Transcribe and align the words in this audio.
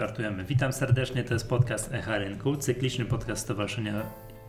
Startujemy. 0.00 0.44
Witam 0.44 0.72
serdecznie, 0.72 1.24
to 1.24 1.34
jest 1.34 1.48
podcast 1.48 1.92
Echa 1.92 2.18
Rynku, 2.18 2.56
cykliczny 2.56 3.04
podcast 3.04 3.42
Stowarzyszenia 3.42 4.02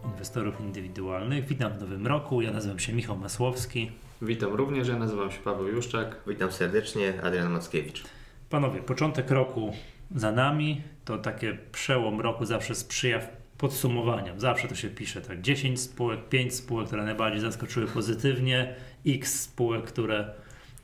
Inwestorów 0.05 0.61
Indywidualnych. 0.61 1.47
Witam 1.47 1.73
w 1.73 1.81
nowym 1.81 2.07
roku, 2.07 2.41
ja 2.41 2.51
nazywam 2.51 2.79
się 2.79 2.93
Michał 2.93 3.17
Masłowski. 3.17 3.91
Witam 4.21 4.53
również, 4.53 4.87
ja 4.87 4.97
nazywam 4.99 5.31
się 5.31 5.37
Paweł 5.39 5.67
Juszczak. 5.67 6.15
Witam 6.27 6.51
serdecznie, 6.51 7.13
Adrian 7.23 7.51
Mackiewicz. 7.51 8.03
Panowie, 8.49 8.79
początek 8.79 9.31
roku 9.31 9.73
za 10.15 10.31
nami, 10.31 10.81
to 11.05 11.17
takie 11.17 11.57
przełom 11.71 12.21
roku 12.21 12.45
zawsze 12.45 12.75
sprzyja 12.75 13.19
podsumowaniom. 13.57 14.39
Zawsze 14.39 14.67
to 14.67 14.75
się 14.75 14.89
pisze 14.89 15.21
tak, 15.21 15.41
10 15.41 15.81
spółek, 15.81 16.29
5 16.29 16.55
spółek, 16.55 16.87
które 16.87 17.03
najbardziej 17.03 17.41
zaskoczyły 17.41 17.87
pozytywnie, 17.87 18.75
x 19.07 19.41
spółek, 19.41 19.83
które, 19.83 20.33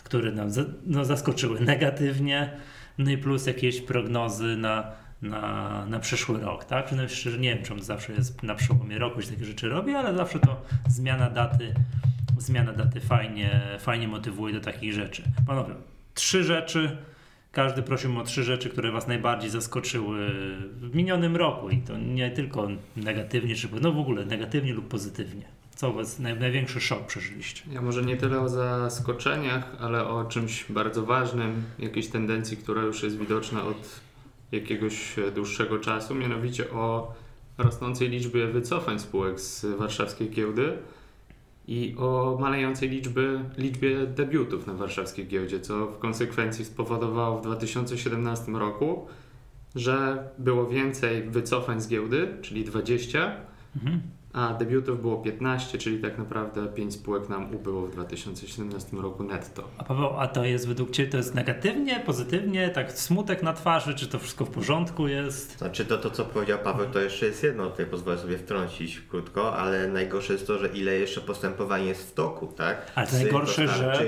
które 0.04 0.31
nam 0.31 0.49
no, 0.85 1.05
zaskoczyły 1.05 1.59
negatywnie 1.59 2.57
no 2.97 3.11
i 3.11 3.17
plus 3.17 3.47
jakieś 3.47 3.81
prognozy 3.81 4.57
na, 4.57 4.91
na, 5.21 5.85
na 5.85 5.99
przyszły 5.99 6.39
rok, 6.39 6.65
tak? 6.65 6.85
Przynajmniej 6.85 7.17
szczerze 7.17 7.37
nie 7.37 7.55
wiem, 7.55 7.83
zawsze 7.83 8.13
jest 8.13 8.43
na 8.43 8.55
przełomie 8.55 8.97
roku 8.97 9.21
się 9.21 9.29
takie 9.29 9.45
rzeczy 9.45 9.70
robi, 9.70 9.95
ale 9.95 10.15
zawsze 10.15 10.39
to 10.39 10.61
zmiana 10.87 11.29
daty, 11.29 11.73
zmiana 12.37 12.73
daty 12.73 12.99
fajnie, 12.99 13.61
fajnie 13.79 14.07
motywuje 14.07 14.53
do 14.53 14.59
takich 14.59 14.93
rzeczy. 14.93 15.23
Panowie, 15.47 15.73
trzy 16.13 16.43
rzeczy, 16.43 16.97
każdy 17.51 17.83
prosił 17.83 18.20
o 18.20 18.23
trzy 18.23 18.43
rzeczy, 18.43 18.70
które 18.70 18.91
Was 18.91 19.07
najbardziej 19.07 19.49
zaskoczyły 19.49 20.29
w 20.71 20.95
minionym 20.95 21.35
roku 21.35 21.70
i 21.70 21.77
to 21.77 21.98
nie 21.98 22.31
tylko 22.31 22.67
negatywnie, 22.95 23.55
czy 23.55 23.67
no 23.81 23.91
w 23.91 23.99
ogóle 23.99 24.25
negatywnie 24.25 24.73
lub 24.73 24.87
pozytywnie. 24.87 25.56
Co 25.77 25.94
was 25.94 26.20
naj, 26.20 26.40
największy 26.40 26.81
szok 26.81 27.05
przeżyliście? 27.05 27.63
Ja 27.72 27.81
może 27.81 28.04
nie 28.04 28.18
tyle 28.18 28.40
o 28.40 28.49
zaskoczeniach, 28.49 29.76
ale 29.80 30.08
o 30.08 30.26
czymś 30.26 30.66
bardzo 30.72 31.05
ważnym, 31.05 31.63
jakiejś 31.79 32.07
tendencji, 32.07 32.57
która 32.57 32.82
już 32.82 33.04
jest 33.04 33.18
widoczna 33.18 33.63
od 33.63 33.99
jakiegoś 34.51 35.16
dłuższego 35.35 35.79
czasu, 35.79 36.16
mianowicie 36.16 36.71
o 36.71 37.13
rosnącej 37.57 38.10
liczbie 38.10 38.48
wycofań 38.48 38.99
spółek 38.99 39.40
z 39.40 39.66
warszawskiej 39.66 40.29
giełdy 40.29 40.77
i 41.68 41.96
o 41.98 42.38
malejącej 42.40 42.90
liczby, 42.90 43.40
liczbie 43.57 44.07
debiutów 44.07 44.68
na 44.68 44.73
warszawskiej 44.73 45.27
giełdzie, 45.27 45.60
co 45.60 45.88
w 45.88 45.99
konsekwencji 45.99 46.66
spowodowało 46.66 47.38
w 47.38 47.41
2017 47.41 48.51
roku, 48.51 49.07
że 49.76 50.29
było 50.38 50.68
więcej 50.68 51.29
wycofań 51.29 51.82
z 51.82 51.88
giełdy, 51.88 52.38
czyli 52.41 52.63
20, 52.63 53.32
mhm 53.76 54.16
a 54.38 54.54
debiutów 54.54 55.02
było 55.02 55.18
15, 55.18 55.77
czyli 55.77 55.99
tak 55.99 56.18
naprawdę 56.18 56.68
5 56.68 56.93
spółek 56.93 57.30
nam 57.30 57.55
ubyło 57.55 57.88
w 57.88 57.91
2017 57.91 58.98
roku 58.98 59.24
netto. 59.24 59.63
A 59.77 59.84
Paweł, 59.84 60.10
a 60.20 60.27
to 60.27 60.46
jest 60.46 60.68
według 60.68 60.91
Ciebie 60.91 61.12
to 61.12 61.18
jest 61.18 61.35
negatywnie, 61.35 61.99
pozytywnie, 62.05 62.70
tak 62.70 62.91
smutek 62.91 63.44
na 63.44 63.54
twarzy, 63.54 63.96
czy 63.96 64.07
to 64.07 64.19
wszystko 64.19 64.46
w 64.46 64.50
porządku 64.50 65.07
jest? 65.07 65.57
Znaczy 65.57 65.85
to, 65.85 65.97
to 65.97 66.12
co 66.12 66.25
powiedział 66.25 66.59
Paweł, 66.63 66.88
to 66.90 67.00
jeszcze 67.00 67.25
jest 67.25 67.44
jedno, 67.44 67.69
tutaj 67.69 67.85
pozwolę 67.85 68.18
sobie 68.18 68.38
wtrącić 68.38 69.02
krótko, 69.09 69.57
ale 69.57 69.88
najgorsze 69.88 70.34
jest 70.34 70.47
to, 70.47 70.57
że 70.57 70.68
ile 70.68 70.94
jeszcze 70.94 71.22
postępowań 71.22 71.85
jest 71.85 72.12
w 72.12 72.13
toku, 72.13 72.47
tak? 72.47 72.91
Ale 72.96 73.07
to 73.07 73.13
najgorsze, 73.13 73.68
że... 73.68 74.07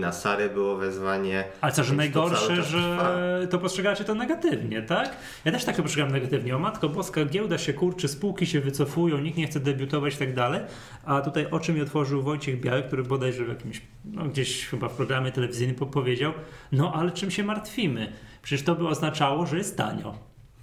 Na 0.00 0.12
Sary 0.12 0.50
było 0.50 0.76
wezwanie. 0.76 1.44
Ale 1.60 1.72
co, 1.72 1.84
że 1.84 1.94
najgorsze, 1.94 2.56
to 2.56 2.62
że 2.62 2.96
trwa. 2.96 3.16
to 3.50 3.58
postrzegacie 3.58 4.04
to 4.04 4.14
negatywnie, 4.14 4.82
tak? 4.82 5.16
Ja 5.44 5.52
też 5.52 5.64
tak 5.64 5.76
to 5.76 5.82
postrzegam 5.82 6.12
negatywnie. 6.12 6.56
O 6.56 6.58
Matko 6.58 6.88
Boska, 6.88 7.24
giełda 7.24 7.58
się 7.58 7.72
kurczy, 7.72 8.08
spółki 8.08 8.46
się 8.46 8.60
wycofują, 8.60 9.18
nikt 9.18 9.38
nie 9.38 9.47
chce 9.48 9.60
debiutować 9.60 10.14
i 10.14 10.18
tak 10.18 10.34
dalej. 10.34 10.60
A 11.04 11.20
tutaj 11.20 11.46
oczy 11.50 11.72
mi 11.72 11.80
otworzył 11.80 12.22
Wojciech 12.22 12.60
Biały, 12.60 12.82
który 12.82 13.02
bodajże 13.02 13.44
w 13.44 13.48
jakimś, 13.48 13.82
no 14.04 14.24
gdzieś 14.24 14.66
chyba 14.66 14.88
w 14.88 14.92
programie 14.92 15.32
telewizyjnym 15.32 15.76
powiedział, 15.76 16.32
no 16.72 16.94
ale 16.94 17.10
czym 17.10 17.30
się 17.30 17.44
martwimy? 17.44 18.12
Przecież 18.42 18.64
to 18.64 18.74
by 18.74 18.88
oznaczało, 18.88 19.46
że 19.46 19.58
jest 19.58 19.76
tanio 19.76 20.14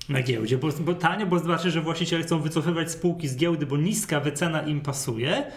na 0.10 0.22
giełdzie, 0.22 0.58
bo, 0.58 0.70
bo 0.80 0.94
tanio, 0.94 1.26
bo 1.26 1.40
znaczy, 1.40 1.72
że 1.72 1.82
właściciele 1.82 2.24
chcą 2.24 2.40
wycofywać 2.40 2.92
spółki 2.92 3.28
z 3.28 3.38
giełdy, 3.38 3.66
bo 3.66 3.78
niska 3.78 4.20
wycena 4.20 4.62
im 4.62 4.82
pasuje, 4.82 5.52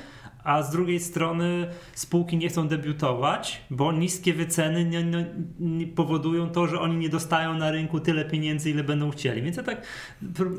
a 0.44 0.62
z 0.62 0.71
drugiej 0.71 1.00
strony 1.00 1.66
spółki 1.94 2.37
nie 2.37 2.49
chcą 2.49 2.69
debiutować, 2.69 3.65
bo 3.71 3.93
niskie 3.93 4.34
wyceny 4.34 4.84
nie, 4.84 5.04
nie, 5.04 5.26
nie 5.60 5.87
powodują 5.87 6.50
to, 6.50 6.66
że 6.66 6.81
oni 6.81 6.97
nie 6.97 7.09
dostają 7.09 7.54
na 7.54 7.71
rynku 7.71 8.00
tyle 8.00 8.25
pieniędzy, 8.25 8.71
ile 8.71 8.84
będą 8.84 9.10
chcieli. 9.10 9.43
Więc 9.43 9.56
ja 9.56 9.62
tak 9.62 9.87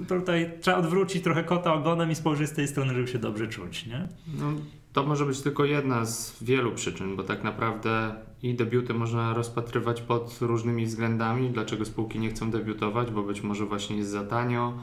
tutaj 0.07 0.51
trzeba 0.62 0.78
odwrócić 0.78 1.23
trochę 1.23 1.44
kota 1.44 1.73
ogonem 1.73 2.12
i 2.12 2.16
spojrzeć 2.16 2.50
z 2.50 2.53
tej 2.53 2.67
strony, 2.67 2.94
żeby 2.94 3.07
się 3.07 3.19
dobrze 3.19 3.47
czuć. 3.47 3.85
Nie? 3.85 4.07
No, 4.40 4.53
to 4.94 5.06
może 5.06 5.25
być 5.25 5.41
tylko 5.41 5.66
jedna 5.66 6.06
z 6.06 6.44
wielu 6.44 6.72
przyczyn, 6.72 7.16
bo 7.16 7.23
tak 7.23 7.44
naprawdę 7.44 8.13
i 8.44 8.53
debiuty 8.53 8.94
można 8.94 9.34
rozpatrywać 9.34 10.01
pod 10.01 10.38
różnymi 10.41 10.85
względami, 10.85 11.50
dlaczego 11.50 11.85
spółki 11.85 12.19
nie 12.19 12.29
chcą 12.29 12.51
debiutować, 12.51 13.11
bo 13.11 13.23
być 13.23 13.44
może 13.44 13.66
właśnie 13.66 13.97
jest 13.97 14.09
za 14.09 14.23
tanio, 14.23 14.73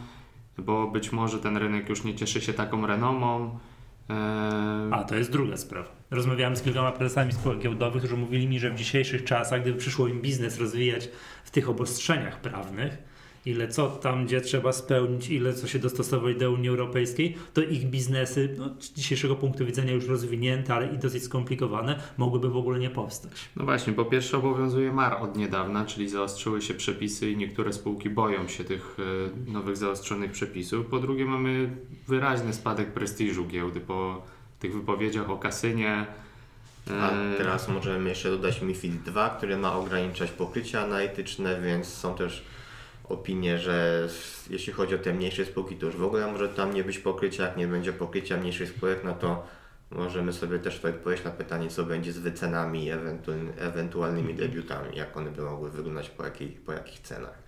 bo 0.58 0.90
być 0.90 1.12
może 1.12 1.38
ten 1.38 1.56
rynek 1.56 1.88
już 1.88 2.04
nie 2.04 2.14
cieszy 2.14 2.40
się 2.40 2.52
taką 2.52 2.86
renomą, 2.86 3.58
a, 4.91 5.05
to 5.09 5.15
jest 5.15 5.33
druga 5.33 5.56
sprawa. 5.56 5.89
Rozmawiałem 6.11 6.56
z 6.56 6.62
kilkoma 6.62 6.93
prezesami 6.93 7.33
spółek 7.33 7.59
giełdowych, 7.59 8.03
którzy 8.03 8.17
mówili 8.17 8.49
mi, 8.49 8.61
że 8.61 8.71
w 8.71 8.75
dzisiejszych 8.75 9.25
czasach, 9.25 9.62
gdyby 9.62 9.78
przyszło 9.78 10.09
im 10.09 10.21
biznes 10.22 10.59
rozwijać 10.59 11.09
w 11.44 11.50
tych 11.50 11.69
obostrzeniach 11.69 12.41
prawnych, 12.41 12.99
ile 13.46 13.68
co 13.68 13.88
tam, 13.88 14.26
gdzie 14.26 14.40
trzeba 14.40 14.72
spełnić, 14.72 15.30
ile 15.30 15.54
co 15.54 15.66
się 15.66 15.78
dostosować 15.78 16.36
do 16.36 16.52
Unii 16.52 16.68
Europejskiej, 16.68 17.36
to 17.54 17.62
ich 17.62 17.84
biznesy 17.84 18.54
no, 18.58 18.70
z 18.78 18.92
dzisiejszego 18.92 19.36
punktu 19.36 19.66
widzenia 19.66 19.92
już 19.92 20.06
rozwinięte, 20.06 20.74
ale 20.74 20.94
i 20.94 20.98
dosyć 20.98 21.22
skomplikowane, 21.22 22.00
mogłyby 22.16 22.48
w 22.50 22.56
ogóle 22.56 22.78
nie 22.78 22.90
powstać. 22.90 23.32
No 23.56 23.64
właśnie, 23.64 23.92
po 23.92 24.04
pierwsze 24.04 24.36
obowiązuje 24.36 24.92
MAR 24.92 25.22
od 25.22 25.36
niedawna, 25.36 25.84
czyli 25.84 26.08
zaostrzyły 26.08 26.62
się 26.62 26.74
przepisy 26.74 27.30
i 27.30 27.36
niektóre 27.36 27.72
spółki 27.72 28.10
boją 28.10 28.48
się 28.48 28.64
tych 28.64 28.96
y, 29.46 29.50
nowych 29.50 29.76
zaostrzonych 29.76 30.32
przepisów. 30.32 30.86
Po 30.86 30.98
drugie 30.98 31.24
mamy 31.24 31.76
wyraźny 32.08 32.52
spadek 32.52 32.92
prestiżu 32.92 33.46
giełdy 33.46 33.80
po 33.80 34.22
tych 34.60 34.74
wypowiedziach 34.74 35.30
o 35.30 35.36
kasynie, 35.36 36.06
a 36.90 37.10
e, 37.10 37.36
teraz 37.36 37.68
możemy 37.68 38.08
jeszcze 38.08 38.30
dodać 38.30 38.62
MIFID 38.62 39.02
2, 39.02 39.30
który 39.30 39.56
ma 39.56 39.76
ograniczać 39.76 40.30
pokrycia 40.30 40.82
analityczne, 40.82 41.60
więc 41.60 41.86
są 41.86 42.14
też 42.14 42.44
opinię, 43.09 43.59
że 43.59 44.09
jeśli 44.50 44.72
chodzi 44.72 44.94
o 44.94 44.99
te 44.99 45.15
mniejsze 45.15 45.44
spółki, 45.44 45.77
to 45.77 45.87
już 45.87 45.97
w 45.97 46.05
ogóle 46.05 46.33
może 46.33 46.49
tam 46.49 46.75
nie 46.75 46.84
być 46.84 46.99
pokrycia. 46.99 47.43
Jak 47.43 47.56
nie 47.56 47.67
będzie 47.67 47.93
pokrycia 47.93 48.37
mniejszych 48.37 48.69
spółek, 48.69 49.05
no 49.05 49.15
to 49.15 49.47
możemy 49.91 50.33
sobie 50.33 50.59
też 50.59 50.84
odpowiedzieć 50.84 51.25
na 51.25 51.31
pytanie, 51.31 51.69
co 51.69 51.84
będzie 51.84 52.12
z 52.12 52.19
wycenami 52.19 52.84
i 52.84 52.91
ewentualnymi 53.59 54.34
debiutami, 54.34 54.97
jak 54.97 55.17
one 55.17 55.31
by 55.31 55.43
mogły 55.43 55.71
wyglądać, 55.71 56.11
po, 56.11 56.25
jakich, 56.25 56.61
po 56.61 56.72
jakich 56.72 57.00
cenach. 57.00 57.47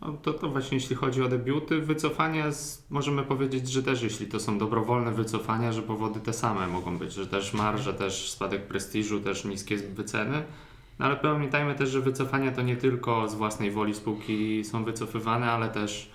No 0.00 0.12
to, 0.12 0.32
to 0.32 0.48
właśnie 0.48 0.76
jeśli 0.76 0.96
chodzi 0.96 1.22
o 1.22 1.28
debiuty, 1.28 1.80
wycofania 1.80 2.52
z, 2.52 2.86
możemy 2.90 3.22
powiedzieć, 3.22 3.68
że 3.68 3.82
też 3.82 4.02
jeśli 4.02 4.26
to 4.26 4.40
są 4.40 4.58
dobrowolne 4.58 5.12
wycofania, 5.12 5.72
że 5.72 5.82
powody 5.82 6.20
te 6.20 6.32
same 6.32 6.66
mogą 6.66 6.98
być, 6.98 7.12
że 7.12 7.26
też 7.26 7.54
marże, 7.54 7.94
też 7.94 8.30
spadek 8.30 8.66
prestiżu, 8.66 9.20
też 9.20 9.44
niskie 9.44 9.76
wyceny. 9.76 10.42
No 10.98 11.06
ale 11.06 11.16
pamiętajmy 11.16 11.74
też, 11.74 11.90
że 11.90 12.00
wycofania 12.00 12.52
to 12.52 12.62
nie 12.62 12.76
tylko 12.76 13.28
z 13.28 13.34
własnej 13.34 13.70
woli 13.70 13.94
spółki 13.94 14.64
są 14.64 14.84
wycofywane, 14.84 15.52
ale 15.52 15.68
też 15.68 16.10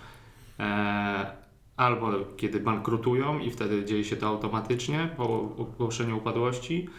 e, 0.59 1.31
albo 1.77 2.11
kiedy 2.37 2.59
bankrutują 2.59 3.39
i 3.39 3.51
wtedy 3.51 3.85
dzieje 3.85 4.03
się 4.03 4.15
to 4.15 4.27
automatycznie 4.27 5.09
po 5.17 5.23
ogłoszeniu 5.57 6.17
upadłości, 6.17 6.89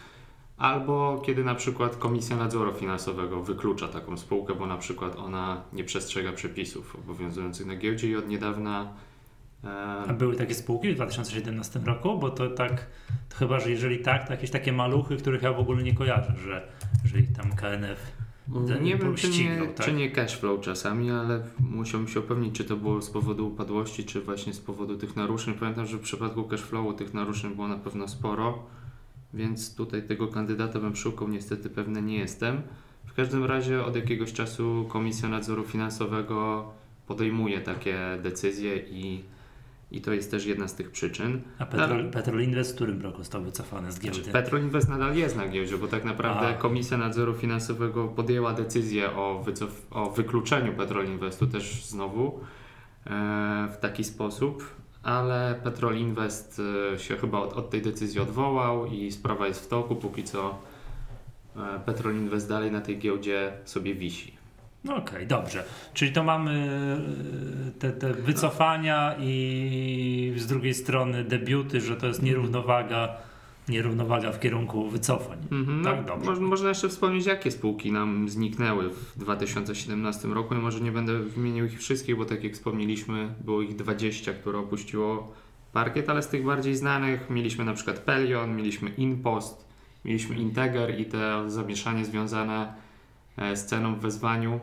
albo 0.57 1.21
kiedy 1.25 1.43
na 1.43 1.55
przykład 1.55 1.95
Komisja 1.95 2.35
Nadzoru 2.35 2.73
Finansowego 2.73 3.43
wyklucza 3.43 3.87
taką 3.87 4.17
spółkę, 4.17 4.55
bo 4.55 4.65
na 4.65 4.77
przykład 4.77 5.15
ona 5.15 5.61
nie 5.73 5.83
przestrzega 5.83 6.31
przepisów 6.31 6.95
obowiązujących 6.95 7.67
na 7.67 7.75
giełdzie 7.75 8.09
i 8.09 8.15
od 8.15 8.27
niedawna 8.27 8.93
a 10.07 10.13
były 10.13 10.35
takie 10.35 10.53
spółki 10.53 10.91
w 10.91 10.95
2017 10.95 11.79
roku? 11.85 12.19
Bo 12.19 12.29
to 12.29 12.49
tak, 12.49 12.87
to 13.29 13.35
chyba, 13.37 13.59
że 13.59 13.69
jeżeli 13.71 13.99
tak, 13.99 14.27
to 14.27 14.33
jakieś 14.33 14.49
takie 14.49 14.73
maluchy, 14.73 15.17
których 15.17 15.41
ja 15.41 15.53
w 15.53 15.59
ogóle 15.59 15.83
nie 15.83 15.93
kojarzę, 15.93 16.33
że, 16.43 16.67
że 17.05 17.19
ich 17.19 17.33
tam 17.33 17.55
KNF 17.55 18.23
nie 18.81 18.97
wiem, 18.97 19.15
czy 19.15 19.29
nie, 19.29 19.67
tak? 19.75 19.85
czy 19.85 19.93
nie 19.93 20.11
cashflow 20.11 20.61
czasami, 20.61 21.11
ale 21.11 21.41
musiałbym 21.59 22.09
się 22.09 22.19
upewnić, 22.19 22.55
czy 22.55 22.63
to 22.63 22.77
było 22.77 23.01
z 23.01 23.09
powodu 23.09 23.47
upadłości, 23.47 24.03
czy 24.03 24.21
właśnie 24.21 24.53
z 24.53 24.59
powodu 24.59 24.97
tych 24.97 25.15
naruszeń. 25.15 25.53
Pamiętam, 25.53 25.85
że 25.85 25.97
w 25.97 26.01
przypadku 26.01 26.43
cashflowu 26.43 26.93
tych 26.93 27.13
naruszeń 27.13 27.55
było 27.55 27.67
na 27.67 27.77
pewno 27.77 28.07
sporo, 28.07 28.63
więc 29.33 29.75
tutaj 29.75 30.03
tego 30.03 30.27
kandydata 30.27 30.79
bym 30.79 30.95
szukał, 30.95 31.27
niestety 31.27 31.69
pewny 31.69 32.01
nie 32.01 32.17
jestem. 32.17 32.61
W 33.05 33.13
każdym 33.13 33.45
razie 33.45 33.85
od 33.85 33.95
jakiegoś 33.95 34.33
czasu 34.33 34.85
Komisja 34.89 35.29
Nadzoru 35.29 35.63
Finansowego 35.63 36.69
podejmuje 37.07 37.61
takie 37.61 37.97
decyzje 38.23 38.77
i 38.77 39.23
i 39.93 40.01
to 40.01 40.13
jest 40.13 40.31
też 40.31 40.45
jedna 40.45 40.67
z 40.67 40.75
tych 40.75 40.91
przyczyn. 40.91 41.41
A 41.59 41.65
Petrol, 41.65 42.11
Petrol 42.11 42.41
Invest 42.41 42.71
w 42.71 42.75
którym 42.75 43.01
roku 43.01 43.17
został 43.17 43.43
wycofany 43.43 43.91
z 43.91 43.99
giełdy? 43.99 44.17
Znaczy, 44.17 44.31
Petrol 44.31 44.61
Invest 44.61 44.89
nadal 44.89 45.15
jest 45.15 45.35
na 45.35 45.47
giełdzie, 45.47 45.77
bo 45.77 45.87
tak 45.87 46.05
naprawdę 46.05 46.47
A. 46.47 46.53
Komisja 46.53 46.97
Nadzoru 46.97 47.33
Finansowego 47.33 48.07
podjęła 48.07 48.53
decyzję 48.53 49.11
o, 49.15 49.43
wycof- 49.47 49.81
o 49.91 50.09
wykluczeniu 50.09 50.73
Petrol 50.73 51.05
Investu 51.05 51.47
też 51.47 51.85
znowu 51.85 52.39
e, 53.05 53.69
w 53.73 53.77
taki 53.77 54.03
sposób, 54.03 54.63
ale 55.03 55.59
Petrol 55.63 55.97
Invest 55.97 56.61
e, 56.93 56.99
się 56.99 57.17
chyba 57.17 57.39
od, 57.39 57.53
od 57.53 57.69
tej 57.69 57.81
decyzji 57.81 58.19
odwołał 58.19 58.85
i 58.85 59.11
sprawa 59.11 59.47
jest 59.47 59.65
w 59.65 59.67
toku, 59.67 59.95
póki 59.95 60.23
co 60.23 60.59
e, 61.55 61.79
Petrol 61.85 62.15
Invest 62.15 62.49
dalej 62.49 62.71
na 62.71 62.81
tej 62.81 62.99
giełdzie 62.99 63.53
sobie 63.65 63.95
wisi. 63.95 64.42
No 64.83 64.95
okej, 64.95 65.15
okay, 65.15 65.25
dobrze. 65.25 65.63
Czyli 65.93 66.11
to 66.11 66.23
mamy 66.23 66.69
e, 67.67 67.79
te, 67.79 67.91
te 67.91 68.13
wycofania 68.13 69.15
i 69.19 70.33
z 70.37 70.47
drugiej 70.47 70.73
strony 70.73 71.23
debiuty, 71.23 71.81
że 71.81 71.95
to 71.95 72.07
jest 72.07 72.23
nierównowaga 72.23 73.17
nierównowaga 73.69 74.31
w 74.31 74.39
kierunku 74.39 74.89
wycofań. 74.89 75.37
Mm-hmm. 75.51 75.83
Tak, 75.83 76.05
dobrze. 76.05 76.31
Mo- 76.31 76.47
można 76.47 76.69
jeszcze 76.69 76.89
wspomnieć, 76.89 77.25
jakie 77.25 77.51
spółki 77.51 77.91
nam 77.91 78.29
zniknęły 78.29 78.89
w 78.89 79.17
2017 79.17 80.27
roku. 80.27 80.55
I 80.55 80.57
może 80.57 80.81
nie 80.81 80.91
będę 80.91 81.19
wymienił 81.19 81.65
ich 81.65 81.79
wszystkich, 81.79 82.17
bo 82.17 82.25
tak 82.25 82.43
jak 82.43 82.53
wspomnieliśmy, 82.53 83.33
było 83.45 83.61
ich 83.61 83.75
20, 83.75 84.33
które 84.33 84.59
opuściło 84.59 85.33
parkiet, 85.73 86.09
ale 86.09 86.21
z 86.21 86.27
tych 86.27 86.43
bardziej 86.43 86.75
znanych 86.75 87.29
mieliśmy 87.29 87.65
na 87.65 87.73
przykład 87.73 87.99
Pelion, 87.99 88.55
mieliśmy 88.55 88.89
Inpost, 88.89 89.65
mieliśmy 90.05 90.35
Integer 90.35 90.99
i 90.99 91.05
te 91.05 91.49
zamieszanie 91.49 92.05
związane 92.05 92.73
e, 93.37 93.55
z 93.55 93.65
ceną 93.65 93.95
w 93.95 93.99
wezwaniu, 93.99 94.59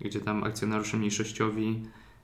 gdzie 0.00 0.20
tam 0.20 0.44
akcjonariusze 0.44 0.96
mniejszościowi 0.96 1.82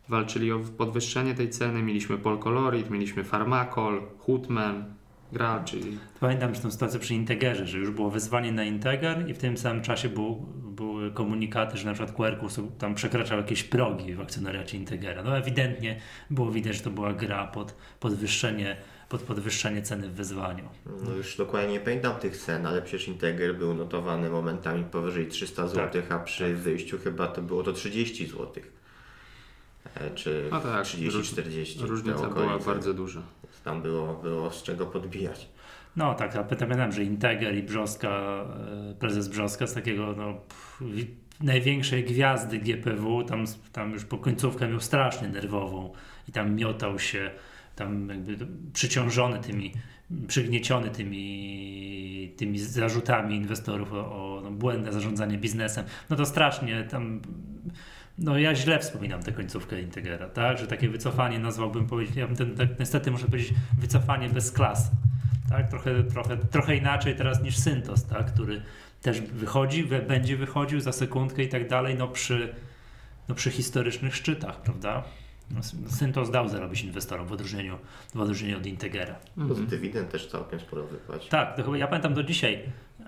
walczyli 0.08 0.52
o 0.52 0.58
podwyższenie 0.58 1.34
tej 1.34 1.50
ceny. 1.50 1.82
Mieliśmy 1.82 2.18
Polkolorid, 2.18 2.90
mieliśmy 2.90 3.24
Farmakol, 3.24 4.02
Hutman, 4.18 4.94
gra, 5.32 5.64
czyli... 5.64 5.98
Pamiętam 6.20 6.52
tę 6.52 6.70
sytuację 6.70 7.00
przy 7.00 7.14
Integerze, 7.14 7.66
że 7.66 7.78
już 7.78 7.90
było 7.90 8.10
wezwanie 8.10 8.52
na 8.52 8.64
Integer 8.64 9.30
i 9.30 9.34
w 9.34 9.38
tym 9.38 9.56
samym 9.56 9.82
czasie 9.82 10.08
był, 10.08 10.46
były 10.56 11.10
komunikaty, 11.10 11.78
że 11.78 11.86
na 11.86 11.92
przykład 11.92 12.16
QR 12.16 12.36
tam 12.78 12.94
przekraczał 12.94 13.38
jakieś 13.38 13.64
progi 13.64 14.14
w 14.14 14.20
akcjonariacie 14.20 14.76
Integera. 14.76 15.22
No 15.22 15.38
ewidentnie 15.38 15.96
było 16.30 16.50
widać, 16.50 16.76
że 16.76 16.82
to 16.82 16.90
była 16.90 17.12
gra 17.12 17.46
pod 17.46 17.74
podwyższenie 18.00 18.76
pod 19.08 19.22
podwyższenie 19.22 19.82
ceny 19.82 20.08
w 20.08 20.12
wyzwaniu. 20.12 20.68
No 21.04 21.14
już 21.14 21.36
dokładnie 21.36 21.72
nie 21.72 21.80
pamiętam 21.80 22.14
tych 22.16 22.36
cen, 22.36 22.66
ale 22.66 22.82
przecież 22.82 23.08
Integer 23.08 23.56
był 23.56 23.74
notowany 23.74 24.30
momentami 24.30 24.84
powyżej 24.84 25.26
300 25.26 25.68
zł, 25.68 26.02
tak. 26.02 26.12
a 26.12 26.18
przy 26.18 26.44
tak. 26.44 26.56
wyjściu 26.56 26.98
chyba 26.98 27.26
to 27.26 27.42
było 27.42 27.62
to 27.62 27.72
30 27.72 28.26
zł. 28.26 28.52
E, 29.94 30.10
czy 30.10 30.48
no 30.50 30.60
tak, 30.60 30.84
30-40. 30.84 31.80
Różnica 31.80 32.30
była 32.30 32.58
bardzo 32.58 32.94
duża 32.94 33.22
tam 33.68 33.82
było, 33.82 34.14
było 34.14 34.50
z 34.50 34.62
czego 34.62 34.86
podbijać. 34.86 35.48
No 35.96 36.14
tak, 36.14 36.36
a 36.36 36.44
pamiętam, 36.44 36.92
że 36.92 37.04
Integer 37.04 37.56
i 37.56 37.62
Brzoska, 37.62 38.08
e, 38.08 38.94
prezes 38.98 39.28
Brzoska 39.28 39.66
z 39.66 39.74
takiego 39.74 40.14
no, 40.16 40.40
największej 41.40 42.04
gwiazdy 42.04 42.58
GPW, 42.58 43.24
tam, 43.24 43.44
tam 43.72 43.92
już 43.92 44.04
po 44.04 44.18
końcówkę 44.18 44.68
miał 44.68 44.80
strasznie 44.80 45.28
nerwową 45.28 45.92
i 46.28 46.32
tam 46.32 46.54
miotał 46.54 46.98
się, 46.98 47.30
tam 47.78 48.08
jakby 48.08 48.46
przyciążony 48.72 49.38
tymi, 49.38 49.72
przygnieciony 50.26 50.90
tymi, 50.90 52.34
tymi 52.36 52.58
zarzutami 52.58 53.36
inwestorów 53.36 53.92
o, 53.92 53.96
o 53.96 54.40
no, 54.44 54.50
błędne 54.50 54.92
zarządzanie 54.92 55.38
biznesem. 55.38 55.84
No 56.10 56.16
to 56.16 56.26
strasznie 56.26 56.84
tam 56.84 57.20
no 58.18 58.38
ja 58.38 58.54
źle 58.54 58.78
wspominam 58.78 59.22
tę 59.22 59.32
końcówkę 59.32 59.80
Integera, 59.80 60.28
tak? 60.28 60.58
Że 60.58 60.66
takie 60.66 60.88
wycofanie 60.88 61.38
nazwałbym, 61.38 61.86
powiedzieć, 61.86 62.16
ja 62.16 62.26
bym 62.26 62.36
ten, 62.36 62.56
tak, 62.56 62.78
niestety 62.78 63.10
muszę 63.10 63.26
powiedzieć, 63.26 63.54
wycofanie 63.78 64.28
bez 64.28 64.52
klas. 64.52 64.90
Tak? 65.50 65.70
Trochę, 65.70 66.04
trochę, 66.04 66.36
trochę 66.36 66.76
inaczej 66.76 67.16
teraz 67.16 67.42
niż 67.42 67.56
Syntos, 67.56 68.04
tak? 68.04 68.26
który 68.26 68.62
też 69.02 69.20
wychodzi, 69.20 69.84
będzie 69.84 70.36
wychodził 70.36 70.80
za 70.80 70.92
sekundkę 70.92 71.42
i 71.42 71.48
tak 71.48 71.68
dalej, 71.68 71.96
no 71.98 72.08
przy, 72.08 72.54
no 73.28 73.34
przy 73.34 73.50
historycznych 73.50 74.16
szczytach, 74.16 74.62
prawda? 74.62 75.04
No, 75.50 75.60
Syntos 75.88 76.30
dał 76.30 76.48
zarobić 76.48 76.82
inwestorom 76.82 77.26
w 77.26 77.32
odróżnieniu, 77.32 77.78
w 78.14 78.20
odróżnieniu 78.20 78.56
od 78.56 78.66
Integera. 78.66 79.14
Mhm. 79.38 79.66
Dywidend 79.66 80.10
też 80.10 80.26
całkiem 80.26 80.60
sporo 80.60 80.84
wypłaci. 80.84 81.28
Tak, 81.28 81.56
to 81.56 81.62
chyba, 81.62 81.78
ja 81.78 81.86
pamiętam 81.86 82.14
do 82.14 82.22
dzisiaj, 82.22 82.62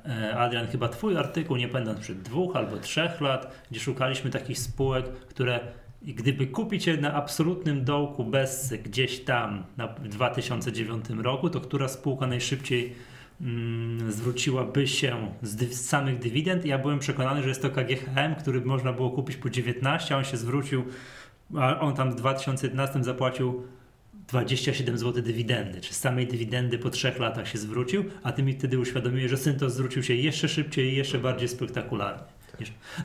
E, 0.07 0.39
Adrian, 0.39 0.67
chyba 0.67 0.89
Twój 0.89 1.17
artykuł, 1.17 1.57
nie 1.57 1.69
pamiętam, 1.69 1.97
przed 1.97 2.23
dwóch 2.23 2.57
albo 2.57 2.77
trzech 2.77 3.21
lat, 3.21 3.65
gdzie 3.71 3.81
szukaliśmy 3.81 4.31
takich 4.31 4.59
spółek, 4.59 5.05
które 5.29 5.61
gdyby 6.03 6.47
kupić 6.47 6.87
je 6.87 6.97
na 6.97 7.15
absolutnym 7.15 7.85
dołku 7.85 8.25
bez 8.25 8.75
gdzieś 8.85 9.21
tam 9.21 9.65
na, 9.77 9.87
w 9.87 10.09
2009 10.09 11.05
roku, 11.23 11.51
to 11.51 11.61
która 11.61 11.89
spółka 11.89 12.27
najszybciej 12.27 12.95
mm, 13.41 14.13
zwróciłaby 14.13 14.87
się 14.87 15.35
z, 15.43 15.57
dy, 15.57 15.75
z, 15.75 15.89
samych 15.89 16.19
dywidend? 16.19 16.65
Ja 16.65 16.79
byłem 16.79 16.99
przekonany, 16.99 17.43
że 17.43 17.49
jest 17.49 17.63
to 17.63 17.71
KGHM, 17.71 18.35
który 18.35 18.61
można 18.61 18.93
było 18.93 19.11
kupić 19.11 19.37
po 19.37 19.51
19, 19.51 20.15
a 20.15 20.19
on 20.19 20.25
się 20.25 20.37
zwrócił, 20.37 20.85
a 21.59 21.81
on 21.81 21.95
tam 21.95 22.13
w 22.13 22.15
2011 22.15 23.05
zapłacił 23.05 23.63
27 24.29 24.99
zł 24.99 25.23
dywidendy, 25.23 25.81
czy 25.81 25.95
z 25.95 26.01
samej 26.01 26.27
dywidendy 26.27 26.79
po 26.79 26.91
trzech 26.91 27.19
latach 27.19 27.49
się 27.49 27.59
zwrócił, 27.59 28.05
a 28.23 28.33
ty 28.33 28.43
mi 28.43 28.53
wtedy 28.53 28.79
uświadomiłeś, 28.79 29.31
że 29.31 29.37
Syntos 29.37 29.73
zwrócił 29.73 30.03
się 30.03 30.15
jeszcze 30.15 30.49
szybciej 30.49 30.93
i 30.93 30.97
jeszcze 30.97 31.19
bardziej 31.19 31.49
spektakularnie. 31.49 32.25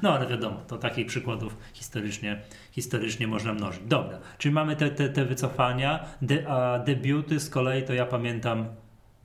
No 0.01 0.13
ale 0.13 0.27
wiadomo, 0.27 0.61
to 0.67 0.77
takich 0.77 1.07
przykładów 1.07 1.57
historycznie, 1.73 2.41
historycznie 2.71 3.27
można 3.27 3.53
mnożyć. 3.53 3.81
Dobra, 3.85 4.19
czyli 4.37 4.53
mamy 4.53 4.75
te, 4.75 4.89
te, 4.89 5.09
te 5.09 5.25
wycofania, 5.25 6.05
de, 6.21 6.47
a 6.47 6.79
debiuty 6.79 7.39
z 7.39 7.49
kolei 7.49 7.83
to 7.83 7.93
ja 7.93 8.05
pamiętam, 8.05 8.65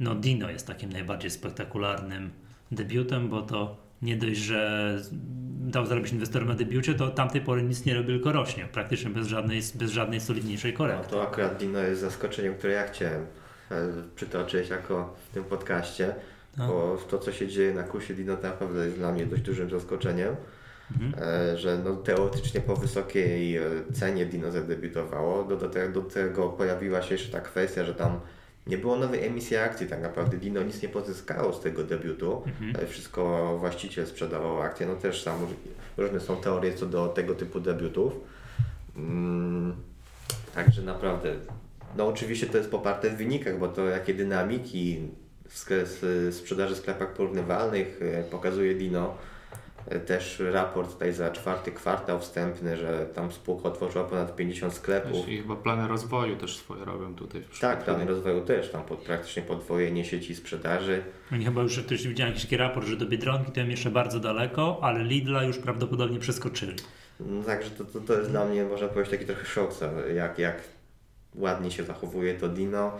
no 0.01 0.15
Dino 0.15 0.51
jest 0.51 0.67
takim 0.67 0.93
najbardziej 0.93 1.31
spektakularnym 1.31 2.31
debiutem, 2.73 3.29
bo 3.29 3.43
to 3.43 3.77
nie 4.03 4.17
dość, 4.17 4.41
że 4.41 4.97
dał 5.61 5.87
zarobić 5.87 6.13
inwestorom 6.13 6.49
na 6.49 6.55
debiucie, 6.55 6.95
to 6.95 7.11
tamtej 7.11 7.41
pory 7.41 7.63
nic 7.63 7.85
nie 7.85 7.95
robi, 7.95 8.07
tylko 8.07 8.33
rośnie, 8.33 8.69
praktycznie 8.73 9.11
bez 9.11 9.27
żadnej, 9.27 9.61
bez 9.75 9.91
żadnej 9.91 10.21
solidniejszej 10.21 10.73
korekty. 10.73 11.03
No 11.03 11.11
to 11.11 11.23
akurat 11.29 11.57
Dino 11.57 11.79
jest 11.79 12.01
zaskoczeniem, 12.01 12.55
które 12.55 12.73
ja 12.73 12.87
chciałem 12.87 13.27
e, 13.71 13.89
przytoczyć 14.15 14.69
jako 14.69 15.15
w 15.31 15.35
tym 15.35 15.45
podcaście, 15.45 16.15
no. 16.57 16.69
bo 16.69 16.99
to, 17.11 17.19
co 17.19 17.33
się 17.33 17.49
dzieje 17.49 17.75
na 17.75 17.83
kursie 17.83 18.15
Dino, 18.15 18.37
naprawdę 18.43 18.85
jest 18.85 18.97
dla 18.97 19.13
mnie 19.13 19.27
dość 19.27 19.43
dużym 19.43 19.71
zaskoczeniem. 19.71 20.37
Mhm. 20.91 21.25
E, 21.29 21.59
że 21.59 21.79
no, 21.85 21.97
teoretycznie 21.97 22.61
po 22.61 22.77
wysokiej 22.77 23.57
e, 23.57 23.63
cenie 23.93 24.27
Dino 24.27 24.51
zadebiutowało. 24.51 25.45
Do, 25.45 25.57
do, 25.57 25.69
do 25.93 26.03
tego 26.03 26.49
pojawiła 26.49 27.03
się 27.03 27.15
jeszcze 27.15 27.33
ta 27.33 27.41
kwestia, 27.41 27.85
że 27.85 27.95
tam 27.95 28.21
nie 28.71 28.79
było 28.79 28.97
nowej 28.97 29.27
emisji 29.27 29.57
akcji, 29.57 29.87
tak 29.87 30.03
naprawdę 30.03 30.37
Dino 30.37 30.63
nic 30.63 30.83
nie 30.83 30.89
pozyskało 30.89 31.53
z 31.53 31.61
tego 31.61 31.85
debiutu. 31.85 32.43
Mhm. 32.47 32.87
Wszystko 32.87 33.57
właściciel 33.59 34.07
sprzedawał 34.07 34.63
akcje. 34.63 34.87
No 34.87 34.95
też 34.95 35.25
tam 35.25 35.47
różne 35.97 36.21
są 36.21 36.37
teorie 36.37 36.75
co 36.75 36.87
do 36.87 37.09
tego 37.09 37.35
typu 37.35 37.61
debiutów. 37.61 38.13
Mm, 38.97 39.77
także 40.55 40.83
naprawdę, 40.83 41.35
no 41.97 42.07
oczywiście 42.07 42.47
to 42.47 42.59
jest 42.59 42.71
poparte 42.71 43.11
w 43.11 43.17
wynikach, 43.17 43.59
bo 43.59 43.69
to 43.69 43.87
jakie 43.87 44.15
dynamiki 44.15 44.99
w 45.49 46.33
sprzedaży 46.33 46.75
w 46.75 46.79
sklepach 46.79 47.15
porównywalnych 47.15 48.01
e, 48.03 48.23
pokazuje 48.23 48.75
Dino 48.75 49.15
też 50.07 50.43
raport 50.53 50.93
tutaj 50.93 51.13
za 51.13 51.31
czwarty 51.31 51.73
kwartał 51.73 52.21
wstępny, 52.21 52.77
że 52.77 53.07
tam 53.15 53.33
spółka 53.33 53.69
otworzyła 53.69 54.05
ponad 54.05 54.37
50 54.37 54.75
sklepów. 54.75 55.29
I 55.29 55.39
chyba 55.39 55.57
plany 55.57 55.89
rozwoju 55.89 56.37
też 56.37 56.57
swoje 56.57 56.85
robią 56.85 57.15
tutaj. 57.15 57.43
W 57.51 57.61
tak, 57.61 57.85
plany 57.85 58.05
rozwoju 58.05 58.41
też, 58.41 58.71
tam 58.71 58.83
pod, 58.83 58.99
praktycznie 58.99 59.43
podwojenie 59.43 60.05
sieci 60.05 60.35
sprzedaży. 60.35 61.03
Oni 61.33 61.45
chyba 61.45 61.63
już 61.63 61.79
ktoś 61.79 62.09
widziałem 62.09 62.33
jakiś 62.33 62.45
taki 62.45 62.57
raport, 62.57 62.87
że 62.87 62.97
do 62.97 63.07
Biedronki 63.07 63.53
to 63.53 63.61
jeszcze 63.61 63.91
bardzo 63.91 64.21
daleko, 64.21 64.79
ale 64.83 65.05
Lidla 65.05 65.45
już 65.45 65.59
prawdopodobnie 65.59 66.19
przeskoczyli. 66.19 66.77
No, 67.21 67.43
także 67.43 67.71
to, 67.71 67.85
to, 67.85 68.01
to 68.01 68.15
jest 68.15 68.31
dla 68.31 68.45
mnie, 68.45 68.65
można 68.65 68.89
powiedzieć, 68.89 69.11
taki 69.11 69.27
trochę 69.27 69.45
szok, 69.45 69.75
jak, 70.15 70.39
jak 70.39 70.63
ładnie 71.35 71.71
się 71.71 71.85
zachowuje 71.85 72.35
to 72.35 72.49
Dino 72.49 72.93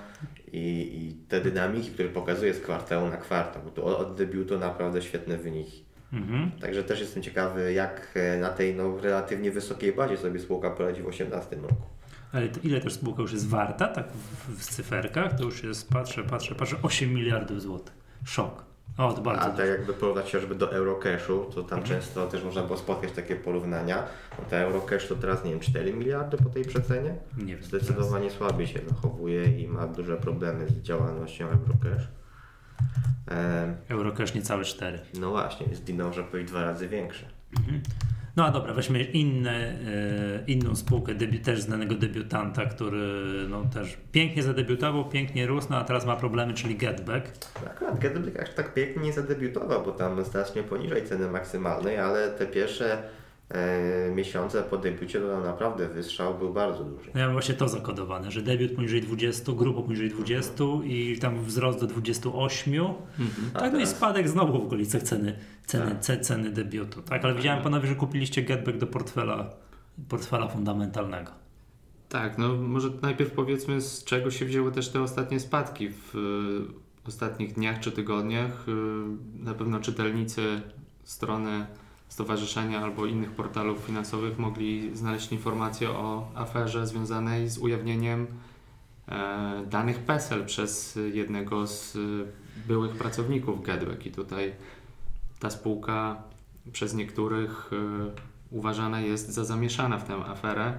i, 0.53 0.91
i 0.95 1.15
te 1.29 1.41
dynamiki, 1.41 1.91
które 1.91 2.09
pokazuje 2.09 2.55
z 2.55 2.61
kwartału 2.61 3.09
na 3.09 3.17
kwartał. 3.17 3.63
Bo 3.63 3.71
to 3.71 3.99
od 3.99 4.15
debiutu 4.15 4.59
naprawdę 4.59 5.03
świetne 5.03 5.37
wyniki. 5.37 5.90
Mhm. 6.13 6.51
Także 6.61 6.85
też 6.85 7.01
jestem 7.01 7.23
ciekawy, 7.23 7.73
jak 7.73 8.13
e, 8.15 8.39
na 8.39 8.49
tej 8.49 8.75
no, 8.75 8.99
relatywnie 9.03 9.51
wysokiej 9.51 9.93
bazie 9.93 10.17
sobie 10.17 10.41
spółka 10.41 10.71
poradzi 10.71 11.01
w 11.01 11.03
2018 11.03 11.57
roku. 11.57 11.87
Ale 12.33 12.49
ile 12.63 12.81
też 12.81 12.93
spółka 12.93 13.23
już 13.23 13.33
jest 13.33 13.49
warta, 13.49 13.89
tak 13.89 14.09
w, 14.13 14.59
w 14.59 14.71
cyferkach? 14.71 15.39
To 15.39 15.45
już 15.45 15.65
jest, 15.65 15.89
patrzę, 15.89 16.23
patrzę, 16.23 16.55
patrzę, 16.55 16.77
8 16.83 17.15
miliardów 17.15 17.63
złotych. 17.63 17.95
Szok. 18.25 18.71
O, 18.99 19.13
to 19.13 19.23
bardzo 19.23 19.47
A 19.47 19.51
tak 19.51 19.69
jakby 19.69 19.93
porównać 19.93 20.25
chociażby 20.25 20.55
do 20.55 20.73
Eurocashu, 20.73 21.45
to 21.55 21.63
tam 21.63 21.79
mhm. 21.79 22.01
często 22.01 22.27
też 22.27 22.45
można 22.45 22.63
było 22.63 22.79
spotkać 22.79 23.13
takie 23.13 23.37
porównania. 23.37 24.03
No 24.39 24.45
to 24.51 24.57
Eurocash 24.57 25.09
to 25.09 25.17
teraz, 25.17 25.45
nie 25.45 25.51
wiem, 25.51 25.61
4 25.61 25.93
miliardy 25.93 26.37
po 26.37 26.49
tej 26.49 26.65
przecenie? 26.65 27.15
Nie 27.37 27.55
wiem. 27.57 27.65
Zdecydowanie 27.65 28.31
teraz. 28.31 28.39
słabiej 28.39 28.67
się 28.67 28.81
zachowuje 28.89 29.45
i 29.45 29.69
ma 29.69 29.87
duże 29.87 30.17
problemy 30.17 30.69
z 30.69 30.73
działalnością 30.73 31.47
Eurocash. 31.47 32.09
Eurocash 33.89 34.35
niecałe 34.35 34.65
4. 34.65 34.99
No 35.21 35.31
właśnie, 35.31 35.67
jest 35.71 35.85
Dino, 35.85 36.05
może 36.07 36.25
powiedzieć 36.25 36.51
dwa 36.51 36.65
razy 36.65 36.89
większe. 36.89 37.27
Mhm. 37.59 37.81
No 38.37 38.47
a 38.47 38.51
dobra, 38.51 38.75
weźmy 38.75 39.03
inne, 39.03 39.51
e, 39.51 39.75
inną 40.47 40.77
spółkę, 40.77 41.15
debi- 41.15 41.41
też 41.41 41.61
znanego 41.61 41.95
debiutanta, 41.95 42.67
który 42.67 43.23
no, 43.49 43.65
też 43.75 43.97
pięknie 44.13 44.43
zadebiutował, 44.43 45.09
pięknie 45.09 45.47
rósł, 45.47 45.67
no 45.71 45.77
a 45.77 45.85
teraz 45.85 46.07
ma 46.07 46.17
problemy, 46.17 46.55
czyli 46.55 46.77
Getback. 46.77 47.27
Akurat 47.67 47.99
Getback 47.99 48.41
aż 48.41 48.55
tak 48.55 48.75
pięknie 48.75 49.03
nie 49.03 49.13
zadebiutował, 49.13 49.85
bo 49.85 49.93
tam 49.93 50.25
znacznie 50.25 50.63
poniżej 50.63 51.05
ceny 51.07 51.31
maksymalnej, 51.31 51.99
ale 51.99 52.29
te 52.31 52.47
pierwsze 52.47 52.93
e, 52.95 53.03
miesiące 54.15 54.63
po 54.63 54.77
debiucie, 54.77 55.21
to 55.21 55.41
naprawdę 55.41 55.89
wystrzał 55.89 56.39
był 56.39 56.53
bardzo 56.53 56.85
duży. 56.85 57.11
No 57.15 57.21
ja 57.21 57.27
mam 57.27 57.33
właśnie 57.33 57.55
to 57.55 57.69
zakodowane, 57.69 58.31
że 58.31 58.43
debiut 58.43 58.73
poniżej 58.73 59.03
20, 59.03 59.53
grubo 59.53 59.83
poniżej 59.83 60.11
20 60.11 60.65
i 60.85 61.19
tam 61.21 61.45
wzrost 61.45 61.81
do 61.81 61.87
28. 61.87 62.75
Mhm. 63.19 63.51
Tak, 63.53 63.63
no 63.63 63.69
i 63.69 63.73
teraz- 63.73 63.91
spadek 63.91 64.29
znowu 64.29 64.53
w 64.63 64.67
okolicach 64.67 65.03
ceny, 65.03 65.39
ceny, 65.67 65.91
Tak. 65.91 66.01
ce, 66.01 66.21
ceny 66.21 66.51
debiutu. 66.51 67.03
Tak, 67.03 67.25
ale 67.25 67.35
widziałem 67.35 67.63
panowie, 67.63 67.89
że 67.89 67.95
kupiliście 67.95 68.43
getback 68.43 68.79
do 68.79 68.87
portfela, 68.87 69.51
portfela 70.09 70.49
fundamentalnego. 70.49 71.31
Tak, 72.09 72.39
no 72.39 72.49
może 72.55 72.89
najpierw 73.03 73.31
powiedzmy 73.31 73.81
z 73.81 74.05
czego 74.05 74.31
się 74.31 74.45
wzięły 74.45 74.73
też 74.73 74.89
te 74.89 75.03
ostatnie 75.03 75.41
spadki 75.41 75.89
w 75.91 76.15
y, 77.05 77.09
ostatnich 77.09 77.53
dniach 77.53 77.81
czy 77.81 77.93
tygodniach. 77.93 78.69
Y, 78.69 78.73
na 79.45 79.55
pewno 79.55 79.81
czytelnicy 79.81 80.61
strony 81.05 81.67
stowarzyszenia 82.11 82.81
albo 82.83 83.07
innych 83.07 83.31
portalów 83.31 83.79
finansowych 83.79 84.39
mogli 84.39 84.97
znaleźć 84.97 85.33
informacje 85.33 85.91
o 85.91 86.31
aferze 86.35 86.87
związanej 86.87 87.49
z 87.49 87.59
ujawnieniem 87.59 88.27
e, 89.09 89.67
danych 89.67 89.99
PESEL 89.99 90.47
przez 90.47 90.99
jednego 91.13 91.67
z 91.67 91.97
y, 91.97 92.27
byłych 92.69 92.97
pracowników 92.97 93.63
Getback 93.63 94.07
i 94.07 94.11
tutaj 94.11 94.53
ta 95.39 95.51
spółka 95.51 96.23
przez 96.73 96.95
niektórych 96.95 97.71
y, 97.73 97.77
uważana 98.51 99.01
jest 99.01 99.29
za 99.29 99.45
zamieszana 99.45 99.99
w 99.99 100.05
tę 100.05 100.15
aferę 100.15 100.79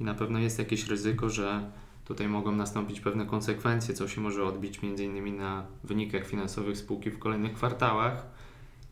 i 0.00 0.04
na 0.04 0.14
pewno 0.14 0.38
jest 0.38 0.58
jakieś 0.58 0.86
ryzyko, 0.86 1.30
że 1.30 1.70
tutaj 2.04 2.28
mogą 2.28 2.52
nastąpić 2.52 3.00
pewne 3.00 3.26
konsekwencje, 3.26 3.94
co 3.94 4.08
się 4.08 4.20
może 4.20 4.44
odbić 4.44 4.80
m.in. 4.82 5.36
na 5.36 5.66
wynikach 5.84 6.26
finansowych 6.26 6.78
spółki 6.78 7.10
w 7.10 7.18
kolejnych 7.18 7.54
kwartałach. 7.54 8.33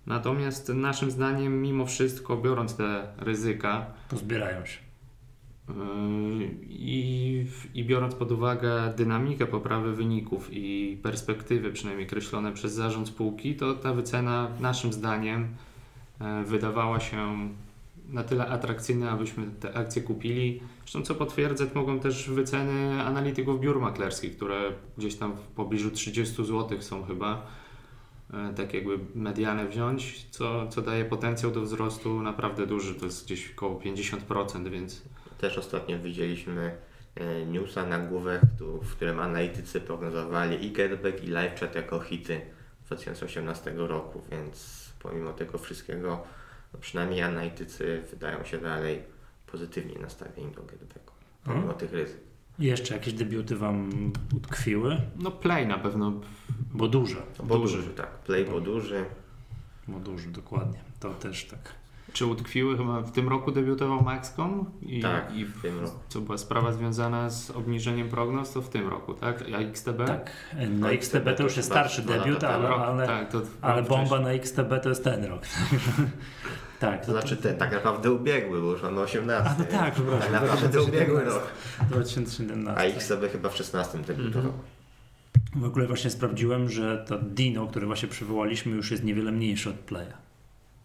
Natomiast 0.07 0.69
naszym 0.69 1.11
zdaniem, 1.11 1.63
mimo 1.63 1.87
wszystko, 1.87 2.37
biorąc 2.37 2.77
te 2.77 3.07
ryzyka 3.19 3.87
Pozbierają 4.09 4.67
się. 4.67 4.79
yy, 5.69 5.75
i, 6.69 7.47
i 7.75 7.85
biorąc 7.85 8.15
pod 8.15 8.33
uwagę 8.33 8.93
dynamikę 8.97 9.47
poprawy 9.47 9.93
wyników 9.97 10.49
i 10.53 10.99
perspektywy, 11.03 11.73
przynajmniej 11.73 12.07
określone 12.07 12.53
przez 12.53 12.73
zarząd 12.73 13.09
spółki, 13.09 13.55
to 13.55 13.75
ta 13.75 13.95
wycena 13.95 14.49
naszym 14.61 14.93
zdaniem 14.93 15.49
e, 16.21 16.45
wydawała 16.45 17.01
się 17.01 17.49
na 18.09 18.23
tyle 18.25 18.47
atrakcyjna, 18.49 19.11
abyśmy 19.11 19.47
te 19.61 19.75
akcje 19.77 20.03
kupili. 20.03 20.61
Zresztą 20.81 21.03
co 21.03 21.15
potwierdzać 21.15 21.75
mogą 21.75 22.01
też 22.01 22.31
wyceny 22.31 23.03
analityków 23.03 23.61
biur 23.61 23.81
maklerskich, 23.81 24.37
które 24.37 24.73
gdzieś 24.99 25.15
tam 25.15 25.33
w 25.37 25.41
pobliżu 25.41 25.91
30 25.91 26.45
zł 26.45 26.83
są 26.83 27.05
chyba. 27.05 27.47
E, 28.33 28.55
Tak 28.55 28.75
jakby 28.75 28.99
medianę 29.15 29.67
wziąć, 29.69 30.27
co, 30.31 30.69
co 30.69 30.83
daje 30.83 31.05
potencjał 31.05 31.51
do 31.53 31.61
wzrostu 31.61 32.23
naprawdę 32.23 32.67
duży, 32.67 32.95
to 32.95 33.05
jest 33.05 33.25
gdzieś 33.25 33.53
około 33.53 33.81
50%, 33.81 34.69
więc 34.69 35.03
Też 35.39 35.59
ostatnio 35.59 35.99
widzieliśmy 35.99 36.77
e, 37.15 37.47
newsa 37.47 37.87
na 37.87 37.99
główek, 37.99 38.41
tu, 38.59 38.81
w 38.83 38.97
którym 38.97 39.21
analitycy 39.21 39.81
prognozowali 39.81 40.67
i 40.67 40.73
Getback 40.73 41.23
i 41.23 41.27
LiveChat 41.27 41.75
jako 41.75 42.01
hity 42.01 42.41
2018 42.87 43.73
roku, 43.77 44.23
więc 44.31 44.83
pomimo 45.03 45.33
tego 45.33 45.59
wszystkiego, 45.59 46.25
no 46.73 46.79
przynajmniej 46.81 47.23
analitycy 47.23 48.03
wydają 48.11 48.45
się 48.45 48.59
dalej 48.59 49.03
pozytywnie 49.47 49.99
nastawieni 49.99 50.51
do 50.53 50.63
Getbacku, 50.63 51.13
pomimo 51.45 51.63
Mhm. 51.63 51.79
tych 51.79 51.93
ryzyk. 51.93 52.21
Jeszcze 52.59 52.95
jakieś 52.95 53.15
debiuty 53.15 53.57
Wam 53.57 53.91
utkwiły? 54.37 55.01
no 55.17 55.31
play 55.31 55.67
na 55.67 55.79
pewno 55.79 56.13
Bo 56.75 56.89
duże. 56.89 57.17
Bo 57.45 57.59
Duży. 57.59 57.77
duży, 57.77 57.89
tak. 57.91 58.09
Play 58.19 58.45
bo 58.45 58.61
duży. 58.61 59.05
Bo 59.89 59.99
duży, 60.01 60.29
dokładnie. 60.31 60.79
To 61.01 61.11
też 61.15 61.45
tak. 61.45 61.59
Czy 62.13 62.27
utkwiły? 62.27 62.77
Chyba 62.77 63.01
w 63.01 63.13
tym 63.13 63.29
roku 63.29 63.53
debiutował 63.53 64.03
Maxcom 64.03 64.65
i, 64.83 65.01
Tak, 65.01 65.37
i 65.37 65.45
w 65.45 65.63
tym 65.63 65.81
roku. 65.81 65.99
co 66.09 66.21
była 66.21 66.39
sprawa 66.39 66.73
związana 66.73 67.31
z 67.31 67.51
obniżeniem 67.51 68.09
prognoz, 68.09 68.53
to 68.53 68.63
w 68.63 68.69
tym 68.69 68.89
roku, 68.89 69.15
tak? 69.15 69.45
A 69.55 69.59
XTB? 69.59 70.07
Tak. 70.07 70.31
Na 70.71 70.91
XTB 70.91 71.37
to 71.37 71.43
już 71.43 71.57
jest 71.57 71.69
starszy 71.69 72.03
debiut, 72.03 72.45
ale, 72.45 72.69
Rok, 72.69 72.81
ale, 72.81 73.07
tak, 73.07 73.33
to 73.33 73.43
ale 73.61 73.83
bomba 73.83 73.97
wcześniej. 74.07 74.21
na 74.25 74.31
XTB 74.33 74.81
to 74.83 74.89
jest 74.89 75.05
ten 75.05 75.25
rok. 75.25 75.43
tak. 76.83 77.07
To 77.07 77.13
znaczy 77.13 77.37
ten 77.37 77.57
tak 77.57 77.73
naprawdę 77.73 78.13
ubiegły, 78.13 78.61
bo 78.61 78.71
już 78.71 78.83
mamy 78.83 79.01
18. 79.01 79.51
A 79.51 79.55
no 79.59 79.65
tak, 79.65 79.95
przepraszam. 79.95 80.33
Tak 80.33 80.43
naprawdę 80.43 80.83
ubiegły 80.83 81.21
2017. 81.21 81.31
rok. 81.31 81.53
2017. 81.91 82.81
A 82.81 82.85
XB 82.85 83.33
chyba 83.33 83.49
w 83.49 83.57
16 83.57 83.99
debiutował. 83.99 84.53
W 85.57 85.65
ogóle 85.65 85.87
właśnie 85.87 86.11
sprawdziłem, 86.11 86.71
że 86.71 87.05
to 87.09 87.19
Dino, 87.19 87.67
które 87.67 87.87
właśnie 87.87 88.09
przywołaliśmy, 88.09 88.77
już 88.77 88.91
jest 88.91 89.05
niewiele 89.05 89.33
mniejsze 89.33 89.71
od 89.71 89.77
Playa. 89.77 90.13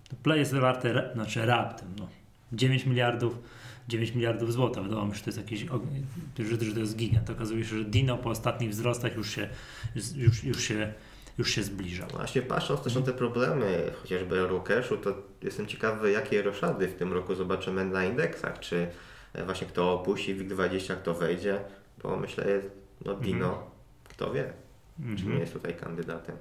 To 0.09 0.15
Play 0.23 0.39
jest 0.39 0.53
warte, 0.53 1.11
znaczy 1.13 1.45
raptem, 1.45 1.87
no. 1.99 2.07
9 2.53 2.85
miliardów, 2.85 3.39
9 3.87 4.15
miliardów 4.15 4.53
złotych. 4.53 4.83
Wydawało 4.83 5.07
mi 5.07 5.13
się, 5.13 5.17
że 5.17 5.23
to 5.23 5.29
jest 5.29 5.37
jakiś, 5.37 5.65
że 6.49 6.73
to 6.73 6.79
jest 6.79 6.97
gigant. 6.97 7.29
Okazuje 7.29 7.65
się, 7.65 7.77
że 7.77 7.85
Dino 7.85 8.17
po 8.17 8.29
ostatnich 8.29 8.69
wzrostach 8.69 9.15
już 9.15 9.29
się, 9.29 9.49
już, 10.15 10.43
już 10.43 10.63
się, 10.63 10.93
już 11.37 11.51
się 11.51 11.63
zbliżał. 11.63 12.07
Właśnie 12.09 12.41
patrząc 12.41 12.81
też 12.81 12.95
na 12.95 13.01
te 13.01 13.13
problemy, 13.13 13.91
chociażby 14.01 14.39
Eurocashu, 14.39 14.97
to 14.97 15.13
jestem 15.41 15.65
ciekawy, 15.65 16.11
jakie 16.11 16.41
roszady 16.41 16.87
w 16.87 16.95
tym 16.95 17.13
roku 17.13 17.35
zobaczymy 17.35 17.85
na 17.85 18.05
indeksach. 18.05 18.59
Czy 18.59 18.87
e, 19.33 19.45
właśnie 19.45 19.67
kto 19.67 19.93
opuści 19.93 20.35
WIG20, 20.35 20.95
kto 20.95 21.13
wejdzie, 21.13 21.59
bo 22.03 22.17
myślę, 22.17 22.45
no 23.05 23.13
Dino, 23.13 23.71
kto 24.09 24.33
wie, 24.33 24.53
czy 24.99 25.03
nie 25.05 25.11
Mhm. 25.21 25.39
jest 25.39 25.53
tutaj 25.53 25.73
kandydatem. 25.75 26.35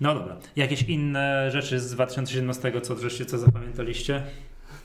No 0.00 0.14
dobra. 0.14 0.36
Jakieś 0.56 0.82
inne 0.82 1.50
rzeczy 1.50 1.80
z 1.80 1.90
2017, 1.90 2.80
co 2.80 2.96
co 3.26 3.38
zapamiętaliście? 3.38 4.22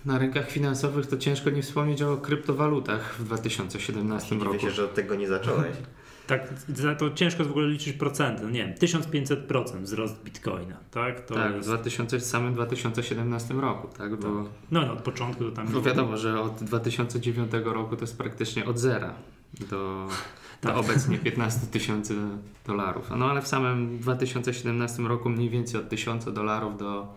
Na 0.06 0.18
rynkach 0.18 0.50
finansowych 0.52 1.08
to 1.08 1.18
ciężko 1.18 1.50
nie 1.50 1.62
wspomnieć 1.62 2.02
o 2.02 2.18
kryptowalutach 2.18 3.16
w 3.20 3.24
2017 3.24 4.30
Dziwię 4.30 4.44
roku. 4.46 4.60
się, 4.60 4.72
że 4.72 4.84
od 4.86 4.94
tego 4.94 5.16
nie 5.16 5.28
zacząłeś. 5.28 5.76
Tak, 6.28 6.54
to 7.00 7.12
ciężko 7.12 7.46
w 7.46 7.50
ogóle 7.50 7.68
liczyć 7.68 7.94
procenty. 7.98 8.44
No 8.44 8.50
nie 8.50 8.66
wiem, 8.66 8.74
1500% 8.74 9.82
wzrost 9.82 10.24
bitcoina, 10.24 10.78
tak? 10.92 11.26
To 11.26 11.36
tak, 11.36 11.52
w 11.52 11.56
jest, 11.56 11.68
2000, 11.68 12.20
samym 12.20 12.54
2017 12.54 13.54
roku, 13.54 13.88
tak? 13.98 14.16
Bo, 14.16 14.28
no, 14.72 14.82
no 14.86 14.94
od 14.94 15.02
początku 15.02 15.44
to 15.44 15.52
tam... 15.52 15.68
bo 15.68 15.82
wiadomo, 15.82 16.18
że 16.18 16.42
od 16.42 16.64
2009 16.64 17.52
roku 17.64 17.96
to 17.96 18.02
jest 18.02 18.18
praktycznie 18.18 18.66
od 18.66 18.80
zera 18.80 19.14
do, 19.60 19.68
do 20.62 20.68
Tak. 20.70 20.78
obecnie 20.78 21.18
15 21.18 21.68
tysięcy 21.68 22.16
dolarów. 22.66 23.10
No 23.18 23.30
ale 23.30 23.42
w 23.42 23.48
samym 23.48 24.00
2017 24.00 25.04
roku 25.04 25.30
mniej 25.30 25.50
więcej 25.50 25.80
od 25.80 25.90
1000 25.90 26.26
dolarów 26.34 26.78
do, 26.78 27.16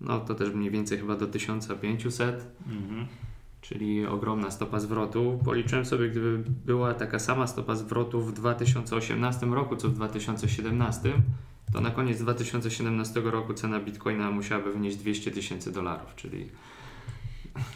no 0.00 0.20
to 0.20 0.34
też 0.34 0.54
mniej 0.54 0.70
więcej 0.70 0.98
chyba 0.98 1.16
do 1.16 1.26
1500. 1.26 2.46
Mhm. 2.68 3.06
Czyli 3.68 4.06
ogromna 4.06 4.50
stopa 4.50 4.80
zwrotu. 4.80 5.40
Policzyłem 5.44 5.84
sobie, 5.84 6.08
gdyby 6.08 6.42
była 6.66 6.94
taka 6.94 7.18
sama 7.18 7.46
stopa 7.46 7.74
zwrotu 7.74 8.20
w 8.20 8.32
2018 8.32 9.46
roku, 9.46 9.76
co 9.76 9.88
w 9.88 9.94
2017, 9.94 11.12
to 11.72 11.80
na 11.80 11.90
koniec 11.90 12.18
2017 12.18 13.20
roku 13.20 13.54
cena 13.54 13.80
bitcoina 13.80 14.30
musiałaby 14.30 14.72
wynieść 14.72 14.96
200 14.96 15.30
tysięcy 15.30 15.72
dolarów, 15.72 16.14
czyli. 16.16 16.48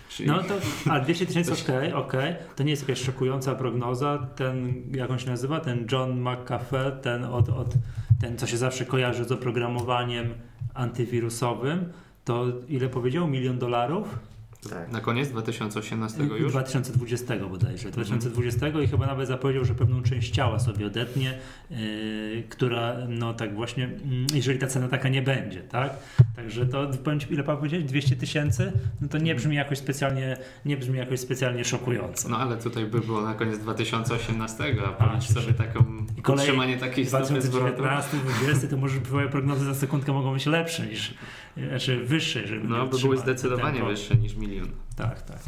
czyli 0.09 0.29
No 0.29 0.43
to, 0.43 0.55
a 0.91 1.01
200 1.01 1.27
tysięcy, 1.27 1.53
okej, 1.53 1.93
okej. 1.93 2.35
To 2.57 2.63
nie 2.63 2.71
jest 2.71 2.89
jakaś 2.89 3.05
szokująca 3.05 3.55
prognoza. 3.55 4.27
Ten, 4.37 4.83
jak 4.95 5.11
on 5.11 5.19
się 5.19 5.31
nazywa, 5.31 5.61
ten 5.61 5.87
John 5.93 6.21
McAfee, 6.21 7.03
ten, 7.03 7.25
od, 7.25 7.49
od, 7.49 7.75
ten 8.21 8.39
co 8.39 8.47
się 8.47 8.57
zawsze 8.57 8.85
kojarzy 8.85 9.25
z 9.25 9.33
oprogramowaniem 9.33 10.35
antywirusowym, 10.75 11.93
to 12.25 12.47
ile 12.69 12.89
powiedział? 12.89 13.29
Milion 13.29 13.59
dolarów? 13.59 14.30
Tak. 14.69 14.93
Na 14.93 15.01
koniec 15.01 15.29
2018 15.29 16.23
już? 16.23 16.53
2020 16.53 17.37
bodajże, 17.37 17.91
2020 17.91 18.69
i 18.69 18.87
chyba 18.87 19.07
nawet 19.07 19.29
zapowiedział, 19.29 19.65
że 19.65 19.75
pewną 19.75 20.03
część 20.03 20.31
ciała 20.31 20.59
sobie 20.59 20.87
odetnie, 20.87 21.39
yy, 21.71 22.43
która 22.49 22.97
no 23.09 23.35
tak 23.35 23.55
właśnie, 23.55 23.85
mm, 23.85 24.27
jeżeli 24.35 24.59
ta 24.59 24.67
cena 24.67 24.89
taka 24.89 25.09
nie 25.09 25.23
będzie, 25.23 25.61
tak? 25.61 25.93
Także 26.37 26.67
to, 26.67 26.91
powiem 27.05 27.21
Ci, 27.21 27.33
ile 27.33 27.43
pan 27.45 27.57
powiedzieć? 27.57 27.85
200 27.85 28.17
tysięcy? 28.17 28.73
No 29.01 29.09
to 29.09 29.19
nie 29.19 29.35
brzmi 29.35 29.57
jakoś 29.57 29.79
specjalnie, 29.79 30.37
nie 30.65 30.77
brzmi 30.77 30.99
jakoś 30.99 31.21
specjalnie 31.21 31.65
szokująco. 31.65 32.29
No 32.29 32.39
ale 32.39 32.57
tutaj 32.57 32.85
by 32.87 33.01
było 33.01 33.21
na 33.21 33.35
koniec 33.35 33.59
2018, 33.59 34.65
a 34.87 34.89
A, 34.89 34.93
policz 35.09 35.25
sobie 35.25 35.53
taką 35.53 35.85
I 36.19 36.23
kolej- 36.23 36.39
utrzymanie 36.47 36.77
takiej 36.77 37.07
stopy 37.07 37.25
zwrotu. 37.43 37.83
2019, 37.83 38.11
2020 38.17 38.69
to 38.69 38.77
może 38.77 39.01
twoje 39.01 39.29
prognozy 39.29 39.65
za 39.65 39.75
sekundkę 39.75 40.13
mogą 40.13 40.33
być 40.33 40.47
lepsze 40.47 40.87
niż, 40.87 41.15
znaczy 41.69 42.05
wyższe, 42.05 42.47
żeby 42.47 42.69
No, 42.69 42.87
by 42.87 42.99
były 42.99 43.19
zdecydowanie 43.19 43.73
tempo. 43.73 43.89
wyższe 43.89 44.15
niż 44.15 44.35
milion. 44.35 44.69
Tak, 44.97 45.23
tak. 45.23 45.39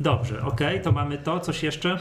Dobrze, 0.00 0.42
okej, 0.42 0.80
to 0.82 0.92
mamy 0.92 1.18
to, 1.18 1.40
coś 1.40 1.62
jeszcze? 1.62 1.98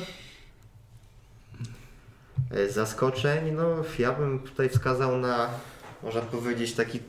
E, 2.52 2.70
Zaskoczeń, 2.70 3.52
no 3.52 3.66
ja 4.00 4.12
bym 4.14 4.40
tutaj 4.40 4.70
wskazał 4.70 5.18
na, 5.18 5.50
można 6.04 6.22
powiedzieć, 6.22 6.74
taki 6.74 7.00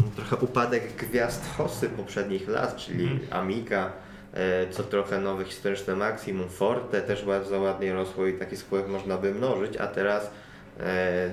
mm, 0.00 0.10
trochę 0.10 0.36
upadek 0.36 0.96
gwiazd 0.96 1.44
Hossy 1.56 1.88
poprzednich 1.88 2.48
lat, 2.48 2.76
czyli 2.76 3.02
Mhm. 3.04 3.20
Amiga, 3.42 3.92
e, 4.34 4.70
co 4.70 4.82
trochę 4.82 5.20
nowe 5.20 5.44
historyczne 5.44 5.96
maksimum, 5.96 6.48
Forte 6.48 7.02
też 7.02 7.24
bardzo 7.24 7.60
ładnie 7.60 7.92
rosło 7.94 8.26
i 8.26 8.38
taki 8.38 8.56
spółek 8.56 8.88
można 8.88 9.18
by 9.18 9.34
mnożyć, 9.34 9.76
a 9.76 9.86
teraz 9.86 10.30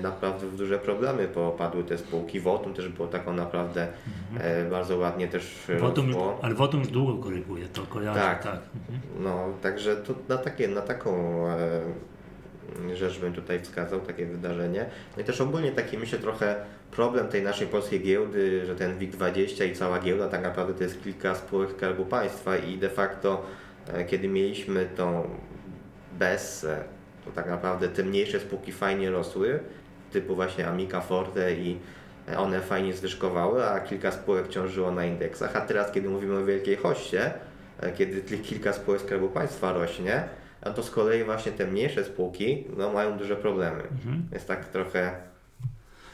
naprawdę 0.02 0.46
w 0.46 0.56
duże 0.56 0.78
problemy 0.78 1.28
popadły 1.28 1.84
te 1.84 1.98
spółki. 1.98 2.40
Wotum 2.40 2.74
też 2.74 2.88
było 2.88 3.08
taką 3.08 3.32
naprawdę 3.32 3.88
e, 4.40 4.64
bardzo 4.70 4.96
ładnie 4.98 5.28
też 5.28 5.58
Wotum, 5.80 6.06
rosło. 6.06 6.38
ale 6.42 6.54
Wotum 6.54 6.80
już 6.80 6.88
długo 6.88 7.22
koryguje, 7.22 7.66
to 7.68 7.82
kojarzę, 7.82 8.20
Tak. 8.20 8.42
tak. 8.42 8.60
Mhm. 8.90 9.00
No, 9.24 9.48
także 9.62 9.96
to 9.96 10.14
na, 10.28 10.36
takie, 10.36 10.68
na 10.68 10.80
taką 10.82 11.12
e, 11.48 12.96
rzecz 12.96 13.18
bym 13.20 13.32
tutaj 13.32 13.60
wskazał, 13.60 14.00
takie 14.00 14.26
wydarzenie. 14.26 14.86
No 15.16 15.22
i 15.22 15.24
też 15.24 15.40
ogólnie 15.40 15.72
taki 15.72 15.98
myślę 15.98 16.18
trochę 16.18 16.56
problem 16.90 17.28
tej 17.28 17.42
naszej 17.42 17.66
polskiej 17.66 18.00
giełdy, 18.02 18.66
że 18.66 18.74
ten 18.76 18.98
WIG20 18.98 19.66
i 19.66 19.74
cała 19.76 19.98
giełda 19.98 20.28
tak 20.28 20.42
naprawdę 20.42 20.74
to 20.74 20.82
jest 20.84 21.04
kilka 21.04 21.34
spółek 21.34 21.70
Skarbu 21.70 22.04
Państwa 22.04 22.56
i 22.56 22.78
de 22.78 22.88
facto 22.88 23.42
e, 23.92 24.04
kiedy 24.04 24.28
mieliśmy 24.28 24.86
tą 24.96 25.30
BESę, 26.18 26.84
to 27.28 27.34
tak 27.34 27.50
naprawdę 27.50 27.88
te 27.88 28.02
mniejsze 28.02 28.40
spółki 28.40 28.72
fajnie 28.72 29.10
rosły, 29.10 29.60
typu 30.12 30.34
właśnie 30.34 30.66
Amica 30.66 31.00
Forte 31.00 31.54
i 31.54 31.78
one 32.36 32.60
fajnie 32.60 32.92
zwyżkowały, 32.92 33.64
a 33.64 33.80
kilka 33.80 34.10
spółek 34.10 34.48
ciążyło 34.48 34.90
na 34.90 35.04
indeksach, 35.04 35.56
a 35.56 35.60
teraz 35.60 35.92
kiedy 35.92 36.08
mówimy 36.08 36.38
o 36.38 36.44
wielkiej 36.44 36.76
hoście, 36.76 37.32
e, 37.80 37.92
kiedy 37.92 38.38
kilka 38.38 38.72
spółek 38.72 39.00
Skarbu 39.00 39.28
Państwa 39.28 39.72
rośnie, 39.72 40.22
a 40.62 40.70
to 40.70 40.82
z 40.82 40.90
kolei 40.90 41.24
właśnie 41.24 41.52
te 41.52 41.66
mniejsze 41.66 42.04
spółki 42.04 42.64
no, 42.76 42.92
mają 42.92 43.18
duże 43.18 43.36
problemy. 43.36 43.82
Jest 44.32 44.48
tak 44.48 44.64
trochę... 44.64 45.12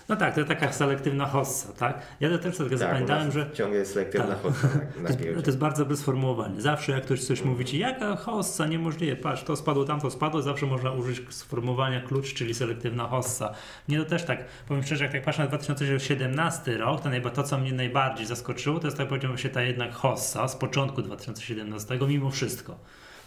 No 0.08 0.16
tak, 0.16 0.34
to 0.34 0.44
taka 0.44 0.72
selektywna 0.72 1.26
hossa, 1.26 1.72
tak? 1.72 1.98
Ja 2.20 2.30
to 2.30 2.38
też 2.38 2.56
sobie 2.56 2.70
Tak, 2.70 2.78
zapamiętałem, 2.78 3.32
że 3.32 3.50
ciągle 3.52 3.78
jest 3.78 3.92
selektywna 3.92 4.26
Tak. 4.26 4.42
hosta 4.42 4.68
na, 5.02 5.08
to 5.08 5.24
jest, 5.24 5.44
to 5.44 5.52
bardzo 5.52 5.82
dobre 5.82 5.96
sformułowanie. 5.96 6.60
Zawsze 6.60 6.92
jak 6.92 7.04
ktoś 7.04 7.24
coś 7.24 7.42
mówi 7.42 7.64
ci, 7.64 7.78
jaka 7.78 8.16
hossa, 8.16 8.66
niemożliwe, 8.66 9.16
patrz, 9.16 9.44
to 9.44 9.56
spadło, 9.56 9.84
tamto 9.84 10.10
spadło, 10.10 10.42
zawsze 10.42 10.66
można 10.66 10.90
użyć 10.92 11.34
sformułowania 11.34 12.00
klucz, 12.00 12.34
czyli 12.34 12.54
selektywna 12.54 13.08
hossa. 13.08 13.54
Mnie 13.88 13.98
to 13.98 14.04
też 14.04 14.24
tak, 14.24 14.44
powiem 14.68 14.82
szczerze, 14.82 15.04
jak 15.04 15.12
tak 15.12 15.24
patrzę 15.24 15.42
na 15.42 15.48
2017 15.48 16.78
rok, 16.78 17.00
to, 17.00 17.08
najba, 17.08 17.30
to 17.30 17.42
co 17.42 17.58
mnie 17.58 17.72
najbardziej 17.72 18.26
zaskoczyło, 18.26 18.80
to 18.80 18.86
jest 18.86 18.96
tak 18.96 19.08
powiedziałbym 19.08 19.38
się 19.38 19.48
ta 19.48 19.62
jednak 19.62 19.94
hossa 19.94 20.48
z 20.48 20.56
początku 20.56 21.02
2017, 21.02 21.98
mimo 22.08 22.30
wszystko. 22.30 22.76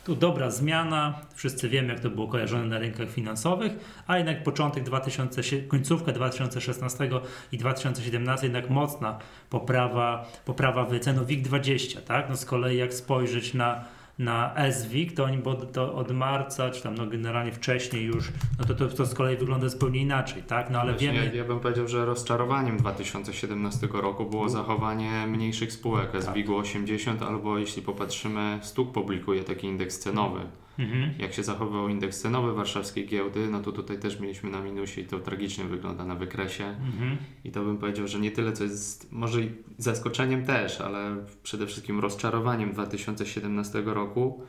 Tu 0.08 0.16
dobra 0.16 0.52
zmiana, 0.52 1.22
wszyscy 1.36 1.70
wiemy 1.70 1.94
jak 1.94 2.00
to 2.00 2.10
było 2.10 2.28
kojarzone 2.28 2.66
na 2.66 2.80
rynkach 2.80 3.10
finansowych, 3.10 3.72
a 4.08 4.18
jednak 4.18 4.44
początek 4.44 4.84
2000, 4.84 5.42
końcówka 5.68 6.12
2016 6.12 7.10
i 7.52 7.58
2017 7.58 8.46
jednak 8.46 8.70
mocna 8.70 9.20
poprawa, 9.50 10.32
poprawa 10.46 10.86
wycen. 10.86 11.16
No 11.16 11.26
WIG20, 11.26 12.02
tak? 12.02 12.30
No 12.30 12.38
z 12.38 12.46
kolei 12.46 12.78
jak 12.78 12.94
spojrzeć 12.94 13.54
na, 13.54 13.86
na 14.20 14.56
SWIG, 14.72 15.14
to 15.14 15.24
oni 15.24 15.38
bo 15.38 15.56
to 15.56 15.96
od 15.96 16.12
marca, 16.12 16.70
czy 16.70 16.84
tam 16.84 16.96
no 16.96 17.08
generalnie 17.08 17.52
wcześniej 17.52 18.06
już, 18.06 18.32
no 18.60 18.66
to, 18.66 18.76
to, 18.76 18.88
to 18.88 19.06
z 19.06 19.14
kolei 19.14 19.38
wygląda 19.38 19.70
zupełnie 19.70 20.02
inaczej, 20.02 20.44
tak? 20.44 20.70
No 20.70 20.80
ale 20.80 20.92
Właśnie 20.92 21.12
wiemy... 21.12 21.36
Ja, 21.36 21.44
bym 21.44 21.60
powiedział, 21.60 21.88
że 21.88 22.06
rozczarowaniem 22.06 22.78
2017 22.78 23.88
roku 23.94 24.26
było 24.26 24.50
zachowanie 24.50 25.28
mniejszych 25.28 25.74
spółek 25.74 26.12
SWIG 26.24 26.50
80 26.50 27.22
albo 27.22 27.58
jeśli 27.58 27.82
popatrzymy, 27.82 28.60
Stuk 28.62 28.92
publikuje 28.92 29.44
taki 29.44 29.68
indeks 29.68 30.00
cenowy. 30.00 30.40
Mhm. 30.80 31.14
Jak 31.20 31.34
się 31.34 31.44
zachował 31.44 31.90
indeks 31.90 32.22
cenowy 32.22 32.54
warszawskiej 32.54 33.08
giełdy, 33.08 33.48
no 33.52 33.60
to 33.60 33.72
tutaj 33.72 34.00
też 34.00 34.20
mieliśmy 34.20 34.50
na 34.50 34.62
minusie 34.62 35.02
i 35.02 35.06
to 35.06 35.20
tragicznie 35.20 35.64
wygląda 35.64 36.06
na 36.06 36.16
wykresie. 36.16 36.64
Mhm. 36.66 37.18
I 37.44 37.52
to 37.52 37.64
bym 37.64 37.78
powiedział, 37.78 38.08
że 38.08 38.20
nie 38.20 38.32
tyle 38.32 38.54
co 38.54 38.64
jest, 38.64 39.12
może 39.12 39.42
i 39.42 39.52
zaskoczeniem 39.78 40.46
też, 40.46 40.82
ale 40.82 41.16
przede 41.44 41.68
wszystkim 41.68 42.00
rozczarowaniem 42.00 42.72
2017 42.74 43.82
roku. 43.86 44.42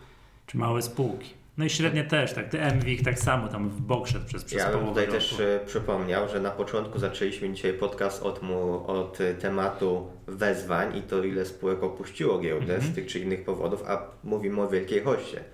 Czy 0.47 0.58
małe 0.58 0.82
spółki. 0.82 1.30
No 1.58 1.64
i 1.64 1.70
średnie 1.70 2.04
też, 2.04 2.32
tak, 2.32 2.49
te 2.49 2.75
MWIG 2.75 3.02
tak 3.04 3.18
samo 3.18 3.49
tam 3.49 3.68
w 3.70 3.80
bok 3.80 4.08
szedł 4.08 4.26
przez, 4.26 4.44
przez 4.44 4.58
Ja 4.58 4.70
bym 4.73 4.87
tutaj 4.87 5.06
roku. 5.06 5.18
też 5.18 5.40
e, 5.40 5.61
przypomniał, 5.66 6.28
że 6.28 6.40
na 6.40 6.50
początku 6.50 6.99
zaczęliśmy 6.99 7.52
dzisiaj 7.52 7.73
podcast 7.73 8.23
od, 8.23 8.42
mu, 8.42 8.87
od 8.87 9.20
e, 9.20 9.35
tematu 9.35 10.06
wezwań 10.26 10.97
i 10.97 11.02
to 11.02 11.25
ile 11.25 11.47
spółek 11.47 11.82
opuściło 11.82 12.38
giełdę 12.38 12.75
Mhm. 12.75 12.92
z 12.92 12.94
tych 12.94 13.06
czy 13.06 13.18
innych 13.18 13.44
powodów, 13.44 13.82
a 13.88 14.02
mówimy 14.25 14.62
o 14.62 14.68
wielkiej 14.68 15.02
hoście 15.02 15.44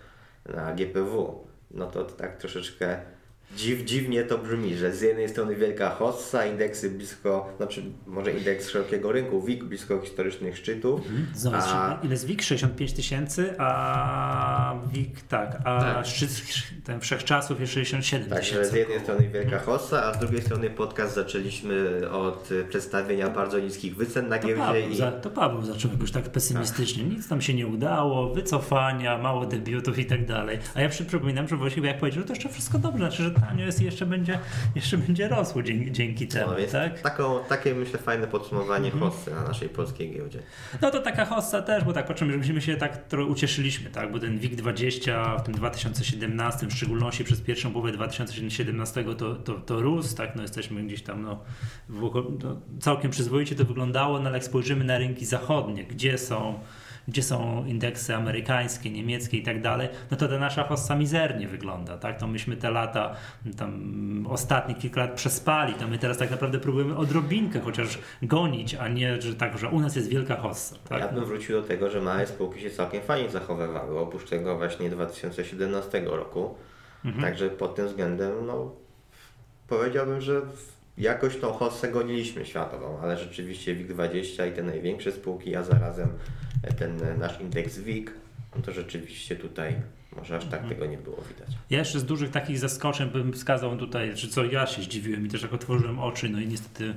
na 0.46 0.74
GPW. 0.74 1.44
No 1.70 1.86
to 1.86 2.04
tak 2.04 2.36
troszeczkę 2.36 3.00
dziw, 3.56 3.84
dziwnie 3.84 4.24
to 4.24 4.38
brzmi, 4.38 4.74
że 4.76 4.92
z 4.92 5.00
jednej 5.02 5.28
strony 5.28 5.56
wielka 5.56 5.90
hossa, 5.90 6.46
indeksy 6.46 6.90
blisko, 6.90 7.52
znaczy 7.56 7.82
może 8.06 8.32
indeks 8.32 8.68
szerokiego 8.68 9.12
rynku, 9.12 9.42
WIG 9.42 9.64
blisko 9.64 10.00
historycznych 10.00 10.56
szczytów, 10.58 11.00
Zobacz, 11.34 11.64
a 11.66 11.98
ile 12.02 12.10
jest 12.12 12.26
WIG? 12.26 12.42
65 12.42 12.92
tysięcy, 12.92 13.54
a 13.58 14.74
WIG 14.92 15.20
tak, 15.28 15.58
a 15.64 15.80
Tak. 15.80 16.06
szczyt 16.06 16.30
ten 16.84 17.00
wszechczasów 17.00 17.60
jest 17.60 17.72
67 17.72 18.28
Także 18.28 18.50
tysięcy. 18.50 18.70
z 18.70 18.74
jednej 18.74 19.00
strony 19.00 19.28
wielka 19.28 19.58
hossa, 19.58 20.04
a 20.04 20.14
z 20.14 20.18
drugiej 20.18 20.42
strony 20.42 20.70
podcast 20.70 21.14
zaczęliśmy 21.14 22.02
od 22.10 22.48
e, 22.52 22.64
przedstawienia 22.64 23.30
bardzo 23.30 23.58
niskich 23.58 23.96
wycen 23.96 24.28
na 24.28 24.38
To 24.38 24.46
giełdzie 24.46 24.62
Paweł, 24.62 24.88
i 24.90 24.96
za, 24.96 25.12
to 25.12 25.30
Paweł 25.30 25.62
zaczął 25.62 25.90
jakoś 25.92 26.10
tak 26.10 26.24
pesymistycznie. 26.24 27.04
Nic 27.04 27.28
tam 27.28 27.40
się 27.40 27.54
nie 27.54 27.66
udało, 27.66 28.34
wycofania, 28.34 29.18
mało 29.18 29.46
debiutów 29.46 29.98
i 29.98 30.04
tak 30.06 30.26
dalej. 30.26 30.58
A 30.74 30.80
ja 30.80 30.88
przy- 30.88 31.04
przypominam, 31.04 31.48
że 31.48 31.56
właściwie 31.56 31.88
jak 31.88 31.98
powiedział, 31.98 32.22
że 32.22 32.26
to 32.26 32.32
jeszcze 32.32 32.48
wszystko 32.48 32.78
dobrze, 32.78 32.98
znaczy, 32.98 33.22
że 33.22 33.30
tanio 33.48 33.66
jest 33.66 33.82
jeszcze 33.82 34.06
będzie, 34.06 34.38
jeszcze 34.74 34.98
będzie 34.98 35.28
rosło 35.28 35.62
dzięki, 35.62 35.92
dzięki 35.92 36.28
temu, 36.28 36.52
No, 36.52 36.72
tak? 36.72 37.00
taką, 37.00 37.38
takie 37.48 37.74
myślę 37.74 37.98
fajne 37.98 38.26
podsumowanie 38.26 38.90
hossy 38.90 39.30
na 39.30 39.42
naszej 39.42 39.68
polskiej 39.68 40.10
giełdzie. 40.14 40.42
No 40.82 40.90
to 40.90 41.00
taka 41.00 41.24
hossa 41.24 41.62
też, 41.62 41.84
bo 41.84 41.92
tak 41.92 42.06
patrzymy, 42.06 42.32
że 42.32 42.38
myśmy 42.38 42.60
się 42.60 42.76
tak 42.76 43.08
trochę 43.08 43.30
ucieszyliśmy, 43.30 43.90
tak? 43.90 44.12
Bo 44.12 44.18
ten 44.18 44.38
WIG20 44.38 45.40
w 45.40 45.42
tym 45.42 45.54
2017, 45.54 46.66
w 46.66 46.72
szczególności 46.72 47.24
przez 47.24 47.40
pierwszą 47.40 47.72
połowę 47.72 47.92
2017 47.92 49.04
to, 49.18 49.34
to, 49.34 49.54
to 49.54 49.80
rósł, 49.80 50.16
tak? 50.16 50.36
No 50.36 50.42
jesteśmy 50.42 50.82
gdzieś 50.82 51.02
tam, 51.02 51.22
no, 51.22 51.40
w, 51.88 52.00
no 52.44 52.60
całkiem 52.80 53.10
przyzwoicie 53.10 53.56
to 53.56 53.64
wyglądało, 53.64 54.18
no 54.18 54.28
ale 54.28 54.38
jak 54.38 54.44
spojrzymy 54.44 54.84
na 54.84 54.98
rynki 54.98 55.26
zachodnie, 55.26 55.84
gdzie 55.84 56.18
są 56.18 56.58
gdzie 57.08 57.22
są 57.22 57.64
indeksy 57.66 58.14
amerykańskie, 58.14 58.90
niemieckie 58.90 59.38
i 59.38 59.42
tak 59.42 59.62
dalej, 59.62 59.88
no 60.10 60.16
to 60.16 60.28
ta 60.28 60.38
nasza 60.38 60.64
hossa 60.64 60.96
mizernie 60.96 61.48
wygląda, 61.48 61.98
tak? 61.98 62.18
To 62.20 62.26
myśmy 62.26 62.56
te 62.56 62.70
lata, 62.70 63.16
tam 63.56 64.26
ostatnie 64.30 64.74
kilka 64.74 65.00
lat 65.00 65.12
przespali, 65.12 65.74
to 65.74 65.88
my 65.88 65.98
teraz 65.98 66.18
tak 66.18 66.30
naprawdę 66.30 66.58
próbujemy 66.58 66.96
odrobinkę 66.96 67.60
chociaż 67.60 67.98
gonić, 68.22 68.74
a 68.74 68.88
nie, 68.88 69.22
że 69.22 69.34
tak, 69.34 69.58
że 69.58 69.68
u 69.68 69.80
nas 69.80 69.96
jest 69.96 70.08
wielka 70.08 70.36
hossa, 70.36 70.76
tak? 70.88 71.00
Ja 71.00 71.08
bym 71.08 71.24
wrócił 71.24 71.60
do 71.60 71.68
tego, 71.68 71.90
że 71.90 72.00
małe 72.00 72.26
spółki 72.26 72.60
się 72.60 72.70
całkiem 72.70 73.02
fajnie 73.02 73.30
zachowywały, 73.30 73.98
oprócz 73.98 74.30
tego 74.30 74.56
właśnie 74.56 74.90
2017 74.90 76.02
roku. 76.04 76.54
Mhm. 77.04 77.24
Także 77.24 77.50
pod 77.50 77.74
tym 77.74 77.86
względem, 77.86 78.46
no 78.46 78.72
powiedziałbym, 79.68 80.20
że 80.20 80.42
jakoś 80.98 81.36
tą 81.36 81.52
hossę 81.52 81.88
goniliśmy 81.92 82.46
światową, 82.46 82.98
ale 83.02 83.18
rzeczywiście 83.18 83.76
WIG20 83.76 84.48
i 84.48 84.52
te 84.52 84.62
największe 84.62 85.12
spółki, 85.12 85.56
a 85.56 85.62
zarazem 85.62 86.08
ten 86.78 87.18
nasz 87.18 87.40
indeks 87.40 87.78
WIG, 87.78 88.10
no 88.56 88.62
to 88.62 88.72
rzeczywiście 88.72 89.36
tutaj 89.36 89.74
może 90.16 90.36
aż 90.36 90.44
tak 90.44 90.60
Mhm. 90.60 90.68
tego 90.74 90.86
nie 90.86 90.98
było 90.98 91.16
widać. 91.16 91.48
Ja 91.70 91.78
jeszcze 91.78 92.00
z 92.00 92.04
dużych 92.04 92.30
takich 92.30 92.58
zaskoczeń 92.58 93.10
bym 93.10 93.32
wskazał 93.32 93.76
tutaj, 93.76 94.14
czy 94.14 94.28
co 94.28 94.44
ja 94.44 94.66
się 94.66 94.82
zdziwiłem 94.82 95.26
i 95.26 95.28
też 95.30 95.42
jak 95.42 95.52
otworzyłem 95.52 95.98
oczy, 95.98 96.28
no 96.28 96.40
i 96.40 96.46
niestety 96.46 96.94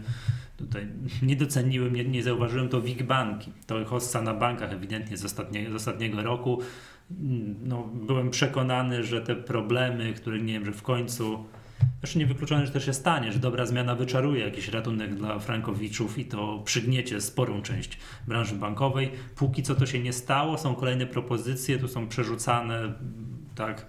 tutaj 0.58 0.88
nie 1.22 1.36
doceniłem, 1.36 1.96
nie, 1.96 2.06
nie 2.06 2.24
zauważyłem, 2.24 2.70
to 2.70 2.82
WIG 2.82 3.04
Banki. 3.04 3.52
To 3.68 3.86
hossa 3.86 4.22
na 4.22 4.34
bankach 4.34 4.74
ewidentnie 4.74 5.18
z, 5.18 5.26
ostatnie, 5.26 5.72
z 5.72 5.76
ostatniego 5.76 6.22
roku. 6.24 6.62
Mm, 7.12 7.56
No, 7.64 7.84
byłem 7.94 8.30
przekonany, 8.30 9.04
że 9.04 9.22
te 9.22 9.36
problemy, 9.36 10.14
które 10.14 10.40
nie 10.40 10.54
wiem, 10.54 10.66
że 10.66 10.72
w 10.72 10.82
końcu 10.82 11.46
Zresztą 12.02 12.20
niewykluczone, 12.20 12.66
że 12.66 12.72
to 12.72 12.80
się 12.80 12.94
stanie, 12.94 13.32
że 13.32 13.40
dobra 13.40 13.66
zmiana 13.66 13.96
wyczaruje 13.96 14.46
jakiś 14.46 14.68
ratunek 14.68 15.16
dla 15.16 15.40
frankowiczów 15.40 16.18
i 16.18 16.26
to 16.26 16.62
przygniecie 16.66 17.22
sporą 17.22 17.62
część 17.62 17.98
branży 18.28 18.56
bankowej. 18.56 19.12
Póki 19.36 19.64
co 19.64 19.76
to 19.76 19.86
się 19.86 20.00
nie 20.00 20.14
stało, 20.14 20.58
są 20.58 20.76
kolejne 20.76 21.06
propozycje, 21.06 21.80
tu 21.80 21.88
są 21.88 22.08
przerzucane, 22.08 22.94
tak, 23.56 23.86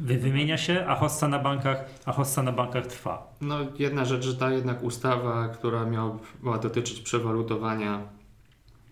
wy, 0.00 0.18
wymienia 0.18 0.58
się, 0.58 0.84
a 0.88 0.94
hossa 0.94 1.28
na 1.28 1.38
bankach, 1.38 1.84
a 2.04 2.12
hossa 2.12 2.42
na 2.42 2.52
bankach 2.52 2.86
trwa. 2.86 3.34
No 3.40 3.58
jedna 3.78 4.04
rzecz, 4.04 4.24
że 4.24 4.36
ta 4.36 4.50
jednak 4.50 4.82
ustawa, 4.82 5.48
która 5.48 5.84
miała 5.84 6.18
miała 6.42 6.58
dotyczyć 6.58 7.00
przewalutowania, 7.00 8.02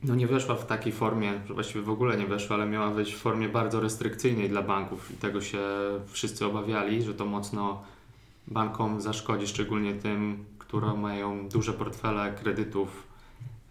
no 0.03 0.15
nie 0.15 0.27
weszła 0.27 0.55
w 0.55 0.67
takiej 0.67 0.93
formie, 0.93 1.33
właściwie 1.49 1.83
w 1.83 1.91
ogóle 1.91 2.17
nie 2.17 2.27
weszła, 2.27 2.57
ale 2.57 2.67
miała 2.67 2.91
wejść 2.91 3.15
w 3.15 3.19
formie 3.19 3.49
bardzo 3.49 3.81
restrykcyjnej 3.81 4.49
dla 4.49 4.63
banków 4.63 5.11
i 5.11 5.15
tego 5.15 5.41
się 5.41 5.61
wszyscy 6.07 6.47
obawiali, 6.47 7.03
że 7.03 7.15
to 7.15 7.25
mocno 7.25 7.83
bankom 8.47 9.01
zaszkodzi, 9.01 9.47
szczególnie 9.47 9.95
tym, 9.95 10.45
które 10.59 10.95
mają 10.95 11.49
duże 11.49 11.73
portfele 11.73 12.33
kredytów 12.33 13.07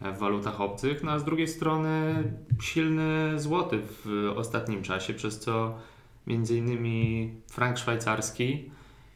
e, 0.02 0.12
w 0.12 0.18
walutach 0.18 0.62
obcych, 0.62 1.04
no 1.04 1.12
a 1.12 1.20
z 1.20 1.24
drugiej 1.24 1.48
strony 1.48 2.24
silny 2.62 3.40
złoty 3.40 3.80
w 4.06 4.34
ostatnim 4.36 4.84
czasie, 4.84 5.14
przez 5.14 5.40
co 5.40 5.78
między 6.28 6.58
innymi 6.58 7.32
frank 7.48 7.78
szwajcarski 7.78 8.72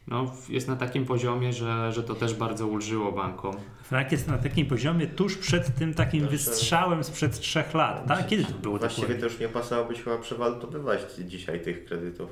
no, 0.07 0.31
jest 0.49 0.67
na 0.67 0.75
takim 0.75 1.05
poziomie, 1.05 1.53
że, 1.53 1.91
że 1.91 2.03
to 2.03 2.15
też 2.15 2.33
bardzo 2.33 2.67
ulżyło 2.67 3.11
bankom. 3.11 3.55
Frank 3.83 4.11
jest 4.11 4.27
na 4.27 4.37
takim 4.37 4.65
poziomie 4.67 5.07
tuż 5.07 5.37
przed 5.37 5.75
tym 5.75 5.93
takim 5.93 6.19
Znaczy- 6.19 6.37
wystrzałem 6.37 7.03
sprzed 7.03 7.39
trzech 7.39 7.73
lat. 7.73 8.07
Tak? 8.07 8.27
Kiedy 8.27 8.43
to 8.43 8.53
było 8.53 8.77
Właściwie 8.77 9.07
dokładnie? 9.07 9.27
to 9.27 9.33
już 9.33 9.39
nie 9.39 9.49
pasowałoby 9.49 9.95
się 9.95 10.03
chyba 10.03 10.17
przewalutowywać 10.17 11.01
dzisiaj 11.25 11.63
tych 11.63 11.85
kredytów. 11.85 12.29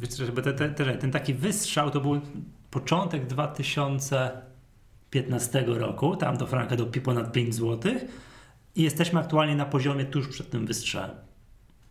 Wiesz, 0.00 0.30
bo 0.30 0.42
te, 0.42 0.52
te, 0.52 0.68
te, 0.68 0.96
ten 0.96 1.10
taki 1.10 1.34
wystrzał 1.34 1.90
to 1.90 2.00
był 2.00 2.20
początek 2.70 3.26
2015 3.26 5.64
roku, 5.66 6.16
tam 6.16 6.36
do 6.36 6.46
franka 6.46 6.76
do 6.76 6.86
ponad 6.86 7.32
5 7.32 7.54
zł 7.54 7.92
i 8.74 8.82
jesteśmy 8.82 9.20
aktualnie 9.20 9.56
na 9.56 9.64
poziomie 9.64 10.04
tuż 10.04 10.28
przed 10.28 10.50
tym 10.50 10.66
wystrzałem. 10.66 11.10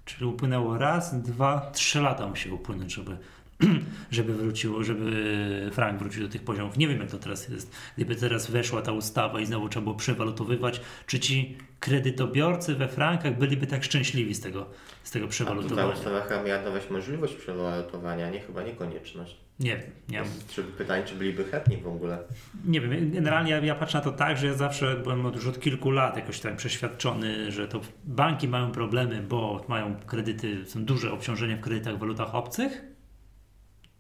Czyli 0.06 0.26
upłynęło 0.26 0.78
raz, 0.78 1.22
dwa, 1.22 1.72
trzy 1.74 2.02
lata 2.02 2.28
musi 2.28 2.52
upłynąć, 2.52 2.94
żeby, 2.94 3.18
żeby 4.12 4.34
wróciło, 4.34 4.84
żeby 4.84 5.70
frank 5.74 6.00
wrócił 6.00 6.24
do 6.24 6.30
tych 6.30 6.44
poziomów. 6.44 6.78
Nie 6.78 6.88
wiem, 6.88 7.00
jak 7.00 7.12
to 7.12 7.18
teraz 7.18 7.50
jest. 7.50 7.76
Gdyby 7.96 8.16
teraz 8.16 8.52
weszła 8.52 8.82
ta 8.82 8.92
ustawa 8.92 9.40
i 9.40 9.46
znowu 9.46 9.70
trzeba 9.70 9.84
było 9.84 9.96
przewalutowywać, 9.96 10.82
czy 11.08 11.20
ci 11.20 11.58
kredytobiorcy 11.80 12.76
we 12.76 12.88
frankach 12.88 13.38
byliby 13.38 13.68
tak 13.68 13.84
szczęśliwi 13.84 14.36
z 14.36 14.42
tego, 14.42 14.66
z 15.04 15.12
tego 15.12 15.26
A 15.26 15.30
przewalutowania? 15.30 15.88
ta 15.88 15.94
ustawa 15.94 16.22
chyba 16.22 16.44
miała 16.44 16.64
dawać 16.64 16.90
możliwość 16.90 17.34
przewalutowania, 17.34 18.30
nie 18.30 18.40
chyba 18.40 18.64
nie 18.64 18.72
konieczność. 18.72 19.38
Nie 19.60 19.78
wiem. 19.78 19.92
Nie, 20.10 20.24
czy 20.50 20.64
pytanie, 20.64 21.04
czy 21.04 21.16
byliby 21.16 21.44
chętni 21.44 21.78
w 21.78 21.88
ogóle? 21.88 22.18
nie 22.66 22.82
wiem. 22.82 23.12
Generalnie 23.12 23.52
ja, 23.52 23.60
ja 23.60 23.76
patrzę 23.76 23.98
na 23.98 24.04
to 24.04 24.12
tak, 24.12 24.38
że 24.38 24.48
ja 24.48 24.54
zawsze 24.54 24.96
byłem 24.96 25.26
od, 25.26 25.36
już 25.36 25.48
od 25.48 25.60
kilku 25.60 25.92
lat 25.92 26.16
jakoś 26.16 26.40
tak 26.40 26.56
przeświadczony, 26.56 27.52
że 27.52 27.68
to 27.68 27.82
banki 28.04 28.48
mają 28.48 28.72
problemy, 28.72 29.24
bo 29.30 29.66
mają 29.68 29.96
kredyty, 30.06 30.66
są 30.66 30.86
duże 30.86 31.12
obciążenia 31.12 31.58
w 31.58 31.60
kredytach 31.60 31.96
w 31.96 32.00
walutach 32.00 32.36
obcych. 32.36 32.89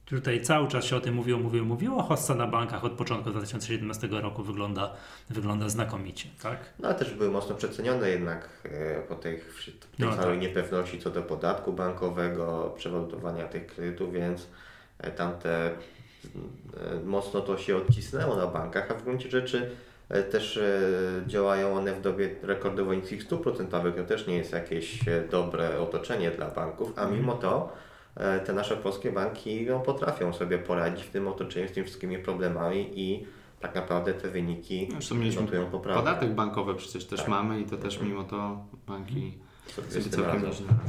Tutaj 0.09 0.41
cały 0.41 0.67
czas 0.67 0.85
się 0.85 0.95
o 0.95 1.01
tym 1.01 1.15
mówiło, 1.15 1.39
mówiło, 1.39 1.65
mówiło. 1.65 2.03
Hossa 2.03 2.35
na 2.35 2.47
bankach 2.47 2.85
od 2.85 2.91
początku 2.91 3.29
2017 3.29 4.07
roku 4.11 4.43
wygląda, 4.43 4.93
wygląda 5.29 5.69
znakomicie, 5.69 6.29
tak? 6.43 6.57
No 6.79 6.87
ale 6.87 6.97
też 6.97 7.13
były 7.13 7.31
mocno 7.31 7.55
przecenione 7.55 8.09
jednak 8.09 8.49
e, 8.63 9.01
po 9.01 9.15
tej, 9.15 9.37
tej 9.37 9.73
No 9.99 10.15
całej 10.15 10.39
tak. 10.39 10.41
niepewności 10.41 10.99
co 10.99 11.09
do 11.09 11.21
podatku 11.21 11.73
bankowego, 11.73 12.73
przewalutowania 12.77 13.47
tych 13.47 13.67
kredytów, 13.67 14.13
więc 14.13 14.47
e, 14.99 15.11
tamte 15.11 15.67
e, 15.67 15.71
mocno 17.05 17.41
to 17.41 17.57
się 17.57 17.77
odcisnęło 17.77 18.35
na 18.35 18.47
bankach, 18.47 18.91
a 18.91 18.93
w 18.93 19.03
gruncie 19.03 19.29
rzeczy 19.29 19.69
e, 20.09 20.23
też 20.23 20.57
e, 20.57 20.81
działają 21.27 21.73
one 21.73 21.93
w 21.93 22.01
dobie 22.01 22.35
rekordowo 22.43 22.93
niskich 22.93 23.23
stóp 23.23 23.43
procentowych. 23.43 23.95
To 23.95 24.03
też 24.03 24.27
nie 24.27 24.37
jest 24.37 24.51
jakieś 24.51 25.07
e, 25.07 25.23
dobre 25.31 25.79
otoczenie 25.79 26.31
dla 26.31 26.51
banków, 26.51 26.93
a 26.95 27.05
mimo 27.05 27.33
to 27.33 27.73
e, 27.85 27.88
te 28.45 28.53
nasze 28.53 28.77
polskie 28.77 29.11
banki 29.11 29.65
no, 29.69 29.79
potrafią 29.79 30.33
sobie 30.33 30.57
poradzić 30.57 31.05
w 31.05 31.09
tym 31.11 31.27
otoczeniu 31.27 31.67
z 31.67 31.71
tymi 31.71 31.85
wszystkimi 31.85 32.17
problemami 32.17 32.91
i 32.99 33.25
tak 33.59 33.75
naprawdę 33.75 34.13
te 34.13 34.27
wyniki 34.27 34.87
Zresztą 34.91 35.15
notują 35.41 35.65
poprawę. 35.65 35.99
podatek 35.99 36.33
bankowy 36.33 36.75
przecież 36.75 37.05
też 37.05 37.19
Tak. 37.19 37.29
mamy 37.29 37.59
i 37.61 37.65
to 37.65 37.77
też 37.77 38.01
mimo 38.01 38.23
to 38.23 38.57
banki 38.87 39.37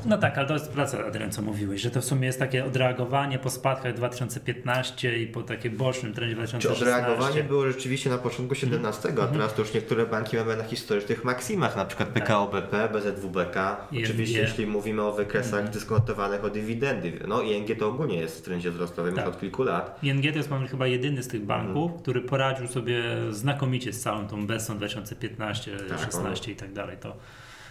No 0.06 0.18
tak, 0.18 0.38
ale 0.38 0.46
to 0.48 0.54
jest 0.54 0.72
praca, 0.72 1.04
Adrian, 1.06 1.30
co 1.32 1.42
mówiłeś, 1.42 1.80
że 1.80 1.90
to 1.90 2.00
w 2.00 2.04
sumie 2.04 2.26
jest 2.26 2.38
takie 2.38 2.64
odreagowanie 2.64 3.38
po 3.38 3.50
spadkach 3.50 3.94
2015 3.94 5.18
i 5.22 5.26
po 5.26 5.42
takim 5.42 5.76
bocznym 5.76 6.12
trendzie 6.14 6.34
Czy 6.34 6.38
2016. 6.58 6.84
odreagowanie 6.84 7.44
było 7.44 7.66
rzeczywiście 7.66 8.10
na 8.10 8.18
początku 8.18 8.54
17, 8.54 9.08
Mhm. 9.08 9.28
a 9.28 9.32
teraz 9.32 9.54
to 9.54 9.62
już 9.62 9.74
niektóre 9.74 10.06
banki 10.06 10.36
mamy 10.36 10.56
na 10.56 10.64
historycznych 10.64 11.24
maksimach, 11.24 11.76
na 11.76 11.84
przykład 11.84 12.08
PKO 12.08 12.46
BP, 12.46 12.88
BZWBK. 12.92 13.76
ING. 13.92 14.04
Oczywiście 14.04 14.40
jeśli 14.40 14.66
mówimy 14.66 15.02
o 15.02 15.12
wykresach 15.12 15.54
Mhm. 15.60 15.70
dyskontowanych 15.72 16.44
od 16.44 16.52
dywidendy. 16.52 17.12
No 17.28 17.42
ING 17.42 17.78
to 17.78 17.88
ogólnie 17.88 18.16
jest 18.16 18.38
w 18.38 18.42
trendzie 18.42 18.70
wzrostowym 18.70 19.14
Tak. 19.14 19.26
już 19.26 19.34
od 19.34 19.40
kilku 19.40 19.62
lat. 19.62 19.98
ING 20.02 20.32
to 20.32 20.38
jest 20.38 20.50
mamy 20.50 20.68
chyba 20.68 20.86
jedyny 20.86 21.22
z 21.22 21.28
tych 21.28 21.44
banków, 21.44 21.82
Mhm. 21.84 22.02
który 22.02 22.20
poradził 22.20 22.66
sobie 22.68 23.02
znakomicie 23.30 23.92
z 23.92 24.00
całą 24.00 24.26
tą 24.28 24.46
Besson 24.46 24.76
2015, 24.78 25.76
Tak, 25.88 25.98
16 26.00 26.52
i 26.52 26.56
tak 26.56 26.72
dalej. 26.72 26.96
To, 27.00 27.16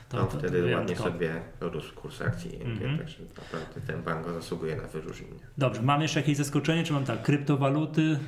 to, 0.09 0.17
Tam 0.17 0.27
to, 0.27 0.31
to 0.33 0.39
wtedy 0.39 0.57
ładnie 0.57 0.67
wyjątkowo. 0.75 1.03
sobie 1.09 1.41
rósł 1.61 1.95
kurs 1.95 2.21
akcji 2.21 2.61
Mhm. 2.63 2.97
także 2.97 3.17
naprawdę 3.37 3.81
ten 3.87 4.01
bank 4.03 4.25
zasługuje 4.33 4.75
na 4.75 4.87
wyróżnienie. 4.87 5.39
Dobrze, 5.57 5.81
mam 5.81 6.01
jeszcze 6.01 6.19
jakieś 6.19 6.37
zaskoczenie, 6.37 6.83
czy 6.83 6.93
mam 6.93 7.05
tak, 7.05 7.21
kryptowaluty, 7.21 8.19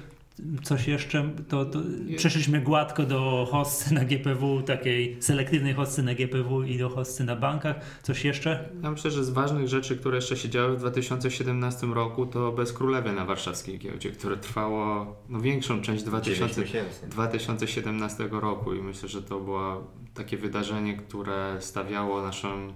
coś 0.63 0.87
jeszcze, 0.87 1.29
to, 1.47 1.65
to 1.65 1.79
przeszliśmy 2.17 2.61
gładko 2.61 3.03
do 3.05 3.47
hossy 3.51 3.93
na 3.93 4.05
GPW, 4.05 4.61
takiej 4.61 5.21
selektywnej 5.21 5.73
hossy 5.73 6.03
na 6.03 6.13
GPW 6.13 6.63
i 6.63 6.77
do 6.77 6.89
hossy 6.89 7.23
na 7.23 7.35
bankach, 7.35 7.75
coś 8.03 8.25
jeszcze? 8.25 8.69
Ja 8.83 8.91
myślę, 8.91 9.11
że 9.11 9.23
z 9.23 9.29
ważnych 9.29 9.67
rzeczy, 9.67 9.97
które 9.97 10.15
jeszcze 10.15 10.37
się 10.37 10.49
działy 10.49 10.75
w 10.75 10.79
2017 10.79 11.87
roku, 11.87 12.25
to 12.25 12.51
bezkrólewie 12.51 13.11
na 13.11 13.25
warszawskiej 13.25 13.79
giełdzie, 13.79 14.11
które 14.11 14.37
trwało 14.37 15.15
no, 15.29 15.39
większą 15.41 15.81
część 15.81 16.03
9 16.03 16.23
2000, 16.23 16.61
miesięcy. 16.61 17.07
2017 17.07 18.27
roku 18.31 18.73
i 18.73 18.81
myślę, 18.81 19.09
że 19.09 19.21
to 19.21 19.39
było 19.39 19.87
takie 20.13 20.37
wydarzenie, 20.37 20.97
które 20.97 21.57
stawiało 21.59 22.21
naszą 22.21 22.73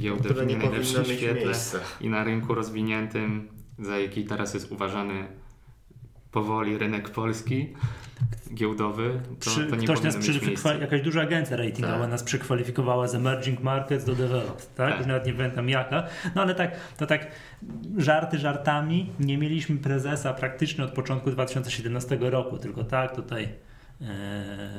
giełdę 0.00 0.24
Które 0.28 0.44
w 0.44 0.48
nie 0.48 0.56
najlepszym 0.56 1.04
świetle 1.04 1.44
miejsca. 1.44 1.78
i 2.00 2.08
na 2.08 2.24
rynku 2.24 2.54
rozwiniętym, 2.54 3.48
za 3.78 3.98
jaki 3.98 4.24
teraz 4.24 4.54
jest 4.54 4.72
uważany 4.72 5.26
powoli 6.30 6.78
rynek 6.78 7.10
polski 7.10 7.74
giełdowy, 8.54 9.20
to, 9.40 9.50
Przy, 9.50 9.66
to 9.66 9.76
nie 9.76 9.84
ktoś 9.84 10.02
nas 10.02 10.16
jakaś 10.80 11.02
duża 11.02 11.22
agencja 11.22 11.56
ratingowa 11.56 11.98
Tak. 11.98 12.10
nas 12.10 12.22
przekwalifikowała 12.22 13.08
z 13.08 13.14
emerging 13.14 13.60
markets 13.62 14.04
do 14.04 14.14
developed, 14.14 14.74
tak? 14.74 14.88
Tak. 14.90 14.98
Już 14.98 15.06
nawet 15.06 15.26
nie 15.26 15.32
pamiętam 15.32 15.68
jaka. 15.68 16.06
No 16.34 16.42
ale 16.42 16.54
tak, 16.54 16.76
to 16.96 17.06
tak 17.06 17.26
żarty 17.96 18.38
żartami, 18.38 19.10
nie 19.20 19.38
mieliśmy 19.38 19.76
prezesa 19.76 20.34
praktycznie 20.34 20.84
od 20.84 20.90
początku 20.90 21.30
2017 21.30 22.18
roku, 22.20 22.58
tylko 22.58 22.84
tak 22.84 23.16
tutaj 23.16 23.48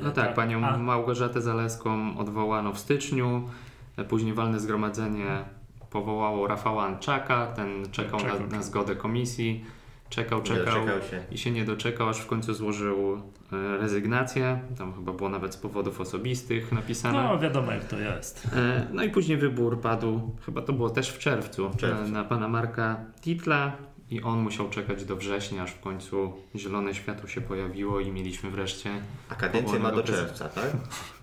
No 0.04 0.12
tak, 0.12 0.34
panią 0.34 0.66
A, 0.66 0.78
Małgorzatę 0.78 1.42
Zaleską 1.42 2.18
odwołano 2.18 2.74
w 2.74 2.80
styczniu, 2.80 3.50
e, 3.98 4.04
później 4.04 4.34
walne 4.34 4.60
zgromadzenie 4.60 5.46
powołało 5.90 6.48
Rafała 6.48 6.86
Anczaka, 6.86 7.48
ten 7.48 7.92
czekał 7.92 8.20
na, 8.20 8.32
Czekał. 8.32 8.48
na 8.48 8.64
zgodę 8.64 8.96
komisji, 8.96 9.66
czekał, 10.10 10.42
czekał 10.42 10.86
się. 10.86 11.24
i 11.32 11.38
się 11.38 11.52
nie 11.52 11.66
doczekał, 11.66 12.10
aż 12.10 12.18
w 12.20 12.28
końcu 12.28 12.54
złożył 12.54 13.22
e, 13.54 13.78
rezygnację, 13.78 14.60
tam 14.78 14.94
chyba 14.94 15.14
było 15.14 15.30
nawet 15.30 15.54
z 15.54 15.58
powodów 15.58 16.02
osobistych 16.02 16.72
napisane. 16.72 17.24
no 17.24 17.40
wiadomo 17.40 17.72
jak 17.72 17.84
to 17.86 18.00
jest. 18.00 18.48
E, 18.56 18.88
No 18.94 19.04
i 19.04 19.10
później 19.10 19.38
wybór 19.38 19.82
padł, 19.82 20.36
chyba 20.46 20.62
to 20.62 20.74
było 20.74 20.90
też 20.90 21.10
w 21.10 21.20
czerwcu, 21.20 21.70
W 21.70 21.78
czerwcu. 21.78 22.04
Na, 22.04 22.08
na 22.10 22.24
pana 22.24 22.48
Marka 22.48 22.98
Titla 23.22 23.72
i 24.10 24.22
on 24.22 24.40
musiał 24.40 24.70
czekać 24.70 25.06
do 25.06 25.16
września, 25.16 25.64
aż 25.64 25.72
w 25.72 25.80
końcu 25.80 26.34
zielone 26.56 26.96
światło 26.96 27.30
się 27.30 27.42
pojawiło 27.42 28.00
i 28.00 28.12
mieliśmy 28.12 28.52
wreszcie 28.52 28.90
A 29.30 29.36
kadencję 29.36 29.80
ma 29.80 29.92
do 29.92 30.04
czerwca, 30.04 30.50
tak? 30.50 30.72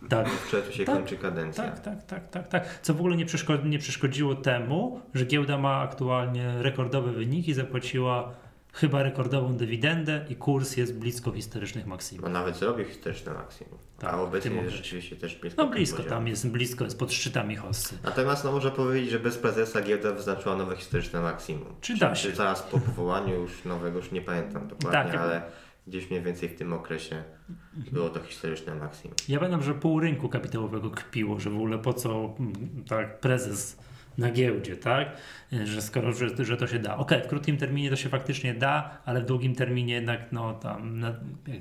Tak. 0.08 0.28
W 0.28 0.50
czerwcu 0.50 0.72
się 0.72 0.84
Tak, 0.84 0.96
kończy 0.96 1.16
kadencja. 1.16 1.64
Tak, 1.64 1.80
tak, 1.80 2.06
tak, 2.06 2.30
tak, 2.30 2.48
tak. 2.48 2.80
Co 2.82 2.94
w 2.94 2.96
ogóle 2.96 3.16
nie, 3.16 3.26
nie 3.64 3.78
przeszkodziło 3.78 4.34
temu, 4.34 5.00
że 5.14 5.26
giełda 5.26 5.58
ma 5.58 5.80
aktualnie 5.80 6.62
rekordowe 6.62 7.12
wyniki, 7.12 7.54
zapłaciła 7.54 8.34
chyba 8.72 9.02
rekordową 9.02 9.56
dywidendę 9.56 10.24
i 10.28 10.36
kurs 10.36 10.76
jest 10.76 10.98
blisko 10.98 11.32
historycznych 11.32 11.86
maksimów. 11.86 12.22
Bo 12.22 12.28
nawet 12.28 12.56
zrobił 12.56 12.84
historyczne 12.84 13.32
maksimum. 13.34 13.78
Tak, 13.98 14.14
a 14.14 14.20
obecnie 14.22 14.56
jest 14.56 14.76
rzeczywiście 14.76 15.16
też 15.16 15.36
blisko. 15.36 15.64
No 15.64 15.70
blisko 15.70 16.02
tam 16.02 16.28
jest, 16.28 16.48
blisko 16.48 16.84
jest 16.84 16.98
pod 16.98 17.12
szczytami 17.12 17.56
hossy. 17.56 17.98
Natomiast 18.04 18.44
no, 18.44 18.52
można 18.52 18.70
powiedzieć, 18.70 19.10
że 19.10 19.20
bez 19.20 19.38
prezesa 19.38 19.82
giełda 19.82 20.12
wyznaczyła 20.12 20.56
nowe 20.56 20.76
historyczne 20.76 21.20
maksimum. 21.20 21.74
Czy 21.80 21.96
da 21.96 22.14
się? 22.14 22.28
Czy 22.28 22.36
zaraz 22.36 22.62
po 22.62 22.78
powołaniu 22.80 23.34
już 23.34 23.64
nowego, 23.64 23.98
już 23.98 24.12
nie 24.12 24.20
pamiętam 24.20 24.68
dokładnie, 24.68 25.12
Tak. 25.12 25.20
ale 25.20 25.42
gdzieś 25.86 26.10
mniej 26.10 26.22
więcej 26.22 26.48
w 26.48 26.54
tym 26.58 26.72
okresie 26.72 27.22
było 27.92 28.08
to 28.08 28.20
historyczne 28.20 28.74
maksimum. 28.74 29.14
Ja 29.28 29.38
pamiętam, 29.38 29.62
że 29.62 29.74
pół 29.74 30.00
rynku 30.00 30.28
kapitałowego 30.28 30.90
kpiło, 30.90 31.40
że 31.40 31.50
w 31.50 31.54
ogóle 31.56 31.78
po 31.78 31.94
co 31.94 32.34
mm, 32.38 32.84
tak 32.88 33.20
prezes 33.20 33.76
na 34.18 34.30
giełdzie, 34.30 34.76
tak? 34.76 35.16
Że 35.64 35.82
skoro, 35.82 36.12
że, 36.12 36.44
że 36.44 36.56
to 36.56 36.66
się 36.66 36.78
da. 36.78 36.96
Okej, 36.96 37.22
w 37.22 37.28
krótkim 37.28 37.56
terminie 37.56 37.90
to 37.90 37.96
się 37.96 38.08
faktycznie 38.08 38.54
da, 38.54 38.98
ale 39.04 39.20
w 39.20 39.24
długim 39.24 39.54
terminie 39.54 39.94
jednak 39.94 40.32
no 40.32 40.54
tam 40.54 41.04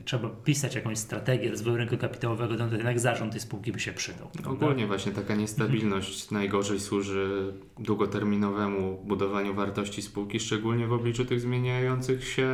trzeba 0.06 0.30
pisać 0.30 0.76
jakąś 0.76 0.98
strategię 0.98 1.50
rozwoju 1.50 1.78
rynku 1.78 1.98
kapitałowego, 1.98 2.56
no 2.60 2.68
to 2.68 2.76
jednak 2.76 3.00
zarząd 3.00 3.32
tej 3.32 3.42
spółki 3.42 3.72
by 3.72 3.80
się 3.80 3.94
przydał. 3.94 4.30
Ogólnie 4.46 4.88
właśnie 4.88 5.12
taka 5.12 5.36
niestabilność 5.36 6.32
najgorzej 6.32 6.80
służy 6.80 7.54
długoterminowemu 7.80 9.02
budowaniu 9.04 9.54
wartości 9.54 10.02
spółki, 10.02 10.40
szczególnie 10.40 10.88
w 10.88 10.94
obliczu 10.94 11.26
tych 11.26 11.42
zmieniających 11.42 12.28
się 12.28 12.48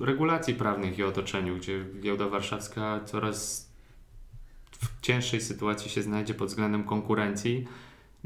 regulacji 0.00 0.54
prawnych 0.54 0.98
i 0.98 1.02
otoczeniu, 1.02 1.56
gdzie 1.56 1.84
giełda 2.00 2.28
warszawska 2.28 3.00
coraz 3.04 3.70
w 4.70 5.00
cięższej 5.00 5.40
sytuacji 5.40 5.90
się 5.90 6.02
znajdzie 6.02 6.34
pod 6.34 6.48
względem 6.48 6.84
konkurencji. 6.84 7.66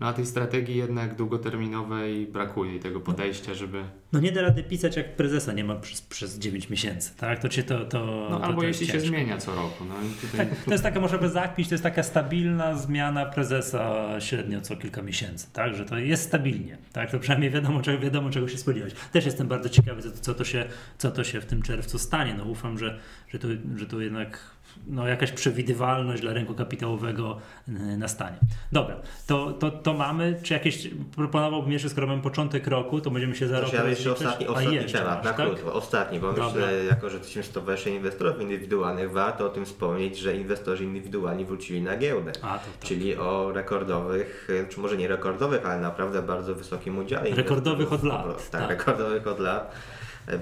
No 0.01 0.07
a 0.07 0.13
tej 0.13 0.27
strategii 0.27 0.77
jednak 0.77 1.15
długoterminowej 1.15 2.27
brakuje 2.27 2.77
i 2.77 2.81
tego 2.81 3.01
podejścia, 3.01 3.55
żeby... 3.55 3.85
No 4.13 4.21
nie 4.21 4.33
da 4.33 4.43
rady 4.43 4.63
pisać, 4.63 4.97
jak 4.97 5.17
prezesa 5.17 5.53
nie 5.53 5.65
ma 5.65 5.77
przez, 5.77 6.03
przez 6.03 6.39
9 6.39 6.71
miesięcy, 6.71 7.17
tak? 7.17 7.39
To 7.39 7.49
cię 7.49 7.63
to... 7.63 7.85
to 7.85 8.29
No 8.31 8.39
to, 8.39 8.45
albo 8.45 8.61
to 8.61 8.67
jeśli 8.67 8.87
się 8.87 9.01
zmienia 9.01 9.39
co 9.39 9.55
roku. 9.55 9.85
No 9.85 9.95
tutaj... 10.21 10.47
Tak, 10.47 10.65
to 10.65 10.71
jest 10.71 10.83
taka, 10.83 11.01
można 11.01 11.19
by 11.19 11.29
zakpić, 11.29 11.69
to 11.69 11.75
jest 11.75 11.85
taka 11.85 12.03
stabilna 12.03 12.77
zmiana 12.77 13.27
prezesa 13.27 14.07
średnio 14.21 14.61
co 14.61 14.77
kilka 14.77 15.03
miesięcy, 15.03 15.47
tak, 15.53 15.75
że 15.75 15.85
to 15.85 15.99
jest 15.99 16.23
stabilnie, 16.23 16.79
tak, 16.93 17.11
to 17.11 17.19
przynajmniej 17.19 17.51
wiadomo, 17.51 17.83
czego, 17.83 17.99
wiadomo 17.99 18.31
czego 18.31 18.49
się 18.49 18.59
spodziewać. 18.59 18.95
Też 19.13 19.27
jestem 19.27 19.49
bardzo 19.49 19.69
ciekawy, 19.69 20.03
co, 20.03 20.11
co, 20.11 20.35
to 20.35 20.45
się, 20.45 20.65
co 20.99 21.11
to 21.11 21.25
się 21.25 21.41
w 21.41 21.47
tym 21.47 21.63
czerwcu 21.63 21.99
stanie, 21.99 22.35
no 22.39 22.45
ufam, 22.45 22.79
że, 22.79 22.99
że, 23.29 23.39
to, 23.39 23.49
że 23.77 23.87
to 23.87 24.01
jednak 24.01 24.39
no, 24.87 25.09
jakaś 25.09 25.33
przewidywalność 25.33 26.23
dla 26.23 26.33
rynku 26.33 26.55
kapitałowego 26.55 27.37
y, 27.69 27.73
nastanie. 27.97 28.37
Dobra, 28.73 28.97
to, 29.27 29.53
to, 29.53 29.71
to 29.71 29.95
mamy, 29.95 30.41
czy 30.43 30.55
jakieś, 30.55 30.89
proponowałbym 31.17 31.73
jeszcze, 31.73 31.89
skoro 31.89 32.07
mamy 32.07 32.23
początek 32.23 32.67
roku, 32.67 33.01
to 33.01 33.11
będziemy 33.11 33.37
się 33.37 33.49
za 33.49 33.61
rok 33.61 33.73
ja 33.73 33.85
jeszcze 33.85 34.13
ostatni, 34.13 34.47
ostatni 34.47 34.75
jeszcze 34.75 34.99
temat, 34.99 35.17
masz, 35.17 35.25
na 35.25 35.33
tak? 35.33 35.47
krótko, 35.47 35.73
ostatni, 35.73 36.21
bo 36.21 36.27
Dobra. 36.27 36.45
myślę, 36.45 36.85
jako 36.85 37.11
że 37.11 37.17
jesteśmy 37.17 37.43
stowarzyszenie 37.43 37.97
inwestorów 37.97 38.41
indywidualnych, 38.41 39.11
warto 39.13 39.47
o 39.47 39.49
tym 39.49 39.65
wspomnieć, 39.65 40.19
że 40.19 40.37
inwestorzy 40.37 40.85
indywidualni 40.85 41.45
wrócili 41.45 41.83
na 41.83 41.97
giełdę. 41.97 42.33
A, 42.43 42.59
to, 42.59 42.65
tak. 42.65 42.89
Czyli 42.89 43.17
o 43.17 43.53
rekordowych, 43.53 44.49
czy 44.69 44.81
może 44.81 44.97
nie 44.97 45.09
rekordowych, 45.09 45.67
ale 45.67 45.81
naprawdę 45.81 46.23
bardzo 46.23 46.55
wysokim 46.55 46.99
udziale. 46.99 47.31
Rekordowych 47.31 47.93
od 47.93 48.03
lat, 48.03 48.51
Tak, 48.51 48.61
tak. 48.61 48.71
rekordowych 48.71 49.27
od 49.27 49.41
lat, 49.41 49.75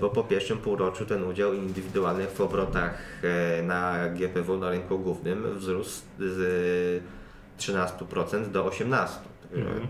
bo 0.01 0.11
po 0.11 0.25
pierwszym 0.25 0.59
półroczu 0.59 1.07
ten 1.07 1.25
udział 1.25 1.55
indywidualnych 1.55 2.31
w 2.31 2.41
obrotach 2.41 2.95
e, 3.23 3.63
na 3.63 4.09
GPW 4.09 4.59
na 4.59 4.71
rynku 4.71 4.99
głównym 4.99 5.59
wzrósł 5.59 6.03
z 6.19 7.03
13% 7.59 8.51
do 8.51 8.65
18%. 8.65 9.07
Także 9.51 9.71
Mhm. 9.71 9.89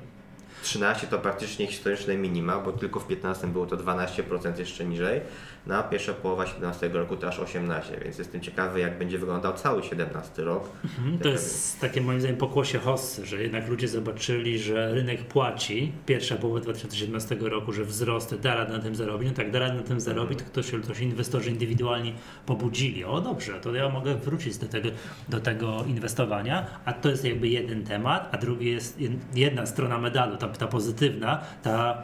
13 0.62 1.06
to 1.06 1.18
praktycznie 1.18 1.66
historyczne 1.66 2.16
minima, 2.16 2.58
bo 2.58 2.72
tylko 2.72 3.00
w 3.00 3.06
15 3.06 3.46
było 3.46 3.66
to 3.66 3.76
12% 3.76 4.58
jeszcze 4.58 4.84
niżej. 4.84 5.20
Na 5.68 5.82
pierwsza 5.82 6.12
połowa 6.12 6.46
17 6.46 6.88
roku 6.88 7.16
to 7.16 7.28
aż 7.28 7.38
18, 7.38 8.00
więc 8.04 8.18
jestem 8.18 8.40
ciekawy 8.40 8.80
jak 8.80 8.98
będzie 8.98 9.18
wyglądał 9.18 9.52
cały 9.54 9.82
17 9.82 10.42
rok. 10.44 10.68
Mhm, 10.84 11.18
To 11.18 11.28
jest 11.28 11.80
takie 11.80 12.00
moim 12.00 12.20
zdaniem 12.20 12.36
pokłosie 12.36 12.78
hossy, 12.78 13.26
że 13.26 13.42
jednak 13.42 13.68
ludzie 13.68 13.88
zobaczyli, 13.88 14.58
że 14.58 14.94
rynek 14.94 15.24
płaci 15.24 15.92
pierwsza 16.06 16.36
połowa 16.36 16.60
2017 16.60 17.36
roku, 17.40 17.72
że 17.72 17.84
wzrost 17.84 18.34
da 18.40 18.54
radę 18.54 18.72
na 18.72 18.78
tym 18.82 18.94
zarobić, 18.94 19.28
no 19.28 19.34
tak 19.34 19.50
da 19.50 19.58
radę 19.58 19.74
na 19.74 19.82
tym 19.82 20.00
zarobić, 20.00 20.38
to 20.52 20.62
się, 20.62 20.82
to 20.82 20.94
się 20.94 21.04
inwestorzy 21.04 21.50
indywidualni 21.50 22.14
pobudzili. 22.46 23.04
O 23.04 23.20
dobrze, 23.20 23.60
to 23.60 23.74
ja 23.74 23.88
mogę 23.88 24.14
wrócić 24.14 24.56
do 24.58 24.66
tego, 24.68 24.88
do 25.28 25.40
tego 25.40 25.84
inwestowania, 25.86 26.66
a 26.84 26.92
to 26.92 27.08
jest 27.10 27.24
jakby 27.24 27.48
jeden 27.48 27.84
temat, 27.84 28.28
a 28.32 28.38
drugi 28.38 28.70
jest 28.70 28.98
jed- 29.00 29.18
jedna 29.34 29.66
strona 29.66 29.98
medalu, 29.98 30.36
ta, 30.36 30.48
ta 30.48 30.66
pozytywna, 30.66 31.40
ta 31.62 32.02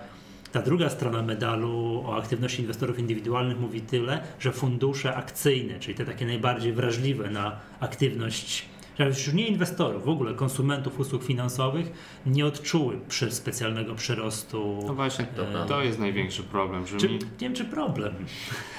ta 0.55 0.63
druga 0.63 0.91
strona 0.91 1.23
medalu 1.23 2.03
o 2.07 2.17
aktywności 2.17 2.61
inwestorów 2.63 2.99
indywidualnych 2.99 3.61
mówi 3.61 3.81
tyle, 3.81 4.21
że 4.39 4.53
fundusze 4.53 5.15
akcyjne, 5.17 5.81
czyli 5.81 5.95
te 5.95 6.05
takie 6.05 6.27
najbardziej 6.27 6.73
wrażliwe 6.73 7.31
na 7.31 7.57
aktywność, 7.81 8.69
że 8.99 9.07
już 9.07 9.33
nie 9.33 9.49
inwestorów, 9.49 10.05
w 10.05 10.09
ogóle 10.09 10.35
konsumentów 10.35 11.01
usług 11.01 11.25
finansowych, 11.25 11.93
nie 12.27 12.47
odczuły 12.47 13.01
przy 13.09 13.31
specjalnego 13.31 13.95
przyrostu. 13.95 14.85
No 14.87 14.95
właśnie, 14.95 15.27
to, 15.27 15.65
to 15.65 15.83
jest 15.83 15.99
największy 15.99 16.43
problem, 16.43 16.87
że 16.87 16.97
Czy, 16.97 17.09
mi, 17.09 17.15
nie 17.15 17.21
wiem, 17.41 17.55
czy 17.55 17.65
problem. 17.65 18.15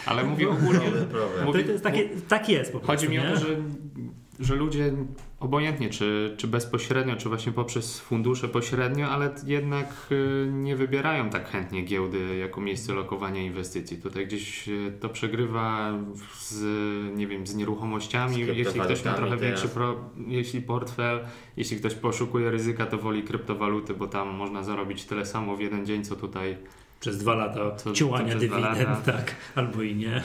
ale 0.06 0.24
mówię 0.24 0.50
ogólnie, 0.50 0.80
Problem, 0.80 1.06
problem. 1.06 1.46
To, 1.46 1.52
to 1.52 1.72
jest 1.72 1.84
takie, 1.84 2.10
tak 2.28 2.50
jest 2.50 2.72
po 2.72 2.80
prostu. 2.80 2.88
Chodzi 2.94 3.10
mi 3.10 3.20
o 3.20 3.24
nie? 3.24 3.34
to, 3.34 3.40
że, 3.40 3.48
że 4.40 4.56
ludzie 4.56 4.94
obojętnie, 5.46 5.90
czy, 5.90 6.36
czy 6.38 6.48
bezpośrednio, 6.48 7.16
czy 7.16 7.30
właśnie 7.30 7.52
poprzez 7.52 8.00
fundusze 8.00 8.48
pośrednio, 8.48 9.10
ale 9.10 9.36
jednak 9.46 10.08
y, 10.12 10.50
nie 10.52 10.76
wybierają 10.76 11.30
tak 11.30 11.50
chętnie 11.50 11.84
giełdy 11.84 12.38
jako 12.38 12.62
miejsce 12.62 12.94
lokowania 12.94 13.42
inwestycji. 13.42 13.98
Tutaj 13.98 14.28
gdzieś 14.28 14.70
y, 14.70 14.94
to 15.00 15.10
przegrywa 15.10 15.94
z, 16.40 16.64
nie 17.18 17.28
wiem, 17.28 17.48
z 17.48 17.56
nieruchomościami. 17.56 18.34
Z 18.34 18.48
jeśli 18.48 18.82
ktoś 18.82 19.06
ma 19.06 19.14
trochę 19.14 19.38
większy 19.38 19.68
pro, 19.68 19.96
jeśli 20.28 20.62
portfel, 20.62 21.20
jeśli 21.58 21.78
ktoś 21.78 21.94
poszukuje 21.94 22.52
ryzyka, 22.52 22.86
to 22.86 22.98
woli 22.98 23.24
kryptowaluty, 23.24 23.94
bo 23.94 24.08
tam 24.08 24.30
można 24.30 24.64
zarobić 24.64 25.06
tyle 25.06 25.26
samo 25.26 25.56
w 25.56 25.60
jeden 25.60 25.86
dzień, 25.86 26.04
co 26.04 26.16
tutaj 26.16 26.58
Przez 27.00 27.18
dwa 27.18 27.36
lata 27.36 27.76
Co- 27.76 27.94
ciułania 27.94 28.34
co 28.34 28.40
dywidend, 28.40 28.64
lata. 28.64 28.96
tak, 29.06 29.36
albo 29.56 29.82
i 29.82 29.96
nie. 29.96 30.16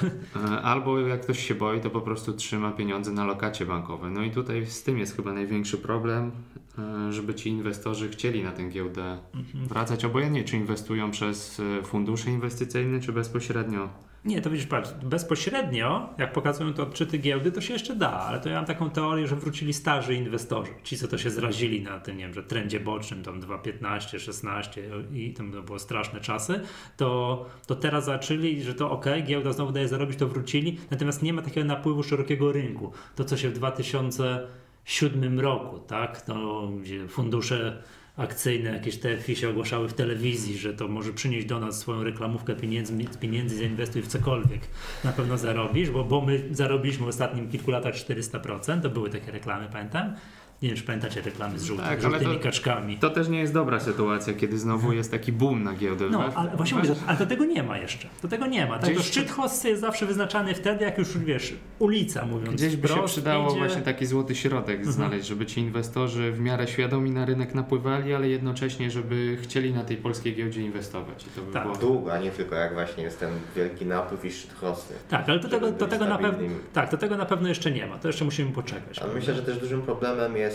E, 0.51 0.63
Albo 0.63 0.99
jak 1.01 1.21
ktoś 1.21 1.47
się 1.49 1.55
boi, 1.55 1.81
to 1.81 1.91
po 1.91 2.01
prostu 2.01 2.33
trzyma 2.33 2.71
pieniądze 2.73 3.13
na 3.13 3.25
lokacie 3.25 3.67
bankowe. 3.67 4.11
No 4.11 4.23
i 4.23 4.31
tutaj 4.31 4.67
z 4.67 4.83
tym 4.83 4.99
jest 4.99 5.17
chyba 5.17 5.33
największy 5.33 5.79
problem, 5.79 6.31
e, 6.79 7.13
żeby 7.13 7.35
ci 7.35 7.49
inwestorzy 7.51 8.09
chcieli 8.09 8.43
na 8.45 8.53
tę 8.53 8.69
giełdę 8.69 9.19
wracać, 9.55 10.05
obojętnie 10.05 10.45
czy 10.45 10.57
inwestują 10.57 11.11
przez 11.11 11.61
e, 11.61 11.83
fundusze 11.83 12.31
inwestycyjne, 12.31 13.01
czy 13.01 13.13
bezpośrednio. 13.13 13.89
Nie, 14.25 14.41
to 14.41 14.51
widzisz, 14.51 14.67
patrz, 14.67 14.91
bezpośrednio, 15.03 16.09
jak 16.19 16.33
pokazują 16.33 16.75
to 16.75 16.83
odczyty 16.83 17.19
giełdy, 17.19 17.53
to 17.53 17.61
się 17.61 17.73
jeszcze 17.73 17.97
da, 17.97 18.11
ale 18.11 18.41
to 18.41 18.49
ja 18.49 18.55
mam 18.55 18.65
taką 18.65 18.91
teorię, 18.91 19.27
że 19.27 19.37
wrócili 19.37 19.73
starzy 19.73 20.15
inwestorzy. 20.15 20.73
Ci, 20.83 20.97
co 20.97 21.09
to 21.09 21.19
się 21.19 21.31
zrazili 21.31 21.83
na 21.83 22.01
tym, 22.01 22.17
nie 22.17 22.25
wiem, 22.25 22.35
że 22.35 22.43
trendzie 22.43 22.81
bocznym, 22.81 23.23
tam 23.23 23.41
2,15, 23.41 24.19
16 24.19 24.83
i 25.13 25.33
tam 25.35 25.53
to 25.53 25.63
było 25.63 25.79
straszne 25.79 26.21
czasy, 26.21 26.61
to, 26.97 27.47
to 27.67 27.75
teraz 27.75 28.05
zaczęli, 28.05 28.63
że 28.63 28.75
to 28.75 28.91
ok, 28.91 29.07
giełda 29.27 29.53
znowu 29.53 29.73
daje 29.73 29.89
zarobić, 29.89 30.19
to 30.19 30.29
wrócili, 30.29 30.79
natomiast 30.91 31.23
nie 31.23 31.33
ma 31.33 31.43
takiego 31.43 31.67
napływu 31.67 32.03
szerokiego 32.03 32.53
rynku. 32.53 32.93
To, 33.17 33.25
co 33.25 33.37
się 33.37 33.49
w 33.49 33.53
2007 33.53 35.41
roku, 35.41 35.79
tak, 35.79 36.21
to 36.21 36.69
gdzie 36.83 37.09
fundusze 37.09 37.83
akcyjne, 38.21 38.71
jakieś 38.71 38.99
TFI 38.99 39.37
się 39.37 39.49
ogłaszały 39.49 39.89
w 39.89 39.95
telewizji, 39.95 40.59
że 40.59 40.75
to 40.75 40.89
może 40.89 41.13
przynieść 41.13 41.47
do 41.47 41.61
nas 41.61 41.79
swoją 41.79 42.05
reklamówkę 42.05 42.57
pieniędzy, 42.57 42.95
pieniędzy 43.21 43.57
zainwestuj 43.57 44.03
w 44.03 44.07
cokolwiek. 44.07 44.61
Na 45.05 45.13
pewno 45.13 45.39
zarobisz, 45.39 45.91
bo, 45.91 46.05
bo 46.05 46.21
my 46.21 46.43
zarobiliśmy 46.51 47.07
w 47.07 47.09
ostatnim 47.09 47.49
kilku 47.49 47.71
latach 47.71 47.95
400%, 47.95 48.81
to 48.83 48.91
były 48.91 49.11
takie 49.11 49.33
reklamy, 49.33 49.69
pamiętam. 49.73 50.15
Nie 50.63 50.69
wiem, 50.69 50.79
czy 50.79 50.85
pamiętacie 50.85 51.21
reklamy 51.23 51.59
z 51.59 51.65
żółty, 51.65 51.83
Tak, 51.85 52.03
żółtymi 52.03 52.35
to- 52.37 52.41
kaczkami. 52.43 52.97
To 52.99 53.11
też 53.11 53.29
nie 53.29 53.41
jest 53.41 53.53
dobra 53.55 53.81
sytuacja, 53.81 54.35
kiedy 54.35 54.59
znowu 54.59 54.93
jest 54.93 55.11
taki 55.11 55.33
boom 55.33 55.63
na 55.63 55.75
giełdę. 55.75 56.07
No, 56.11 56.19
We- 56.19 56.37
ale 56.37 56.51
właśnie 56.57 56.79
we- 56.83 56.89
mówię, 56.89 57.01
ale 57.07 57.19
do 57.19 57.27
tego 57.27 57.45
nie 57.45 57.63
ma 57.63 57.79
jeszcze. 57.79 58.09
Do 58.23 58.29
tego 58.29 58.47
nie 58.47 58.67
ma. 58.67 58.79
Tak, 58.79 58.89
to 58.91 58.95
Gdzieś- 58.95 59.07
szczyt 59.07 59.31
hossy 59.31 59.69
jest 59.69 59.81
zawsze 59.81 60.07
wyznaczany 60.07 60.55
wtedy, 60.55 60.85
jak 60.85 60.99
już 60.99 61.19
wiesz, 61.19 61.55
ulica 61.79 62.27
mówiąc 62.27 62.55
Gdzieś 62.55 62.77
by 62.77 62.89
się 62.89 63.03
przydało 63.07 63.51
idzie. 63.51 63.59
właśnie 63.59 63.83
taki 63.83 64.07
złoty 64.07 64.35
środek 64.35 64.77
Mhm. 64.77 64.93
znaleźć, 64.93 65.29
żeby 65.29 65.47
ci 65.47 65.61
inwestorzy 65.61 66.33
w 66.33 66.41
miarę 66.41 66.69
świadomi 66.69 67.11
na 67.11 67.25
rynek 67.27 67.55
napływali, 67.55 68.15
ale 68.15 68.29
jednocześnie, 68.29 68.91
żeby 68.91 69.39
chcieli 69.43 69.73
na 69.73 69.85
tej 69.85 69.97
polskiej 69.97 70.37
giełdzie 70.37 70.63
inwestować. 70.63 71.27
I 71.27 71.31
to 71.31 71.43
by 71.43 71.53
Tak. 71.53 71.63
było... 71.63 71.77
Długo, 71.77 72.13
a 72.13 72.19
nie 72.19 72.31
tylko 72.31 72.55
jak 72.55 72.73
właśnie 72.75 73.05
jest 73.05 73.21
ten 73.21 73.31
wielki 73.57 73.87
napływ 73.87 74.25
i 74.25 74.33
szczyt 74.33 74.55
hossy. 74.55 74.95
Tak, 75.09 75.29
ale 75.29 75.39
żeby 75.43 75.49
tego, 75.55 75.67
byli 75.73 75.91
tego 75.91 76.05
na 76.05 76.19
pewno. 76.19 76.29
stabilnymi. 76.33 76.61
Tak, 76.73 76.91
do 76.91 76.97
tego 76.97 77.17
na 77.17 77.27
pewno 77.27 77.49
jeszcze 77.49 77.71
nie 77.71 77.87
ma. 77.87 77.99
To 77.99 78.09
jeszcze 78.09 78.25
musimy 78.25 78.53
poczekać. 78.53 78.99
Ale 78.99 79.15
myślę, 79.15 79.35
że 79.35 79.43
też 79.43 79.59
dużym 79.59 79.83
problemem 79.83 80.37
jest 80.37 80.50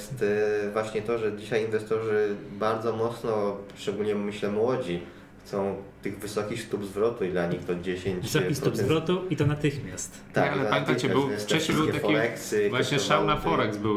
y, 0.67 0.71
właśnie 0.73 1.01
to, 1.01 1.17
że 1.17 1.37
dzisiaj 1.37 1.65
inwestorzy 1.65 2.35
bardzo 2.59 2.95
mocno, 2.95 3.57
szczególnie 3.77 4.15
myślę 4.15 4.51
młodzi, 4.51 4.99
chcą 5.45 5.75
tych 6.01 6.19
wysokich 6.19 6.61
stóp 6.61 6.85
zwrotu 6.85 7.23
i 7.25 7.29
dla 7.29 7.47
nich 7.47 7.65
to 7.65 7.75
10 7.75 8.23
Wysoki 8.23 8.55
stóp 8.55 8.75
zwrotu 8.77 9.21
i 9.29 9.35
to 9.35 9.45
natychmiast. 9.45 10.21
Tak, 10.33 10.45
Nie, 10.55 10.61
ale 10.61 10.69
pamiętacie, 10.69 11.09
był- 11.09 11.29
wcześniej 11.39 11.77
był 11.77 11.87
taki 11.87 11.99
Forexy, 11.99 12.69
Właśnie 12.69 12.99
szał 12.99 13.25
na. 13.25 13.37
Forex 13.37 13.77
był 13.77 13.95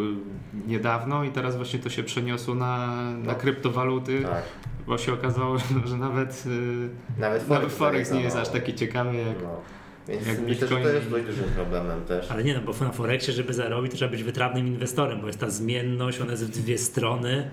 niedawno 0.66 1.24
i 1.24 1.30
teraz 1.30 1.56
właśnie 1.56 1.78
to 1.78 1.88
się 1.90 2.02
przeniosło 2.02 2.54
na, 2.54 2.86
na 3.12 3.32
No. 3.32 3.34
kryptowaluty, 3.34 4.22
Tak. 4.22 4.42
bo 4.86 4.98
się 4.98 5.12
okazało, 5.12 5.58
że 5.84 5.96
nawet, 5.96 6.44
y, 6.46 7.20
Nawet 7.20 7.42
Forex, 7.42 7.48
nawet 7.48 7.72
Forex 7.72 8.10
nie 8.12 8.20
jest 8.20 8.36
aż 8.36 8.48
taki 8.48 8.74
ciekawy 8.74 9.16
jak... 9.16 9.42
No. 9.42 9.60
Więc 10.08 10.26
jak 10.26 10.38
myślę, 10.40 10.54
że 10.68 10.74
Bitcoin 10.76 10.82
to 10.82 10.88
jest 10.88 11.10
dość 11.10 11.24
dużym 11.26 11.44
problemem 11.44 12.04
też. 12.04 12.30
Ale 12.30 12.44
nie 12.44 12.54
no, 12.54 12.60
bo 12.60 12.84
na 12.84 12.92
Forexie, 12.92 13.32
żeby 13.32 13.54
zarobić, 13.54 13.90
to 13.92 13.96
trzeba 13.96 14.10
być 14.10 14.22
wytrawnym 14.22 14.66
inwestorem, 14.66 15.20
bo 15.20 15.26
jest 15.26 15.38
ta 15.38 15.50
zmienność, 15.50 16.20
ona 16.20 16.30
jest 16.30 16.44
w 16.44 16.50
dwie 16.62 16.78
strony. 16.78 17.50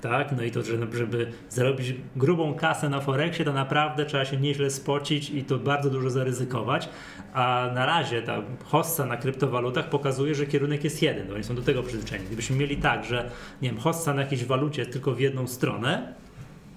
Tak, 0.00 0.32
no 0.36 0.42
i 0.42 0.50
to, 0.50 0.62
że- 0.62 0.86
żeby 0.92 1.26
zarobić 1.48 1.94
grubą 2.16 2.54
kasę 2.54 2.88
na 2.88 3.00
Forexie, 3.00 3.44
to 3.44 3.52
naprawdę 3.52 4.06
trzeba 4.06 4.24
się 4.24 4.36
nieźle 4.36 4.70
spocić 4.70 5.30
i 5.30 5.44
to 5.44 5.58
bardzo 5.58 5.90
dużo 5.90 6.10
zaryzykować. 6.10 6.88
A 7.34 7.70
na 7.74 7.86
razie 7.86 8.22
ta 8.22 8.42
hossa 8.64 9.06
na 9.06 9.16
kryptowalutach 9.16 9.88
pokazuje, 9.88 10.34
że 10.34 10.46
kierunek 10.46 10.84
jest 10.84 11.02
jeden, 11.02 11.28
bo 11.28 11.34
oni 11.34 11.44
są 11.44 11.54
do 11.54 11.62
tego 11.62 11.82
przyzwyczajeni. 11.82 12.26
Gdybyśmy 12.26 12.56
mieli 12.56 12.76
tak, 12.76 13.04
że 13.04 13.30
nie 13.62 13.68
wiem, 13.70 13.78
hossa 13.78 14.14
na 14.14 14.22
jakiejś 14.22 14.44
walucie 14.44 14.80
jest 14.82 14.92
tylko 14.92 15.12
w 15.12 15.20
jedną 15.20 15.46
stronę, 15.46 16.14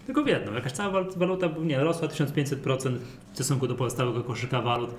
tylko 0.10 0.24
w 0.24 0.28
jedną. 0.28 0.54
Jakaś 0.54 0.72
cała 0.72 0.90
wal- 0.90 1.12
waluta 1.18 1.48
nie, 1.62 1.80
rosła 1.80 2.08
1500% 2.08 2.98
w 3.32 3.36
stosunku 3.36 3.68
do 3.68 3.76
pozostałego 3.76 4.24
koszyka 4.24 4.62
walut 4.62 4.96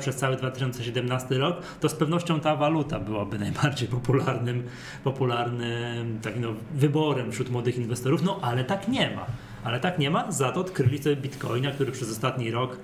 przez 0.00 0.16
cały 0.16 0.36
2017 0.36 1.38
rok, 1.38 1.56
to 1.80 1.88
z 1.88 1.94
pewnością 1.94 2.40
ta 2.40 2.56
waluta 2.56 3.00
byłaby 3.00 3.38
najbardziej 3.38 3.88
popularnym, 3.88 4.62
popularnym 5.04 6.18
tak, 6.22 6.40
no, 6.40 6.48
wyborem 6.74 7.32
wśród 7.32 7.50
młodych 7.50 7.76
inwestorów. 7.76 8.22
No 8.22 8.38
ale 8.42 8.64
tak 8.64 8.88
nie 8.88 9.10
ma. 9.16 9.26
Ale 9.64 9.80
tak 9.80 9.98
nie 9.98 10.10
ma, 10.10 10.32
za 10.32 10.52
to 10.52 10.60
odkryli 10.60 10.98
sobie 11.02 11.16
bitcoina, 11.16 11.70
który 11.70 11.92
przez 11.92 12.10
ostatni 12.10 12.50
rok, 12.50 12.76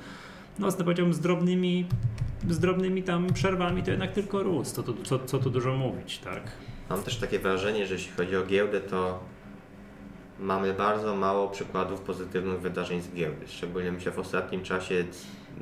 no 0.58 0.70
z- 0.70 1.20
drobnymi, 1.20 1.86
z 2.48 2.58
drobnymi 2.58 3.02
tam 3.02 3.26
przerwami 3.32 3.82
to 3.82 3.90
jednak 3.90 4.12
tylko 4.12 4.42
rósł. 4.42 4.82
To, 4.82 4.94
co, 5.04 5.18
co 5.18 5.38
tu 5.38 5.50
dużo 5.50 5.76
mówić, 5.76 6.18
tak? 6.18 6.42
Mam 6.90 7.02
też 7.02 7.16
takie 7.16 7.38
wrażenie, 7.38 7.86
że 7.86 7.94
jeśli 7.94 8.12
chodzi 8.16 8.36
o 8.36 8.46
giełdę, 8.46 8.80
to 8.80 9.18
mamy 10.40 10.74
bardzo 10.74 11.16
mało 11.16 11.48
przykładów 11.48 12.00
pozytywnych 12.00 12.60
wydarzeń 12.60 13.00
z 13.02 13.14
giełdy. 13.14 13.48
Szczególnie 13.48 13.92
myślę 13.92 14.12
w 14.12 14.18
ostatnim 14.18 14.62
czasie 14.62 15.04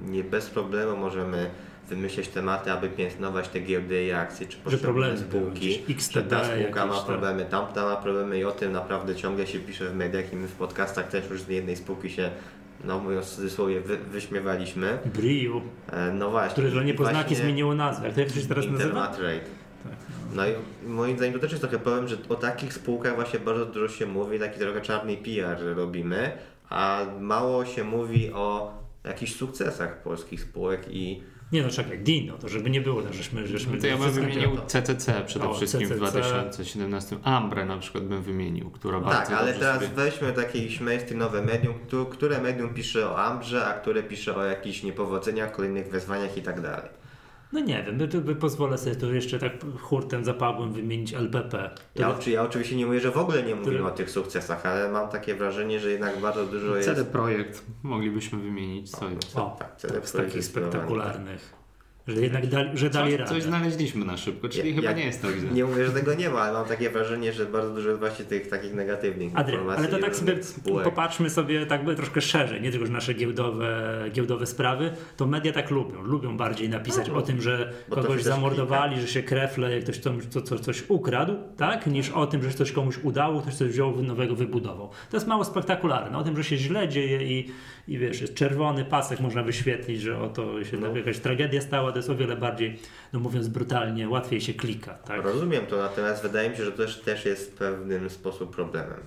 nie 0.07 0.25
bez 0.25 0.51
problemu 0.51 0.97
możemy 0.97 1.51
wymyśleć 1.89 2.29
tematy, 2.29 2.73
aby 2.73 2.89
piętnować 2.89 3.49
te 3.49 3.61
giełdy 3.61 4.05
i 4.05 4.13
akcje, 4.13 4.47
czy 4.47 4.57
poszczególne 4.57 5.19
spółki, 5.19 5.83
XTB 5.91 6.31
ta 6.31 6.45
spółka 6.45 6.87
ma 6.87 7.01
problemy, 7.01 7.45
tamta 7.51 7.85
ma 7.85 7.97
problemy 7.97 8.39
i 8.39 8.45
o 8.45 8.53
tym 8.53 8.73
naprawdę 8.73 9.15
ciągle 9.17 9.47
się 9.47 9.59
pisze 9.59 9.91
w 9.91 9.95
mediach 9.97 10.33
i 10.33 10.37
my 10.37 10.49
w 10.49 10.53
podcastach 10.53 11.09
też 11.09 11.31
już 11.31 11.43
z 11.43 11.49
jednej 11.49 11.77
spółki 11.77 12.11
się, 12.11 12.31
no 12.85 12.99
mówiąc 12.99 13.27
w 13.27 13.35
cudzysłowie, 13.35 13.81
wy, 13.81 13.97
wyśmiewaliśmy. 13.97 14.99
Briu, 15.15 15.63
E, 15.93 16.13
No 16.13 16.31
właśnie. 16.31 16.53
które 16.53 16.71
dla 16.71 16.83
niepoznaki 16.83 17.19
właśnie 17.19 17.37
zmieniło 17.37 17.75
nazwę. 17.75 18.07
Jak 18.17 18.29
to 18.33 18.41
się 18.41 18.47
teraz 18.47 18.65
nazywa? 18.67 18.73
Intermatrade. 18.85 19.41
No 20.35 20.43
i 20.47 20.53
moim 20.87 21.17
zdaniem 21.17 21.35
to 21.35 21.41
też 21.41 21.51
jest 21.51 21.63
trochę 21.63 21.79
problem, 21.79 22.09
że 22.09 22.17
o 22.29 22.35
takich 22.35 22.73
spółkach 22.73 23.15
właśnie 23.15 23.39
bardzo 23.41 23.67
dużo 23.67 23.89
się 23.95 24.07
mówi, 24.07 24.39
taki 24.39 24.59
trochę 24.61 24.81
czarny 24.81 25.17
PR 25.17 25.77
robimy, 25.77 26.33
a 26.71 27.01
mało 27.21 27.65
się 27.65 27.85
mówi 27.85 28.33
o 28.33 28.73
jakichś 29.05 29.35
sukcesach 29.35 30.03
polskich 30.03 30.41
spółek 30.41 30.87
i 30.91 31.23
Nie 31.53 31.63
no, 31.63 31.69
czekaj, 31.71 31.99
Dino, 31.99 32.39
to 32.39 32.49
żeby 32.49 32.71
nie 32.71 32.81
było 32.81 33.03
tak, 33.03 33.15
żeśmy... 33.15 33.47
żeśmy 33.47 33.75
No 33.77 33.81
to 33.81 33.87
ja 33.87 33.97
bym 33.97 34.11
wymienił 34.11 34.51
CCC 34.67 35.23
przede 35.27 35.45
O, 35.49 35.55
wszystkim 35.55 35.81
CCC. 35.81 35.95
w 35.95 35.99
2017. 35.99 37.17
Ambrę 37.23 37.65
na 37.65 37.79
przykład 37.79 38.05
bym 38.05 38.23
wymienił, 38.23 38.71
która 38.71 39.01
bardzo 39.01 39.21
Tak, 39.31 39.31
ale 39.41 39.53
teraz 39.55 39.75
sobie... 39.75 39.89
weźmy 39.97 40.33
takie 40.33 40.59
jakieś 40.59 40.81
mainstreamowe 40.81 41.43
medium, 41.43 41.75
tu- 41.89 42.07
które 42.07 42.41
medium 42.41 42.75
pisze 42.75 43.11
o 43.11 43.25
Ambrze, 43.25 43.67
a 43.67 43.73
które 43.73 44.03
pisze 44.03 44.37
o 44.37 44.45
jakichś 44.45 44.83
niepowodzeniach, 44.83 45.53
kolejnych 45.53 45.91
wezwaniach 45.91 46.37
i 46.37 46.43
tak 46.43 46.61
dalej. 46.61 47.04
No 47.55 47.61
nie 47.61 47.83
wiem, 47.83 47.99
by, 47.99 48.09
by 48.09 48.37
pozwolę 48.37 48.79
sobie 48.79 48.97
tu 48.97 49.15
jeszcze 49.15 49.39
tak 49.39 49.53
hurtem 49.81 50.25
zapałbym 50.25 50.73
wymienić 50.73 51.15
LPP. 51.15 51.71
Ja, 51.95 52.19
ja 52.27 52.43
oczywiście 52.43 52.77
nie 52.77 52.87
mówię, 52.87 53.01
że 53.01 53.11
w 53.11 53.17
ogóle 53.17 53.43
nie 53.43 53.55
mówimy 53.55 53.77
Które- 53.77 53.93
o 53.93 53.97
tych 53.97 54.11
sukcesach, 54.11 54.67
ale 54.67 54.91
mam 54.91 55.09
takie 55.09 55.35
wrażenie, 55.35 55.81
że 55.81 55.91
jednak 55.91 56.21
bardzo 56.21 56.47
dużo 56.47 56.77
jest... 56.77 56.89
CD 56.89 57.05
Projekt 57.05 57.63
moglibyśmy 57.83 58.39
wymienić. 58.39 58.91
Jest? 58.93 59.37
O, 59.37 59.57
tak, 59.59 59.69
tak, 59.69 59.77
CD 59.77 60.07
z 60.07 60.13
Projekt 60.13 60.33
takich 60.33 60.45
spektakularnych. 60.45 61.64
Że 62.09 62.21
jednak 62.21 62.47
dali, 62.47 62.71
że 62.79 62.91
dali 62.91 63.11
Coś, 63.11 63.21
radę. 63.21 63.31
coś 63.31 63.43
znaleźliśmy 63.43 64.05
na 64.05 64.17
szybko, 64.17 64.49
czyli 64.49 64.69
Ja- 64.69 64.75
chyba 64.75 64.91
ja 64.91 64.97
nie 64.97 65.05
jest 65.05 65.23
tak 65.23 65.31
źle. 65.37 65.51
Nie 65.51 65.65
mówię, 65.65 65.87
że 65.87 65.93
tego 65.93 66.15
nie 66.15 66.31
ma, 66.31 66.41
ale 66.41 66.53
mam 66.53 66.69
takie 66.69 66.91
wrażenie, 66.91 67.33
że 67.33 67.47
bardzo 67.47 67.75
dużo 67.75 67.89
jest 67.89 68.01
właśnie 68.01 68.25
tych 68.25 68.49
takich 68.49 68.75
negatywnych 68.75 69.33
Adrian, 69.35 69.61
informacji. 69.61 69.87
ale 69.89 69.97
to 70.01 70.07
tak 70.07 70.17
sobie 70.17 70.43
spółek. 70.43 70.85
popatrzmy 70.85 71.31
sobie 71.31 71.67
tak 71.67 71.85
by 71.85 71.95
troszkę 71.95 72.21
szerzej, 72.21 72.63
nie 72.63 72.71
tylko 72.71 72.87
że 72.87 72.93
nasze 72.93 73.15
giełdowe, 73.15 73.95
giełdowe 74.13 74.47
sprawy, 74.47 74.91
to 75.17 75.27
media 75.27 75.53
tak 75.53 75.71
lubią. 75.71 76.03
Lubią 76.03 76.37
bardziej 76.37 76.69
napisać 76.69 77.09
No, 77.09 77.15
o 77.15 77.23
tym, 77.23 77.43
że 77.43 77.73
to 77.91 77.97
kogoś 77.97 78.23
zamordowali, 78.23 79.01
że 79.01 79.09
się 79.09 79.23
krefle, 79.23 79.75
jak 79.75 79.83
ktoś 79.85 79.99
coś, 79.99 80.25
co, 80.31 80.43
co, 80.43 80.59
coś 80.59 80.85
ukradł, 80.89 81.37
tak? 81.57 81.87
Niż 81.87 82.11
o 82.11 82.27
tym, 82.27 82.43
że 82.43 82.51
coś 82.51 82.73
komuś 82.73 82.99
udało, 83.03 83.41
ktoś 83.41 83.55
coś 83.55 83.69
wziął, 83.69 84.03
nowego 84.03 84.35
wybudował. 84.35 84.91
To 85.11 85.17
jest 85.17 85.27
mało 85.27 85.45
spektakularne. 85.45 86.19
O 86.19 86.25
tym, 86.25 86.37
że 86.37 86.45
się 86.45 86.57
źle 86.57 86.89
dzieje 86.89 87.39
i, 87.39 87.51
i 87.89 87.99
wiesz, 87.99 88.21
jest 88.21 88.35
czerwony 88.35 88.85
pasek 88.85 89.21
można 89.21 89.43
wyświetlić, 89.43 90.01
że 90.01 90.19
oto 90.21 90.65
się 90.65 90.77
No. 90.77 90.97
jakaś 90.97 91.19
tragedia 91.19 91.61
stała, 91.61 91.91
to 91.93 91.99
jest 91.99 92.11
o 92.11 92.17
wiele 92.17 92.37
bardziej, 92.37 92.79
no 93.13 93.21
mówiąc 93.21 93.49
brutalnie, 93.49 94.09
łatwiej 94.09 94.41
się 94.41 94.55
klika, 94.55 94.95
tak? 94.95 95.23
Rozumiem 95.25 95.67
to, 95.67 95.77
natomiast 95.77 96.23
wydaje 96.23 96.51
mi 96.51 96.57
się, 96.57 96.65
że 96.65 96.73
to 96.73 96.77
też, 96.79 97.01
też 97.01 97.25
jest 97.25 97.51
w 97.53 97.55
pewnym 97.55 98.11
sposób 98.11 98.55
problemem. 98.55 99.01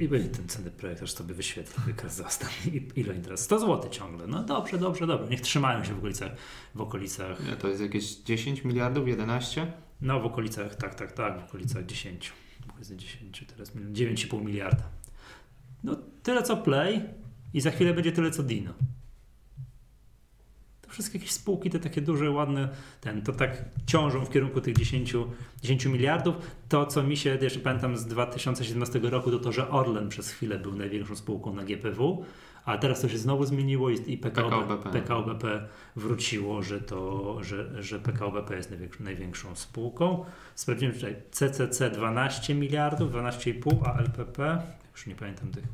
I 0.00 0.08
będzie 0.08 0.28
ten 0.28 0.48
cenny 0.48 0.70
projekt, 0.70 1.02
aż 1.02 1.12
sobie 1.12 1.34
wyświetlę 1.34 1.84
wykaz 1.86 2.14
za 2.14 2.26
ostatni. 2.26 2.76
I- 2.76 3.00
Ile 3.00 3.14
teraz? 3.14 3.40
100 3.40 3.58
zł 3.58 3.90
ciągle. 3.90 4.26
No 4.26 4.42
dobrze, 4.42 4.78
dobrze, 4.78 5.06
dobrze. 5.06 5.30
Niech 5.30 5.40
trzymają 5.40 5.84
się 5.84 5.94
w 5.94 5.98
okolicach, 5.98 6.32
w 6.74 6.80
okolicach, 6.80 7.46
Nie, 7.46 7.56
To 7.56 7.68
jest 7.68 7.80
jakieś 7.80 8.14
10 8.16 8.64
miliardów, 8.64 9.08
11? 9.08 9.66
no 10.00 10.20
w 10.20 10.26
okolicach, 10.26 10.74
tak, 10.74 10.94
tak, 10.94 11.12
tak, 11.12 11.40
w 11.40 11.44
okolicach 11.44 11.86
10. 11.86 12.32
Powiedzmy 12.72 12.96
10, 12.96 13.44
teraz 13.56 13.74
mil- 13.76 13.92
9,5 13.92 14.44
miliarda. 14.44 14.84
No 15.84 15.96
tyle 16.22 16.42
co 16.42 16.56
Play 16.56 17.00
i 17.54 17.60
za 17.60 17.70
chwilę 17.70 17.94
będzie 17.94 18.12
tyle 18.12 18.30
co 18.30 18.42
Dino. 18.42 18.72
To 20.82 20.90
wszystkie 20.90 21.18
jakieś 21.18 21.32
spółki, 21.32 21.70
te 21.70 21.78
takie 21.78 22.00
duże, 22.00 22.30
ładne, 22.30 22.68
ten, 23.00 23.22
to 23.22 23.32
tak 23.32 23.64
ciążą 23.86 24.24
w 24.24 24.30
kierunku 24.30 24.60
tych 24.60 24.76
10, 24.76 25.14
10 25.62 25.86
miliardów. 25.86 26.34
To, 26.68 26.86
co 26.86 27.02
mi 27.02 27.16
się, 27.16 27.38
jeszcze 27.40 27.60
pamiętam 27.60 27.96
z 27.96 28.06
2017 28.06 28.98
roku, 28.98 29.30
to 29.30 29.38
to, 29.38 29.52
że 29.52 29.68
Orlen 29.68 30.08
przez 30.08 30.30
chwilę 30.30 30.58
był 30.58 30.74
największą 30.74 31.16
spółką 31.16 31.54
na 31.54 31.64
GPW, 31.64 32.24
a 32.64 32.78
teraz 32.78 33.00
to 33.00 33.08
się 33.08 33.18
znowu 33.18 33.44
zmieniło 33.44 33.90
i, 33.90 34.18
PKO. 34.18 34.78
PKO 34.92 35.22
BP 35.22 35.68
wróciło, 35.96 36.62
że, 36.62 36.80
to, 36.80 37.38
że, 37.44 37.82
że 37.82 37.98
PKO 37.98 38.30
BP 38.30 38.56
jest 38.56 38.70
największą, 38.70 39.04
największą 39.04 39.54
spółką. 39.54 40.24
Sprawdziłem 40.54 40.94
tutaj 40.94 41.16
CCC 41.30 41.90
12 41.90 42.54
miliardów, 42.54 43.12
12,5, 43.12 43.76
a 43.84 43.98
LPP, 43.98 44.62
już 44.92 45.06
nie 45.06 45.14
pamiętam 45.14 45.50
tych, 45.50 45.64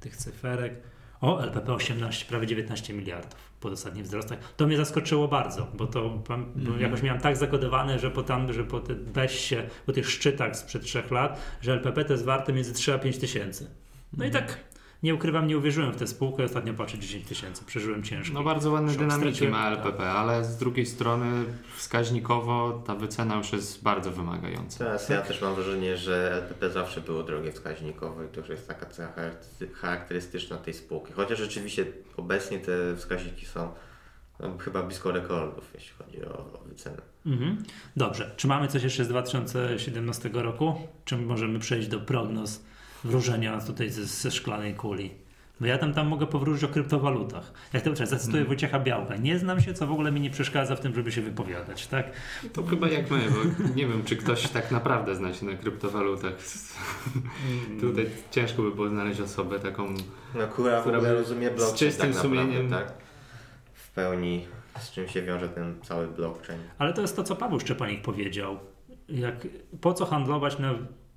tych 0.00 0.16
cyferek. 0.16 0.93
O, 1.24 1.42
LPP 1.42 1.72
18, 1.74 2.24
prawie 2.26 2.46
19 2.46 2.92
miliardów 2.94 3.34
po 3.60 3.68
ostatnich 3.68 4.04
wzrostach. 4.04 4.38
To 4.56 4.66
mnie 4.66 4.76
zaskoczyło 4.76 5.28
bardzo, 5.28 5.66
bo 5.74 5.86
to 5.86 6.22
Mhm. 6.56 6.80
jakoś 6.80 7.02
miałem 7.02 7.20
tak 7.20 7.36
zakodowane, 7.36 7.98
że 7.98 8.10
po 8.10 8.22
tam, 8.22 8.52
że 8.52 8.64
po 8.64 8.80
te 8.80 8.94
beście, 8.94 9.66
po 9.86 9.92
tych 9.92 10.10
szczytach 10.10 10.56
sprzed 10.56 10.82
trzech 10.82 11.10
lat, 11.10 11.40
że 11.60 11.72
LPP 11.72 12.04
to 12.04 12.12
jest 12.12 12.24
warte 12.24 12.52
między 12.52 12.72
3 12.72 12.94
a 12.94 12.98
5 12.98 13.18
tysięcy. 13.18 13.70
No 14.16 14.24
i 14.24 14.28
Mhm. 14.28 14.46
tak 14.46 14.58
nie 15.04 15.14
ukrywam, 15.14 15.46
nie 15.46 15.58
uwierzyłem 15.58 15.92
w 15.92 15.96
tę 15.96 16.06
spółkę, 16.06 16.44
ostatnio 16.44 16.74
patrzę 16.74 16.98
10 16.98 17.26
tysięcy, 17.26 17.64
przeżyłem 17.64 18.02
ciężko. 18.02 18.34
No 18.34 18.42
bardzo 18.42 18.70
ładne 18.70 18.92
dynamiki 18.92 19.48
ma 19.48 19.68
LPP, 19.70 20.10
ale 20.10 20.44
z 20.44 20.56
drugiej 20.56 20.86
strony 20.86 21.44
wskaźnikowo 21.76 22.82
ta 22.86 22.94
wycena 22.94 23.36
już 23.36 23.52
jest 23.52 23.82
bardzo 23.82 24.10
wymagająca. 24.10 24.78
Teraz 24.78 25.08
ja 25.08 25.22
też 25.22 25.42
mam 25.42 25.54
wrażenie, 25.54 25.96
że 25.96 26.32
LPP 26.32 26.70
zawsze 26.70 27.00
było 27.00 27.22
drogie 27.22 27.52
wskaźnikowo 27.52 28.22
i 28.22 28.28
to 28.28 28.40
już 28.40 28.48
jest 28.48 28.68
taka 28.68 28.86
cecha 28.86 29.12
charaktery- 29.12 29.72
charakterystyczna 29.74 30.56
tej 30.56 30.74
spółki. 30.74 31.12
Chociaż 31.12 31.38
rzeczywiście 31.38 31.86
obecnie 32.16 32.58
te 32.58 32.96
wskaźniki 32.96 33.46
są 33.46 33.68
no, 34.40 34.58
chyba 34.58 34.82
blisko 34.82 35.12
rekordów, 35.12 35.70
jeśli 35.74 35.92
chodzi 35.98 36.24
o, 36.24 36.38
o 36.38 36.64
wycenę. 36.66 37.02
Mhm. 37.26 37.62
Dobrze, 37.96 38.30
czy 38.36 38.46
mamy 38.46 38.68
coś 38.68 38.82
jeszcze 38.82 39.04
z 39.04 39.08
2017 39.08 40.30
roku? 40.32 40.74
Czy 41.04 41.16
możemy 41.16 41.58
przejść 41.58 41.88
do 41.88 42.00
prognoz 42.00 42.64
wróżenia 43.04 43.60
tutaj 43.60 43.90
ze, 43.90 44.04
ze 44.06 44.30
szklanej 44.30 44.74
kuli? 44.74 45.10
Bo 45.60 45.66
ja 45.66 45.78
tam, 45.78 45.94
tam 45.94 46.06
mogę 46.06 46.26
powrócić 46.26 46.64
o 46.64 46.68
kryptowalutach. 46.68 47.52
Jak 47.72 47.82
to 47.82 47.90
czekaj, 47.90 48.06
zacytuję 48.06 48.36
Mhm. 48.40 48.46
Wojciecha 48.46 48.80
Białka. 48.80 49.16
Nie 49.16 49.38
znam 49.38 49.60
się, 49.60 49.74
co 49.74 49.86
w 49.86 49.92
ogóle 49.92 50.12
mi 50.12 50.20
nie 50.20 50.30
przeszkadza 50.30 50.76
w 50.76 50.80
tym, 50.80 50.94
żeby 50.94 51.12
się 51.12 51.22
wypowiadać, 51.22 51.86
tak? 51.86 52.06
To 52.52 52.62
chyba 52.62 52.88
jak 52.88 53.10
my, 53.10 53.18
bo 53.30 53.64
nie 53.74 53.86
wiem, 53.86 54.02
czy 54.04 54.16
ktoś 54.16 54.48
tak 54.48 54.70
naprawdę 54.70 55.14
zna 55.14 55.34
się 55.34 55.46
na 55.46 55.54
kryptowalutach. 55.56 56.32
Tutaj 57.80 58.06
ciężko 58.30 58.62
by 58.62 58.70
było 58.74 58.88
znaleźć 58.88 59.20
osobę 59.20 59.60
taką. 59.60 59.94
No 60.34 60.48
która 60.48 60.78
w 60.78 60.80
Która 60.80 60.98
ogóle 60.98 61.12
by 61.12 61.18
rozumie 61.18 61.50
blockchain 61.50 61.76
z 61.76 61.78
czystym 61.78 62.12
tak 62.12 62.24
naprawdę, 62.24 62.42
sumieniem- 62.52 62.70
tak? 62.70 62.92
W 63.74 63.90
pełni 63.90 64.46
z 64.80 64.90
czym 64.90 65.08
się 65.08 65.22
wiąże 65.22 65.48
ten 65.48 65.74
cały 65.82 66.06
blockchain. 66.08 66.60
Ale 66.78 66.92
to 66.92 67.00
jest 67.02 67.16
to, 67.16 67.22
co 67.24 67.36
Paweł 67.36 67.60
Szczepanik 67.60 68.02
powiedział. 68.02 68.58
Jak, 69.08 69.34
po 69.80 69.94
co 69.94 70.06
handlować 70.06 70.58
na 70.58 70.74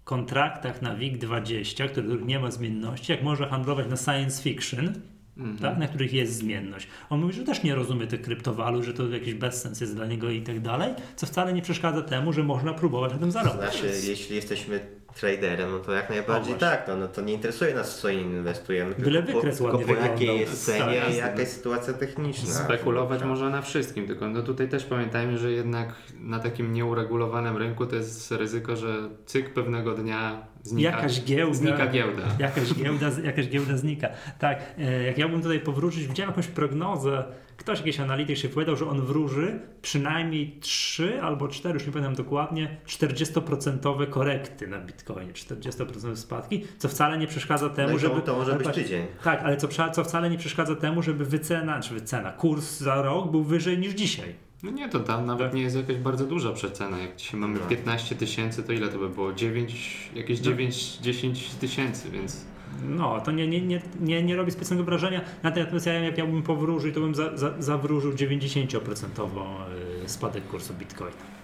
kontraktach 0.07 0.81
na 0.81 0.95
WIG20, 0.95 1.89
których 1.89 2.25
nie 2.25 2.39
ma 2.39 2.51
zmienności, 2.51 3.11
jak 3.11 3.23
można 3.23 3.47
handlować 3.47 3.87
na 3.87 3.97
science 3.97 4.43
fiction, 4.43 4.93
Mhm. 5.37 5.57
tak, 5.57 5.77
na 5.77 5.87
których 5.87 6.13
jest 6.13 6.33
zmienność. 6.33 6.87
On 7.09 7.21
mówi, 7.21 7.33
że 7.33 7.43
też 7.43 7.63
nie 7.63 7.75
rozumie 7.75 8.07
tych 8.07 8.21
kryptowalut, 8.21 8.83
że 8.83 8.93
to 8.93 9.07
jakiś 9.09 9.33
bezsens 9.33 9.81
jest 9.81 9.95
dla 9.95 10.05
niego 10.05 10.29
i 10.29 10.41
tak 10.41 10.59
dalej, 10.59 10.93
co 11.15 11.25
wcale 11.25 11.53
nie 11.53 11.61
przeszkadza 11.61 12.01
temu, 12.01 12.33
że 12.33 12.43
można 12.43 12.73
próbować 12.73 13.11
na 13.11 13.17
tym 13.17 13.31
zarobić. 13.31 13.61
Znaczy, 13.61 13.91
jeśli 14.07 14.35
jesteśmy 14.35 14.79
traderem, 15.19 15.71
no 15.71 15.79
to 15.79 15.93
jak 15.93 16.09
najbardziej 16.09 16.55
O, 16.55 16.57
tak, 16.57 16.87
no, 16.87 16.95
no 16.95 17.07
to 17.07 17.21
nie 17.21 17.33
interesuje 17.33 17.73
nas 17.73 17.97
w 17.97 18.01
co 18.01 18.09
inwestujemy, 18.09 18.95
Byle 18.95 19.23
tylko 19.23 19.31
po, 19.31 19.37
wykres 19.37 19.57
tylko 19.57 19.77
ładnie 19.77 19.95
po 19.95 20.01
jakiej 20.01 20.39
jest 20.39 20.65
cenie 20.65 21.01
i 21.13 21.15
jaka 21.15 21.39
jest 21.39 21.53
sytuacja 21.53 21.93
techniczna. 21.93 22.53
Spekulować 22.53 23.19
Tak. 23.19 23.27
można 23.27 23.49
na 23.49 23.61
wszystkim, 23.61 24.07
tylko 24.07 24.27
no 24.27 24.41
tutaj 24.41 24.69
też 24.69 24.85
pamiętajmy, 24.85 25.37
że 25.37 25.51
jednak 25.51 25.89
na 26.19 26.39
takim 26.39 26.73
nieuregulowanym 26.73 27.57
rynku 27.57 27.85
to 27.85 27.95
jest 27.95 28.31
ryzyko, 28.31 28.75
że 28.75 29.09
cyk 29.25 29.53
pewnego 29.53 29.93
dnia 29.93 30.47
znika, 30.67 30.89
Jakaś 30.89 31.23
giełda. 31.23 31.53
znika 31.53 31.87
giełda. 31.87 32.23
Jakaś 32.39 32.73
giełda, 32.73 33.07
jakaś 33.23 33.49
giełda 33.49 33.77
znika. 33.77 34.07
Tak, 34.39 34.59
e, 34.77 35.03
jak 35.03 35.17
ja 35.17 35.27
bym 35.27 35.41
tutaj 35.41 35.59
powrócić, 35.59 36.07
widziałem 36.07 36.29
jakąś 36.29 36.47
prognozę, 36.47 37.23
ktoś, 37.57 37.79
jakiś 37.79 37.99
analityk 37.99 38.37
się 38.37 38.49
powiedział, 38.49 38.75
że 38.75 38.89
on 38.89 39.01
wróży 39.01 39.59
przynajmniej 39.81 40.57
3 40.59 41.21
albo 41.21 41.47
4, 41.47 41.73
już 41.73 41.85
nie 41.87 41.93
pamiętam 41.93 42.15
dokładnie, 42.15 42.77
40% 42.87 44.07
korekty 44.09 44.67
na 44.67 44.79
Bitcoinie, 44.79 45.33
40% 45.33 46.15
spadki, 46.15 46.63
co 46.77 46.87
wcale 46.89 47.17
nie 47.17 47.27
przeszkadza 47.27 47.69
temu, 47.69 47.87
No 47.89 47.93
to, 47.95 47.99
żeby... 47.99 48.21
to 48.21 48.37
może 48.37 48.53
być 48.55 48.67
tydzień. 48.67 49.05
Tak, 49.23 49.41
ale 49.43 49.57
co, 49.57 49.67
co 49.91 50.03
wcale 50.03 50.29
nie 50.29 50.37
przeszkadza 50.37 50.75
temu, 50.75 51.01
żeby 51.03 51.25
wycena, 51.25 51.79
czy 51.81 51.93
wycena, 51.93 52.31
kurs 52.31 52.77
za 52.79 53.01
rok 53.01 53.31
był 53.31 53.43
wyżej 53.43 53.77
niż 53.77 53.93
dzisiaj. 53.93 54.46
No 54.67 54.73
nie, 54.73 54.89
to 54.89 54.99
tam 54.99 55.25
nawet 55.25 55.47
Tak. 55.47 55.53
nie 55.55 55.61
jest 55.61 55.75
jakaś 55.75 55.95
bardzo 55.95 56.25
duża 56.25 56.51
przecena. 56.51 56.97
Jak 56.97 57.15
dzisiaj 57.15 57.39
mamy 57.39 57.59
No. 57.59 57.65
15 57.69 58.15
tysięcy, 58.15 58.63
to 58.63 58.73
ile 58.73 58.87
to 58.87 58.99
by 58.99 59.09
było? 59.09 59.33
9, 59.33 60.09
jakieś 60.15 60.41
No. 60.41 60.51
9-10 60.51 61.55
tysięcy, 61.59 62.09
więc 62.11 62.45
No, 62.89 63.21
to 63.21 63.31
nie, 63.31 63.47
nie, 63.47 63.61
nie, 63.61 63.81
nie, 63.99 64.23
nie 64.23 64.35
robi 64.35 64.51
specjalnego 64.51 64.85
wrażenia. 64.85 65.21
Natomiast 65.43 65.85
ja, 65.85 65.93
jak 65.93 66.17
miałbym 66.17 66.43
powróżyć, 66.43 66.95
to 66.95 67.01
bym 67.01 67.15
za, 67.15 67.37
za, 67.37 67.53
zawróżył 67.59 68.11
90% 68.13 69.05
y, 70.05 70.09
spadek 70.09 70.47
kursu 70.47 70.73
Bitcoina. 70.73 71.36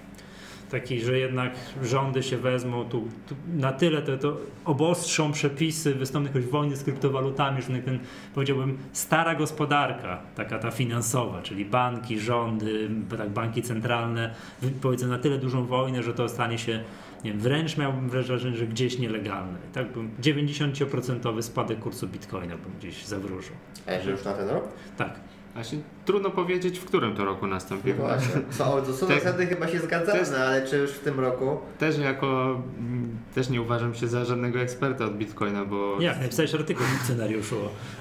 Taki, 0.74 1.02
że 1.02 1.20
jednak 1.20 1.52
rządy 1.84 2.24
się 2.24 2.38
wezmą 2.38 2.86
tu, 2.86 3.08
tu 3.28 3.36
na 3.56 3.72
tyle 3.72 4.02
to, 4.02 4.18
to 4.18 4.38
obostrzą 4.66 5.32
przepisy, 5.32 5.96
wystąpią 5.96 6.28
jakąś 6.28 6.46
wojny 6.46 6.76
z 6.76 6.84
kryptowalutami, 6.84 7.62
że 7.62 7.68
ten, 7.68 8.00
powiedziałbym, 8.36 8.78
stara 8.94 9.36
gospodarka, 9.36 10.22
taka 10.36 10.60
ta 10.60 10.72
finansowa, 10.72 11.42
czyli 11.42 11.66
banki, 11.66 12.20
rządy, 12.20 12.90
tak, 13.18 13.30
banki 13.30 13.62
centralne, 13.62 14.34
powiedzą 14.82 15.08
na 15.08 15.18
tyle 15.18 15.38
dużą 15.38 15.66
wojnę, 15.66 16.04
że 16.04 16.14
to 16.14 16.30
stanie 16.30 16.58
się 16.58 16.84
nie 17.24 17.32
wiem, 17.32 17.40
wręcz 17.40 17.78
miałbym 17.78 18.10
wrażenie, 18.10 18.58
że 18.58 18.68
gdzieś 18.68 19.00
nielegalne. 19.00 19.58
Tak 19.74 19.92
bym 19.92 20.10
90% 20.22 21.42
spadek 21.42 21.80
kursu 21.80 22.08
Bitcoina 22.08 22.58
bym 22.58 22.74
gdzieś 22.80 23.06
zawróżył. 23.06 23.56
A 23.88 24.02
że 24.04 24.12
już 24.12 24.24
na 24.24 24.34
ten 24.34 24.50
rok? 24.50 24.68
Tak. 24.98 25.20
właśnie 25.54 25.80
trudno 26.06 26.30
powiedzieć, 26.30 26.80
w 26.80 26.86
którym 26.86 27.16
to 27.16 27.26
roku 27.26 27.48
nastąpi. 27.48 27.90
No 27.90 27.96
właśnie. 27.96 28.42
Co, 28.52 28.64
to 28.86 28.94
są 28.94 29.08
Tak. 29.08 29.20
zasady 29.20 29.48
chyba 29.48 29.68
się 29.68 29.80
zgadzamy, 29.80 30.20
Też- 30.20 30.32
no, 30.32 30.38
ale 30.38 30.68
czy 30.68 30.78
już 30.78 30.92
w 30.92 31.00
tym 31.00 31.20
roku? 31.20 31.58
Też 31.80 31.98
jako, 31.98 32.62
mm, 32.80 33.18
też 33.36 33.50
nie 33.50 33.62
uważam 33.62 33.94
się 33.96 34.08
za 34.08 34.26
żadnego 34.26 34.60
eksperta 34.60 35.06
od 35.06 35.18
Bitcoina, 35.18 35.66
bo... 35.66 36.02
Jak, 36.02 36.22
napisałeś 36.22 36.56
artykuł 36.56 36.86
w 36.86 37.04
scenariuszu 37.06 37.56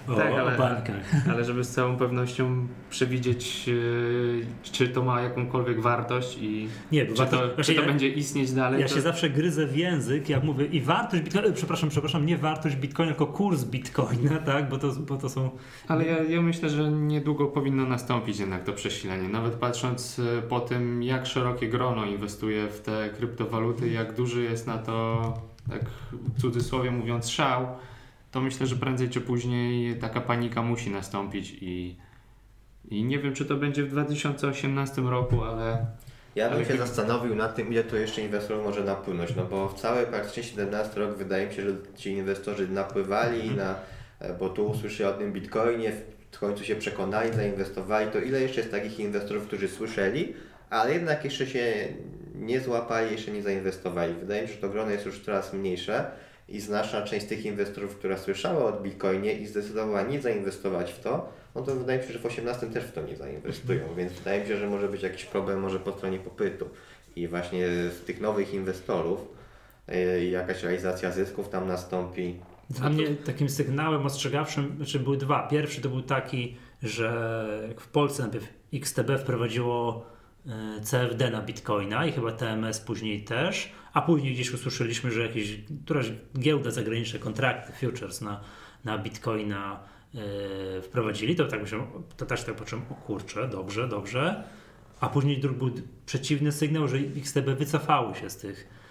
o, 0.09 0.13
o, 0.13 0.17
Tak, 0.17 0.33
ale- 0.33 0.55
o 0.55 0.59
bankach. 0.59 0.97
Ale 1.33 1.45
żeby 1.45 1.65
z 1.65 1.71
całą 1.71 1.97
pewnością 1.97 2.67
przewidzieć, 2.91 3.69
yy, 3.69 4.47
czy 4.63 4.89
to 4.89 5.03
ma 5.03 5.21
jakąkolwiek 5.21 5.81
wartość 5.81 6.39
i 6.41 6.69
Nie, 6.93 7.05
bo 7.05 7.13
czy 7.13 7.19
warto, 7.19 7.39
to, 7.39 7.55
właśnie 7.55 7.65
czy 7.65 7.75
to 7.75 7.81
ja, 7.81 7.87
będzie 7.87 8.09
istnieć 8.09 8.53
dalej. 8.53 8.81
ja 8.81 8.89
to... 8.89 8.95
się 8.95 9.01
zawsze 9.01 9.31
gryzę 9.31 9.67
w 9.67 9.77
język, 9.77 10.29
jak 10.29 10.45
mówię 10.45 10.65
i 10.65 10.81
wartość 10.81 11.23
bitcoina, 11.23 11.49
e, 11.49 11.53
przepraszam, 11.53 11.89
przepraszam, 11.89 12.27
nie 12.27 12.39
wartość 12.39 12.77
bitcoina, 12.77 13.13
tylko 13.13 13.27
kurs 13.27 13.65
bitcoina, 13.65 14.39
tak, 14.53 14.69
bo 14.69 14.79
to, 14.79 14.93
bo 15.09 15.17
to 15.17 15.29
są 15.29 15.51
Ale 15.89 16.05
ja, 16.07 16.23
ja 16.23 16.43
myślę, 16.43 16.69
że 16.71 16.91
niedługo 16.91 17.47
powinno 17.47 17.87
nastąpić 17.93 18.38
jednak 18.38 18.64
to 18.64 18.72
przesilenie. 18.72 19.28
Nawet 19.28 19.55
patrząc 19.55 20.18
e, 20.18 20.43
po 20.43 20.61
tym, 20.61 21.03
jak 21.03 21.26
szerokie 21.26 21.68
grono 21.68 22.05
inwestuje 22.05 22.68
w 22.68 22.80
te 22.80 23.11
kryptowaluty, 23.16 23.88
jak 23.88 24.14
duży 24.14 24.43
jest 24.43 24.66
na 24.66 24.78
to, 24.78 25.22
tak 25.70 25.82
w 26.36 26.40
cudzysłowie 26.40 26.90
mówiąc, 26.90 27.28
szał, 27.28 27.66
to 28.30 28.40
myślę, 28.40 28.66
że 28.66 28.76
prędzej 28.76 29.09
czy 29.09 29.20
później 29.20 29.99
taka 29.99 30.20
panika 30.20 30.62
musi 30.62 30.90
nastąpić 30.90 31.57
i, 31.61 31.97
i 32.90 33.05
nie 33.05 33.18
wiem, 33.18 33.34
czy 33.34 33.45
to 33.45 33.57
będzie 33.57 33.82
w 33.82 33.90
2018 33.90 35.03
roku, 35.03 35.43
ale 35.45 35.86
Ja 36.34 36.51
bym 36.51 36.64
się 36.64 36.76
zastanowił 36.76 37.34
nad 37.34 37.55
tym, 37.55 37.72
ile 37.72 37.84
to 37.84 37.97
jeszcze 37.97 38.22
inwestorów 38.22 38.64
może 38.64 38.84
napłynąć, 38.84 39.36
no 39.36 39.45
bo 39.45 39.68
w 39.68 39.74
cały 39.74 40.07
praktycznie 40.07 40.43
17 40.43 41.01
rok 41.01 41.16
wydaje 41.16 41.47
mi 41.47 41.55
się, 41.55 41.62
że 41.62 41.76
ci 41.97 42.11
inwestorzy 42.11 42.68
napływali 42.68 43.51
na, 43.51 43.74
e, 44.20 44.34
bo 44.34 44.49
tu 44.49 44.66
usłyszeli 44.66 45.11
o 45.11 45.12
tym 45.12 45.32
bitcoinie, 45.32 45.93
w 46.33 46.39
końcu 46.39 46.64
się 46.64 46.76
przekonali, 46.76 47.35
zainwestowali, 47.35 48.11
to 48.11 48.18
ile 48.18 48.41
jeszcze 48.41 48.61
jest 48.61 48.72
takich 48.72 49.01
inwestorów, 49.01 49.47
którzy 49.47 49.68
słyszeli, 49.68 50.35
ale 50.70 50.93
jednak 50.93 51.24
jeszcze 51.24 51.47
się 51.47 51.89
nie 52.35 52.61
złapali, 52.61 53.12
jeszcze 53.12 53.30
nie 53.30 53.43
zainwestowali. 53.43 54.14
Wydaje 54.14 54.43
mi 54.43 54.49
się, 54.49 54.55
że 54.55 54.61
to 54.61 54.68
grono 54.68 54.91
jest 54.91 55.07
już 55.07 55.20
coraz 55.20 55.53
mniejsze 55.53 56.11
i 56.49 56.61
znaczna 56.61 57.03
część 57.03 57.26
tych 57.26 57.45
inwestorów, 57.45 57.97
która 57.97 58.18
słyszała 58.18 58.64
o 58.64 58.80
bitcoinie 58.80 59.33
i 59.33 59.47
zdecydowała 59.47 60.03
nie 60.03 60.20
zainwestować 60.20 60.93
w 60.93 61.01
to, 61.01 61.33
no 61.55 61.62
to 61.62 61.74
wydaje 61.74 61.99
mi 61.99 62.07
się, 62.07 62.12
że 62.12 62.18
w 62.18 62.26
18 62.26 62.66
też 62.66 62.85
w 62.85 62.93
to 62.93 63.03
nie 63.03 63.16
zainwestują, 63.16 63.80
więc 63.97 64.12
wydaje 64.12 64.41
mi 64.41 64.49
się, 64.49 64.57
że 64.57 64.66
może 64.66 64.89
być 64.89 65.03
jakiś 65.03 65.24
problem 65.24 65.61
może 65.61 65.80
po 65.80 65.93
stronie 65.93 66.18
popytu 66.18 66.68
i 67.16 67.28
właśnie 67.28 67.68
z 67.68 68.05
tych 68.05 68.20
nowych 68.20 68.55
inwestorów 68.55 69.28
yy, 69.89 70.24
jakaś 70.24 70.62
realizacja 70.62 71.11
zysków 71.11 71.49
tam 71.49 71.68
nastąpi. 71.68 72.41
Dla 72.73 72.91
mnie 72.91 73.07
takim 73.27 73.49
sygnałem 73.49 74.07
ostrzegawczym, 74.07 74.77
znaczy 74.77 75.01
były 75.01 75.16
dwa. 75.16 75.49
Pierwszy 75.49 75.81
to 75.81 75.89
był 75.89 76.03
taki, 76.03 76.57
że 76.83 77.73
w 77.79 77.89
Polsce 77.89 78.23
najpierw 78.23 78.49
XTB 78.75 79.11
wprowadziło 79.18 80.07
e, 80.47 80.81
CFD 80.81 81.31
na 81.31 81.43
Bitcoina 81.43 82.07
i 82.07 82.12
chyba 82.12 82.33
TMS 82.33 82.81
później 82.81 83.25
też, 83.25 83.73
a 83.93 84.03
później 84.03 84.35
gdzieś 84.35 84.53
usłyszeliśmy, 84.53 85.11
że 85.11 85.23
jakieś, 85.23 85.61
któraś 85.85 86.12
giełda 86.39 86.70
zagraniczne 86.70 87.18
kontrakty, 87.18 87.73
futures 87.73 88.20
na, 88.20 88.41
na 88.85 88.99
Bitcoina 88.99 89.81
e, 90.14 90.83
wprowadzili, 90.83 91.37
to 91.37 91.47
tak 91.47 91.62
myślałem, 91.62 91.87
to 92.16 92.27
też 92.27 92.45
tak 92.45 92.55
poczułem, 92.57 92.85
o 92.91 92.95
kurczę, 92.95 93.49
dobrze, 93.49 93.89
dobrze. 93.89 94.45
A 95.01 95.09
później 95.09 95.39
drugi 95.39 95.59
był 95.59 95.70
przeciwny 96.07 96.53
sygnał, 96.53 96.89
że 96.89 96.97
XTB 96.97 97.47
wycofały 97.59 98.14
się 98.14 98.31
z 98.31 98.37
tych, 98.37 98.59
yy, 98.59 98.82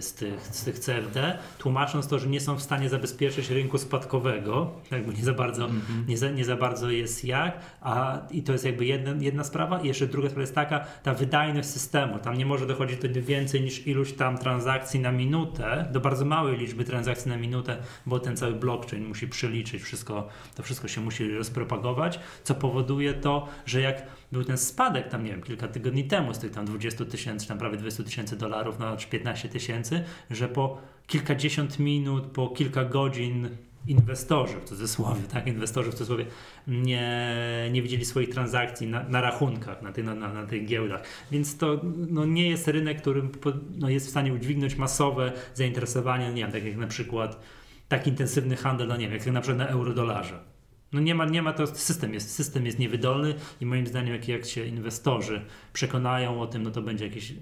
z 0.00 0.14
tych, 0.14 0.40
z 0.40 0.64
tych 0.64 0.78
CFD, 0.78 1.38
tłumacząc 1.58 2.08
to, 2.08 2.18
że 2.18 2.28
nie 2.28 2.40
są 2.40 2.56
w 2.56 2.62
stanie 2.62 2.88
zabezpieczyć 2.88 3.50
rynku 3.50 3.78
spadkowego, 3.78 4.70
jakby 4.90 5.14
nie 5.14 5.24
za 5.24 5.32
bardzo, 5.32 5.68
nie 6.08 6.18
za, 6.18 6.30
nie 6.30 6.44
za 6.44 6.56
bardzo 6.56 6.90
jest 6.90 7.24
jak, 7.24 7.60
a 7.80 8.18
i 8.30 8.42
to 8.42 8.52
jest 8.52 8.64
jakby 8.64 8.84
jedna, 8.84 9.14
jedna 9.20 9.44
sprawa. 9.44 9.80
I 9.80 9.86
jeszcze 9.86 10.06
druga 10.06 10.28
sprawa 10.28 10.40
jest 10.40 10.54
taka, 10.54 10.80
ta 11.02 11.14
wydajność 11.14 11.68
systemu, 11.68 12.18
tam 12.18 12.38
nie 12.38 12.46
może 12.46 12.66
dochodzić 12.66 12.98
do 12.98 13.22
więcej 13.22 13.62
niż 13.62 13.86
iluś 13.86 14.12
tam 14.12 14.38
transakcji 14.38 15.00
na 15.00 15.12
minutę, 15.12 15.88
do 15.92 16.00
bardzo 16.00 16.24
małej 16.24 16.58
liczby 16.58 16.84
transakcji 16.84 17.30
na 17.30 17.36
minutę, 17.36 17.76
bo 18.06 18.20
ten 18.20 18.36
cały 18.36 18.52
blockchain 18.52 19.06
musi 19.06 19.28
przeliczyć 19.28 19.82
wszystko, 19.82 20.28
to 20.54 20.62
wszystko 20.62 20.88
się 20.88 21.00
musi 21.00 21.34
rozpropagować, 21.34 22.20
co 22.44 22.54
powoduje 22.54 23.14
to, 23.14 23.48
że 23.66 23.80
jak 23.80 24.02
był 24.32 24.44
ten 24.44 24.58
spadek 24.58 25.08
tam, 25.08 25.24
nie 25.24 25.30
wiem, 25.30 25.42
kilka 25.42 25.68
tygodni 25.68 26.04
temu 26.04 26.34
z 26.34 26.38
tych 26.38 26.50
tam 26.50 26.66
20 26.66 27.04
tysięcy, 27.04 27.48
tam 27.48 27.58
prawie 27.58 27.76
20 27.76 28.02
tysięcy 28.02 28.36
dolarów 28.36 28.78
na 28.78 28.96
15 28.96 29.48
tysięcy, 29.48 30.04
że 30.30 30.48
po 30.48 30.78
kilkadziesiąt 31.06 31.78
minut, 31.78 32.24
po 32.24 32.48
kilka 32.48 32.84
godzin 32.84 33.48
inwestorzy, 33.86 34.60
w 34.60 34.64
cudzysłowie, 34.64 35.22
tak, 35.32 35.46
inwestorzy 35.46 35.90
w 35.90 35.94
cudzysłowie 35.94 36.26
nie, 36.68 37.26
nie 37.72 37.82
widzieli 37.82 38.04
swoich 38.04 38.30
transakcji 38.30 38.86
na, 38.86 39.02
na 39.08 39.20
rachunkach, 39.20 39.82
na, 39.82 39.92
tych, 39.92 40.04
na, 40.04 40.14
na, 40.14 40.46
tych 40.46 40.66
giełdach, 40.66 41.02
więc 41.30 41.56
to 41.56 41.80
no, 42.08 42.24
nie 42.24 42.48
jest 42.48 42.68
rynek, 42.68 43.00
którym 43.00 43.28
po- 43.28 43.52
no, 43.78 43.88
jest 43.88 44.06
w 44.06 44.10
stanie 44.10 44.32
udźwignąć 44.32 44.76
masowe 44.76 45.32
zainteresowanie, 45.54 46.28
nie 46.32 46.42
wiem, 46.42 46.52
tak 46.52 46.64
jak 46.64 46.76
na 46.76 46.86
przykład 46.86 47.40
tak 47.88 48.06
intensywny 48.06 48.56
handel, 48.56 48.88
no 48.88 48.96
nie 48.96 49.08
wiem, 49.08 49.18
jak 49.18 49.26
na 49.26 49.40
przykład 49.40 49.58
na 49.58 49.66
eurodolarze. 49.66 50.51
No 50.92 51.00
nie 51.00 51.14
ma, 51.14 51.24
nie 51.24 51.42
ma 51.42 51.52
to, 51.52 51.66
system 51.66 52.14
jest, 52.14 52.34
system 52.34 52.66
jest 52.66 52.78
niewydolny 52.78 53.34
i 53.60 53.66
moim 53.66 53.86
zdaniem 53.86 54.14
jak, 54.14 54.28
jak 54.28 54.44
się 54.44 54.64
inwestorzy 54.64 55.44
przekonają 55.72 56.40
o 56.40 56.46
tym, 56.46 56.62
no 56.62 56.70
to 56.70 56.82
będzie 56.82 57.04
jakiś, 57.04 57.34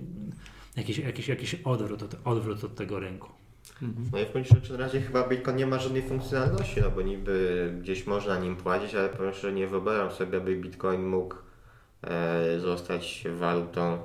jakiś, 0.77 0.99
jakiś, 0.99 1.29
jakiś 1.29 1.55
odwrót, 1.55 2.03
od, 2.03 2.17
odwrót 2.25 2.65
od 2.65 2.75
tego 2.75 3.01
rynku. 3.01 3.29
No 4.13 4.19
i 4.19 4.27
w 4.27 4.71
na 4.71 4.77
razie 4.77 5.01
chyba 5.01 5.29
Bitcoin 5.29 5.57
nie 5.57 5.67
ma 5.67 5.79
żadnej 5.79 6.03
funkcjonalności, 6.03 6.81
no 6.81 6.91
bo 6.91 7.03
niby 7.03 7.75
gdzieś 7.81 8.07
można 8.07 8.39
nim 8.39 8.57
płacić, 8.57 8.95
ale 8.95 9.09
powiem 9.09 9.33
szczerze, 9.33 9.53
nie 9.53 9.67
wyobrażam 9.67 10.11
sobie, 10.11 10.39
aby 10.39 10.57
Bitcoin 10.57 11.07
mógł 11.07 11.35
e, 12.03 12.61
zostać 12.61 13.25
walutą 13.37 13.99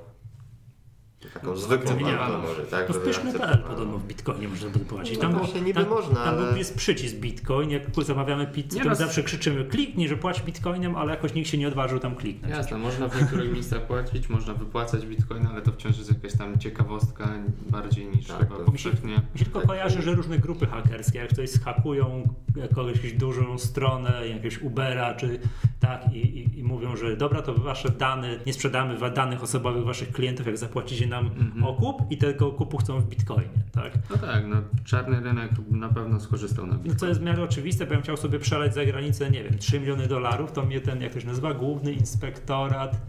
taką 1.34 1.56
zwykłą 1.56 1.92
akceptowaną. 1.92 2.18
walutą 2.18 2.48
może, 2.48 2.62
tak? 2.62 2.88
No 2.90 2.94
w 2.94 2.98
żeby 2.98 3.06
pyszny.pl 3.06 3.42
akceptowaną. 3.44 3.76
podobno 3.76 3.98
w 3.98 4.08
Bitcoinie 4.08 4.48
można 4.48 4.70
by 4.70 4.80
płacić. 4.80 5.16
No 5.16 5.22
Tam, 5.22 5.34
właśnie, 5.34 5.54
było, 5.54 5.66
niby 5.66 5.80
tam, 5.80 5.90
można, 5.90 6.16
tam 6.16 6.36
ale- 6.38 6.58
jest 6.58 6.76
przycisk 6.78 7.16
Bitcoin, 7.16 7.70
jak 7.70 7.84
zamawiamy 8.06 8.48
pizzę, 8.48 8.78
Nie 8.78 8.84
to 8.84 8.90
no, 8.90 8.96
zawsze 8.96 9.24
krzyczymy 9.24 9.66
kliknij, 9.66 10.08
że 10.08 10.18
płać 10.18 10.42
Bitcoinem, 10.42 10.96
ale 10.96 11.12
jakoś 11.12 11.34
nikt 11.34 11.50
się 11.50 11.58
nie 11.58 11.68
odważył 11.68 12.00
tam 12.00 12.16
kliknąć. 12.16 12.54
Jasne, 12.56 12.78
można 12.78 13.08
w 13.08 13.22
niektórych 13.22 13.54
miejscach 13.54 13.82
płacić, 13.88 14.30
można 14.30 14.54
wypłacać 14.54 15.06
bitcoin, 15.06 15.48
ale 15.48 15.62
to 15.62 15.72
wciąż 15.72 15.98
jest 15.98 16.10
jakaś 16.10 16.34
tam 16.38 16.60
ciekawostka 16.60 17.30
bardziej 17.70 18.06
niż 18.08 18.28
Tak, 18.28 18.38
chyba 18.40 18.56
to- 18.58 18.64
powszechnie. 18.64 19.22
Mi 19.34 19.40
się 19.40 19.46
tylko 19.46 19.62
kojarzy, 19.62 20.02
że 20.02 20.16
różne 20.16 20.40
grupy 20.40 20.66
hakerskie, 20.66 21.20
jak 21.20 21.30
ktoś 21.30 21.50
schakują 21.50 22.34
jakąś 22.56 23.14
dużą 23.14 23.58
stronę, 23.58 24.28
jakiegoś 24.28 24.62
Ubera, 24.62 25.14
czy 25.16 25.40
tak, 25.80 26.14
i, 26.14 26.18
i, 26.18 26.60
i 26.60 26.64
mówią, 26.64 26.96
że 26.96 27.18
dobra, 27.18 27.42
to 27.42 27.54
wasze 27.54 27.90
dane, 27.90 28.40
nie 28.46 28.54
sprzedamy 28.54 29.10
danych 29.10 29.44
osobowych 29.44 29.84
waszych 29.84 30.12
klientów, 30.12 30.48
jak 30.48 30.58
zapłacicie 30.58 31.08
nam 31.16 31.26
Mhm. 31.40 31.64
okup 31.64 32.12
i 32.12 32.18
tego 32.18 32.48
okupu 32.48 32.78
chcą 32.78 33.00
w 33.00 33.06
bitcoinie, 33.06 33.50
tak? 33.72 33.94
No 34.10 34.18
tak, 34.18 34.48
no 34.48 34.56
czarny 34.84 35.20
rynek 35.20 35.52
na 35.72 35.90
pewno 35.90 36.20
skorzystał 36.20 36.66
na 36.68 36.74
No 36.74 36.80
bitcoin. 36.80 37.00
co 37.00 37.08
jest 37.08 37.20
w 37.20 37.24
miarę 37.24 37.44
oczywiste, 37.44 37.86
bo 37.86 37.92
ja 37.92 37.98
bym 37.98 38.04
chciał 38.04 38.18
sobie 38.18 38.40
przelać 38.40 38.74
za 38.74 38.86
granicę, 38.86 39.30
nie 39.32 39.44
wiem, 39.44 39.58
3 39.58 39.80
miliony 39.80 40.08
dolarów, 40.08 40.52
to 40.52 40.64
mnie 40.66 40.82
ten, 40.82 41.02
jak 41.02 41.14
to 41.14 41.20
się 41.20 41.28
nazywa, 41.28 41.54
Główny 41.54 41.94
Inspektorat 41.94 43.02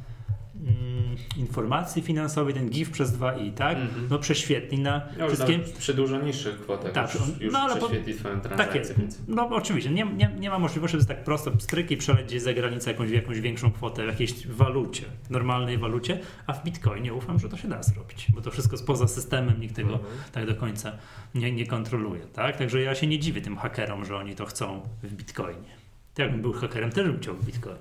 Informacji 1.37 2.03
Finansowej, 2.03 2.55
ten 2.55 2.71
GIF 2.71 2.91
przez 2.91 3.13
2i, 3.19 3.53
tak? 3.55 3.77
Mhm. 3.79 4.07
No 4.11 4.19
prześwietli 4.19 4.79
na 4.79 5.03
już 5.19 5.27
wszystkie... 5.33 5.59
przy 5.59 5.95
dużo 5.95 6.21
niższych 6.23 6.61
kwotach 6.61 6.93
Tak, 6.93 7.15
już, 7.15 7.23
on- 7.23 7.33
już 7.41 7.53
no 7.53 7.59
ale 7.59 7.77
po- 7.77 7.87
prześwietli 7.87 8.15
swoją 8.15 8.35
Tak 8.35 8.43
transakcję. 8.43 8.79
jest. 8.81 8.99
więc- 8.99 9.19
No 9.29 9.49
oczywiście, 9.49 9.91
nie, 9.91 10.05
nie, 10.05 10.31
nie 10.39 10.51
ma 10.51 10.59
możliwości, 10.59 10.93
że 10.93 10.99
jest 10.99 11.09
tak 11.09 11.25
prosto 11.25 11.51
pstryk 11.51 11.91
i 11.91 11.97
przeleć 11.97 12.27
gdzieś 12.27 12.43
za 12.43 12.53
granicę 12.55 12.91
jakąś, 12.91 13.11
jakąś 13.11 13.41
większą 13.41 13.71
kwotę 13.73 14.05
w 14.05 14.07
jakiejś 14.09 14.47
walucie, 14.47 15.03
normalnej 15.31 15.79
walucie, 15.79 16.19
a 16.47 16.53
w 16.53 16.65
Bitcoinie 16.65 17.15
ufam, 17.15 17.39
że 17.39 17.49
to 17.49 17.57
się 17.57 17.69
da 17.69 17.83
zrobić, 17.83 18.27
bo 18.35 18.41
to 18.41 18.51
wszystko 18.51 18.77
spoza 18.77 19.09
systemem, 19.09 19.61
nikt 19.61 19.77
tego 19.77 19.99
tak 20.33 20.47
do 20.47 20.55
końca 20.55 20.93
nie, 21.35 21.53
nie 21.53 21.67
kontroluje, 21.67 22.21
tak? 22.21 22.57
Także 22.57 22.81
ja 22.83 22.95
się 22.95 23.07
nie 23.07 23.19
dziwię 23.19 23.41
tym 23.41 23.57
hakerom, 23.57 24.05
że 24.05 24.17
oni 24.17 24.35
to 24.35 24.47
chcą 24.47 24.81
w 25.03 25.13
Bitcoinie. 25.15 25.77
To 26.15 26.23
jakbym 26.23 26.43
był 26.43 26.53
hakerem, 26.53 26.91
też 26.93 27.07
bym 27.07 27.19
chciał 27.21 27.35
w 27.35 27.45
Bitcoinie. 27.47 27.79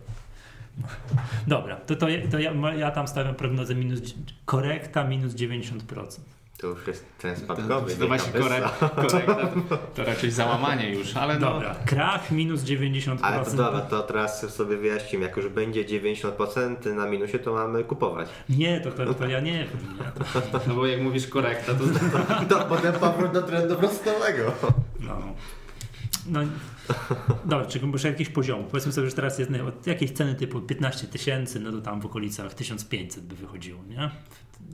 Dobra, 1.48 1.76
to, 1.76 1.96
to, 1.96 2.10
ja- 2.10 2.28
to 2.32 2.40
ja, 2.40 2.52
ja 2.74 2.92
tam 2.92 3.08
stawiam 3.08 3.36
prognozę 3.36 3.76
minus, 3.76 4.00
korekta 4.46 5.04
minus 5.04 5.34
90%. 5.34 5.80
To 6.58 6.68
już 6.68 6.88
jest 6.88 7.06
ten 7.18 7.36
To, 7.36 7.42
spadkowy. 7.42 7.96
to 7.96 8.02
nie 8.02 8.08
właśnie 8.08 8.32
korekta, 8.42 8.90
to 9.96 10.04
raczej 10.04 10.32
załamanie 10.32 10.90
już, 10.94 11.16
ale 11.18 11.40
no. 11.40 11.52
Dobra, 11.54 11.76
krach 11.86 12.32
minus 12.32 12.62
90%. 12.62 13.18
Ale 13.22 13.46
to 13.46 13.52
dobra, 13.52 13.82
to 13.82 14.02
teraz 14.04 14.54
sobie 14.56 14.78
wyjaśnimy, 14.78 15.26
jak 15.26 15.38
już 15.38 15.50
będzie 15.50 15.86
90% 15.86 16.96
na 16.96 17.06
minusie, 17.06 17.40
to 17.40 17.54
mamy 17.54 17.84
kupować. 17.84 18.30
Nie, 18.50 18.82
to, 18.82 18.92
to, 18.92 19.14
to 19.14 19.28
ja 19.28 19.40
nie 19.40 19.52
wiem. 19.54 19.68
Nie, 20.00 20.42
to, 20.52 20.60
No 20.68 20.76
bo 20.76 20.86
jak 20.86 21.02
mówisz 21.02 21.28
korekta, 21.28 21.72
to 21.74 21.84
To 22.50 22.66
potem 22.66 22.94
powrót 22.94 23.32
do 23.32 23.42
trendu 23.42 23.76
prostowego. 23.76 24.52
no. 25.00 25.18
no. 26.28 26.40
Dobra, 27.46 27.66
czyli 27.66 27.88
muszę 27.88 28.08
jakiś 28.08 28.30
poziom. 28.30 28.64
Powiedzmy 28.72 28.92
sobie, 28.92 29.10
że 29.10 29.16
teraz 29.16 29.40
jest 29.40 29.52
nie, 29.52 29.64
od 29.64 29.88
jakiejś 29.88 30.12
ceny 30.12 30.36
typu 30.36 30.62
15 30.62 31.08
tysięcy, 31.08 31.60
no 31.60 31.72
to 31.72 31.82
tam 31.82 32.02
w 32.02 32.06
okolicach 32.06 32.54
1500 32.54 33.24
by 33.24 33.36
wychodziło, 33.36 33.84
nie? 33.90 34.12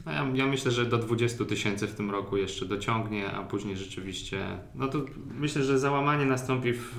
No 0.05 0.11
ja, 0.11 0.27
ja 0.33 0.45
myślę, 0.45 0.71
że 0.71 0.85
do 0.85 0.97
20 0.97 1.45
tysięcy 1.45 1.87
w 1.87 1.95
tym 1.95 2.11
roku 2.11 2.37
jeszcze 2.37 2.65
dociągnie, 2.65 3.31
a 3.31 3.43
później 3.43 3.77
rzeczywiście, 3.77 4.59
no 4.75 4.87
to 4.87 5.05
myślę, 5.39 5.63
że 5.63 5.79
załamanie 5.79 6.25
nastąpi 6.25 6.73
w 6.73 6.97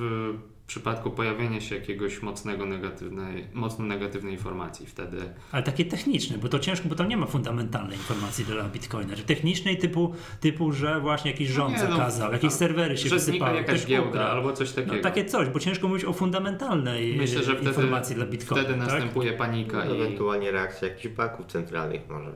przypadku 0.73 1.11
pojawienia 1.11 1.61
się 1.61 1.75
jakiegoś 1.75 2.23
mocnego 2.23 2.67
negatywnej, 2.67 3.47
mocno 3.53 3.85
negatywnej 3.85 4.33
informacji 4.33 4.87
wtedy. 4.87 5.17
Ale 5.53 5.63
takie 5.63 5.85
techniczne, 5.85 6.39
bo 6.39 6.49
to 6.49 6.59
ciężko, 6.59 6.89
bo 6.89 6.95
tam 6.95 7.09
nie 7.09 7.17
ma 7.17 7.27
fundamentalnej 7.27 7.97
informacji 7.99 8.45
dla 8.45 8.65
Bitcoina. 8.65 9.17
Czy 9.17 9.23
technicznej 9.23 9.79
typu, 9.79 10.15
typu 10.41 10.73
że 10.73 11.01
właśnie 11.01 11.31
jakiś 11.31 11.49
rząd 11.49 11.77
nie, 11.77 11.85
no, 11.85 11.91
zakazał, 11.91 12.33
jakieś 12.33 12.53
serwery 12.53 12.99
się 12.99 13.09
wysypały, 13.09 13.57
jakaś 13.57 13.77
ktoś 13.77 13.87
giełda 13.89 14.09
ukradł. 14.09 14.31
albo 14.31 14.53
coś 14.53 14.73
takiego. 14.73 14.97
No, 14.97 15.03
takie 15.03 15.25
coś, 15.25 15.49
bo 15.49 15.59
ciężko 15.61 15.89
mówić 15.89 16.05
o 16.05 16.13
fundamentalnej 16.13 17.17
Myślę, 17.17 17.43
że 17.43 17.55
wtedy, 17.55 17.69
informacji 17.69 18.17
dla 18.17 18.27
Bitcoina. 18.27 18.65
wtedy 18.65 18.79
tak? 18.79 18.89
następuje 18.89 19.33
panika 19.33 19.85
i 19.85 19.93
Ewentualnie 19.93 20.51
reakcja 20.51 20.89
jakichś 20.89 21.15
banków 21.15 21.47
centralnych 21.47 22.09
może, 22.09 22.33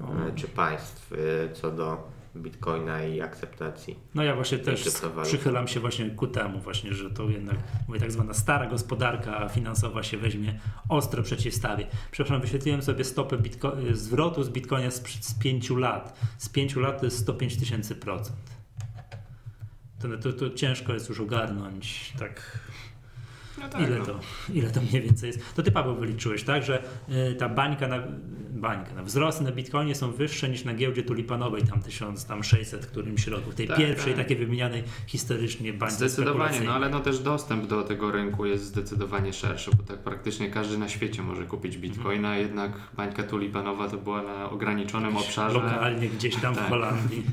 O. 0.00 0.28
e, 0.28 0.34
czy 0.34 0.48
państw 0.48 1.12
e, 1.12 1.52
co 1.52 1.70
do 1.70 2.13
bitcoina 2.36 3.04
i 3.04 3.20
akceptacji. 3.20 3.98
No 4.14 4.22
ja 4.22 4.34
właśnie 4.34 4.58
też 4.58 4.84
przychylam 5.22 5.68
się 5.68 5.80
właśnie 5.80 6.10
ku 6.10 6.26
temu 6.26 6.60
właśnie, 6.60 6.94
że 6.94 7.10
to 7.10 7.30
jednak 7.30 7.56
mówię, 7.88 8.00
tak 8.00 8.12
zwana 8.12 8.34
stara 8.34 8.66
gospodarka 8.66 9.48
finansowa 9.48 10.02
się 10.02 10.18
weźmie 10.18 10.60
ostro 10.88 11.22
przeciwstawi. 11.22 11.86
Przepraszam, 12.10 12.40
wyświetliłem 12.40 12.82
sobie 12.82 13.04
stopę 13.04 13.38
bitco- 13.38 13.94
zwrotu 13.94 14.42
z 14.42 14.48
bitcoina 14.48 14.90
sprzed 14.90 15.24
z 15.24 15.34
5 15.34 15.70
lat. 15.70 16.20
Z 16.38 16.48
5 16.48 16.76
lat 16.76 16.98
to 16.98 17.04
jest 17.04 17.18
105 17.18 17.56
tysięcy 17.56 17.94
procent. 17.94 18.36
To, 20.02 20.18
to, 20.18 20.32
to 20.32 20.50
ciężko 20.50 20.94
jest 20.94 21.08
już 21.08 21.20
ogarnąć 21.20 22.12
tak 22.18 22.58
no 23.60 23.68
tak, 23.68 23.80
Ile 23.80 23.98
no. 23.98 24.04
to, 24.04 24.20
ile 24.54 24.70
to 24.70 24.80
mniej 24.80 25.02
więcej 25.02 25.26
jest? 25.26 25.54
To 25.54 25.62
ty 25.62 25.72
Paweł 25.72 25.94
wyliczyłeś, 25.96 26.42
tak, 26.44 26.62
że 26.62 26.82
y, 27.30 27.34
ta 27.34 27.48
bańka 27.48 27.88
na, 27.88 28.02
bańka 28.50 28.94
na 28.94 29.02
wzrosty 29.02 29.44
na 29.44 29.52
Bitcoinie 29.52 29.94
są 29.94 30.12
wyższe 30.12 30.48
niż 30.48 30.64
na 30.64 30.74
giełdzie 30.74 31.02
tulipanowej 31.02 31.62
tam 31.62 31.82
1600 31.82 32.86
którymś 32.86 33.26
roku, 33.26 33.50
w 33.50 33.54
tej 33.54 33.68
Tak, 33.68 33.76
pierwszej 33.76 34.14
tak. 34.14 34.22
takiej 34.22 34.36
wymienianej 34.36 34.84
historycznie 35.06 35.72
bańce 35.72 35.96
Zdecydowanie, 35.96 36.60
no 36.60 36.72
ale 36.74 36.88
no 36.88 37.00
też 37.00 37.18
dostęp 37.18 37.66
do 37.66 37.82
tego 37.82 38.10
rynku 38.10 38.46
jest 38.46 38.64
zdecydowanie 38.64 39.32
szerszy, 39.32 39.70
bo 39.76 39.82
tak 39.82 39.98
praktycznie 39.98 40.50
każdy 40.50 40.78
na 40.78 40.88
świecie 40.88 41.22
może 41.22 41.44
kupić 41.46 41.78
bitcoina, 41.78 42.28
Mhm. 42.28 42.38
jednak 42.48 42.72
bańka 42.96 43.22
tulipanowa 43.22 43.88
to 43.88 43.96
była 43.98 44.22
na 44.22 44.50
ograniczonym 44.50 45.16
obszarze. 45.16 45.54
Lokalnie 45.58 46.08
gdzieś 46.08 46.36
tam 46.36 46.54
w 46.54 46.58
Tak. 46.58 46.68
Holandii. 46.68 47.22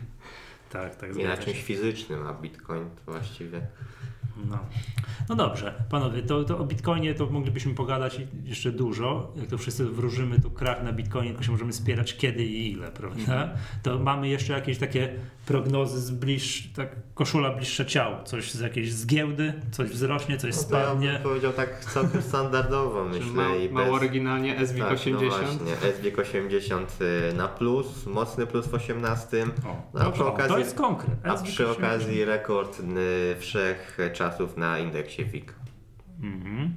Tak, 0.69 0.95
tak. 0.95 1.15
Nie 1.15 1.28
na 1.28 1.38
czymś 1.38 1.63
fizycznym, 1.63 2.28
a 2.28 2.34
bitcoin 2.34 2.86
to 3.05 3.11
właściwie 3.11 3.61
No. 4.49 4.57
no 5.29 5.36
dobrze, 5.36 5.73
panowie, 5.89 6.21
to, 6.23 6.43
to 6.43 6.57
o 6.57 6.63
Bitcoinie 6.65 7.13
to 7.15 7.25
moglibyśmy 7.25 7.73
pogadać 7.73 8.21
jeszcze 8.43 8.71
dużo. 8.71 9.34
Jak 9.36 9.47
to 9.49 9.57
wszyscy 9.57 9.86
wróżymy, 9.86 10.39
to 10.41 10.49
krach 10.49 10.84
na 10.84 10.93
Bitcoinie, 10.93 11.29
tylko 11.29 11.43
się 11.43 11.51
możemy 11.51 11.73
spierać 11.73 12.17
kiedy 12.17 12.43
i 12.45 12.71
ile, 12.71 12.91
prawda? 12.91 13.49
To 13.84 13.99
mamy 13.99 14.27
jeszcze 14.29 14.53
jakieś 14.53 14.77
takie 14.77 15.13
prognozy 15.45 16.01
z 16.01 16.11
bliż, 16.11 16.69
tak 16.75 16.95
koszula 17.13 17.49
bliższe 17.49 17.86
ciału. 17.86 18.15
Coś 18.25 18.51
z 18.51 18.59
jakiejś 18.59 18.93
z 18.93 19.05
giełdy, 19.05 19.53
coś 19.71 19.89
wzrośnie, 19.89 20.38
coś 20.38 20.55
No 20.55 20.63
to 20.63 20.75
ja 20.77 20.84
spadnie. 20.86 21.11
bym 21.13 21.21
powiedział 21.21 21.53
tak 21.53 21.86
całkiem 21.86 22.21
standardowo 22.21 23.05
myślę 23.05 23.25
ma, 23.34 23.55
i 23.55 23.69
mało 23.69 23.86
bez... 23.86 23.95
oryginalnie 23.95 24.67
SWIG 24.67 24.84
Tak, 24.84 24.93
80. 24.93 25.32
no 25.59 25.65
właśnie, 25.65 25.91
SWIG 25.99 26.19
80 26.19 26.97
y, 27.32 27.34
na 27.34 27.47
plus, 27.47 28.05
mocny 28.05 28.47
plus 28.47 28.67
w 28.67 28.73
18, 28.73 29.43
O, 29.43 29.47
No, 29.93 29.99
dobrze, 29.99 30.11
przy 30.11 30.23
o, 30.23 30.32
to 30.32 30.38
okazji- 30.38 30.57
jest 30.59 30.75
konkret. 30.77 31.13
a 31.23 31.34
przy 31.34 31.67
80. 31.67 31.77
okazji 31.77 32.25
rekord 32.25 32.79
y, 32.79 33.36
wszech 33.39 33.97
czasów 34.22 34.57
na 34.57 34.80
indeksie 34.80 35.26
WIG. 35.26 35.53
Mhm. 36.24 36.74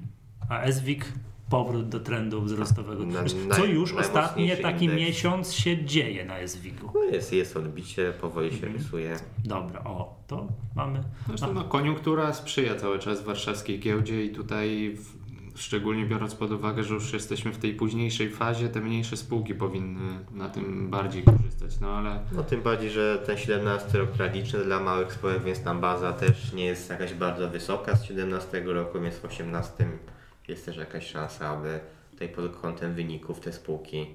A 0.49 0.73
SWIG 0.73 1.05
powrót 1.51 1.89
do 1.89 2.01
trendu 2.01 2.43
wzrostowego. 2.43 3.07
Na- 3.07 3.23
naj- 3.23 3.57
Co 3.57 3.65
już 3.65 3.93
ostatnie 3.93 4.57
taki 4.57 4.85
indeks. 4.85 5.03
miesiąc 5.03 5.53
się 5.55 5.85
dzieje 5.85 6.25
na 6.25 6.47
SWIG-u. 6.49 6.91
No 6.95 7.03
jest, 7.05 7.33
jest 7.33 7.57
odbicie, 7.57 8.13
powoli 8.21 8.51
się 8.51 8.57
Mhm. 8.57 8.73
rysuje. 8.77 9.17
Dobra, 9.45 9.81
o, 9.85 10.21
to 10.27 10.49
mamy. 10.77 11.01
Zresztą 11.27 11.53
no, 11.55 11.65
koniunktura 11.65 12.33
sprzyja 12.33 12.75
cały 12.77 12.99
czas 12.99 13.25
warszawskiej 13.25 13.81
giełdzie 13.81 14.25
i 14.25 14.31
tutaj 14.31 14.97
w, 14.97 15.24
szczególnie 15.55 16.07
biorąc 16.07 16.35
pod 16.35 16.51
uwagę, 16.51 16.85
że 16.85 16.95
już 16.95 17.13
jesteśmy 17.13 17.53
w 17.53 17.59
tej 17.59 17.75
późniejszej 17.75 18.31
fazie, 18.31 18.69
te 18.69 18.81
mniejsze 18.81 19.17
spółki 19.17 19.55
powinny 19.55 20.19
na 20.33 20.49
tym 20.49 20.91
bardziej 20.91 21.23
korzystać, 21.23 21.81
no 21.81 21.89
ale 21.89 22.21
No 22.33 22.43
tym 22.43 22.63
bardziej, 22.63 22.91
że 22.91 23.19
ten 23.27 23.37
17 23.37 23.99
rok 23.99 24.11
tragiczny 24.11 24.65
dla 24.65 24.81
małych 24.81 25.13
spółek, 25.13 25.43
więc 25.43 25.63
tam 25.63 25.81
baza 25.81 26.13
też 26.13 26.53
nie 26.53 26.65
jest 26.65 26.91
jakaś 26.91 27.15
bardzo 27.15 27.49
wysoka 27.49 27.97
z 27.97 28.05
17 28.05 28.63
roku, 28.67 29.01
więc 29.01 29.15
w 29.15 29.25
18 29.25 29.87
jest 30.49 30.67
też 30.67 30.77
jakaś 30.77 31.07
szansa, 31.07 31.49
aby 31.49 31.81
tutaj 32.11 32.29
pod 32.29 32.57
kątem 32.57 32.95
wyników 32.95 33.41
te 33.41 33.53
spółki 33.53 34.15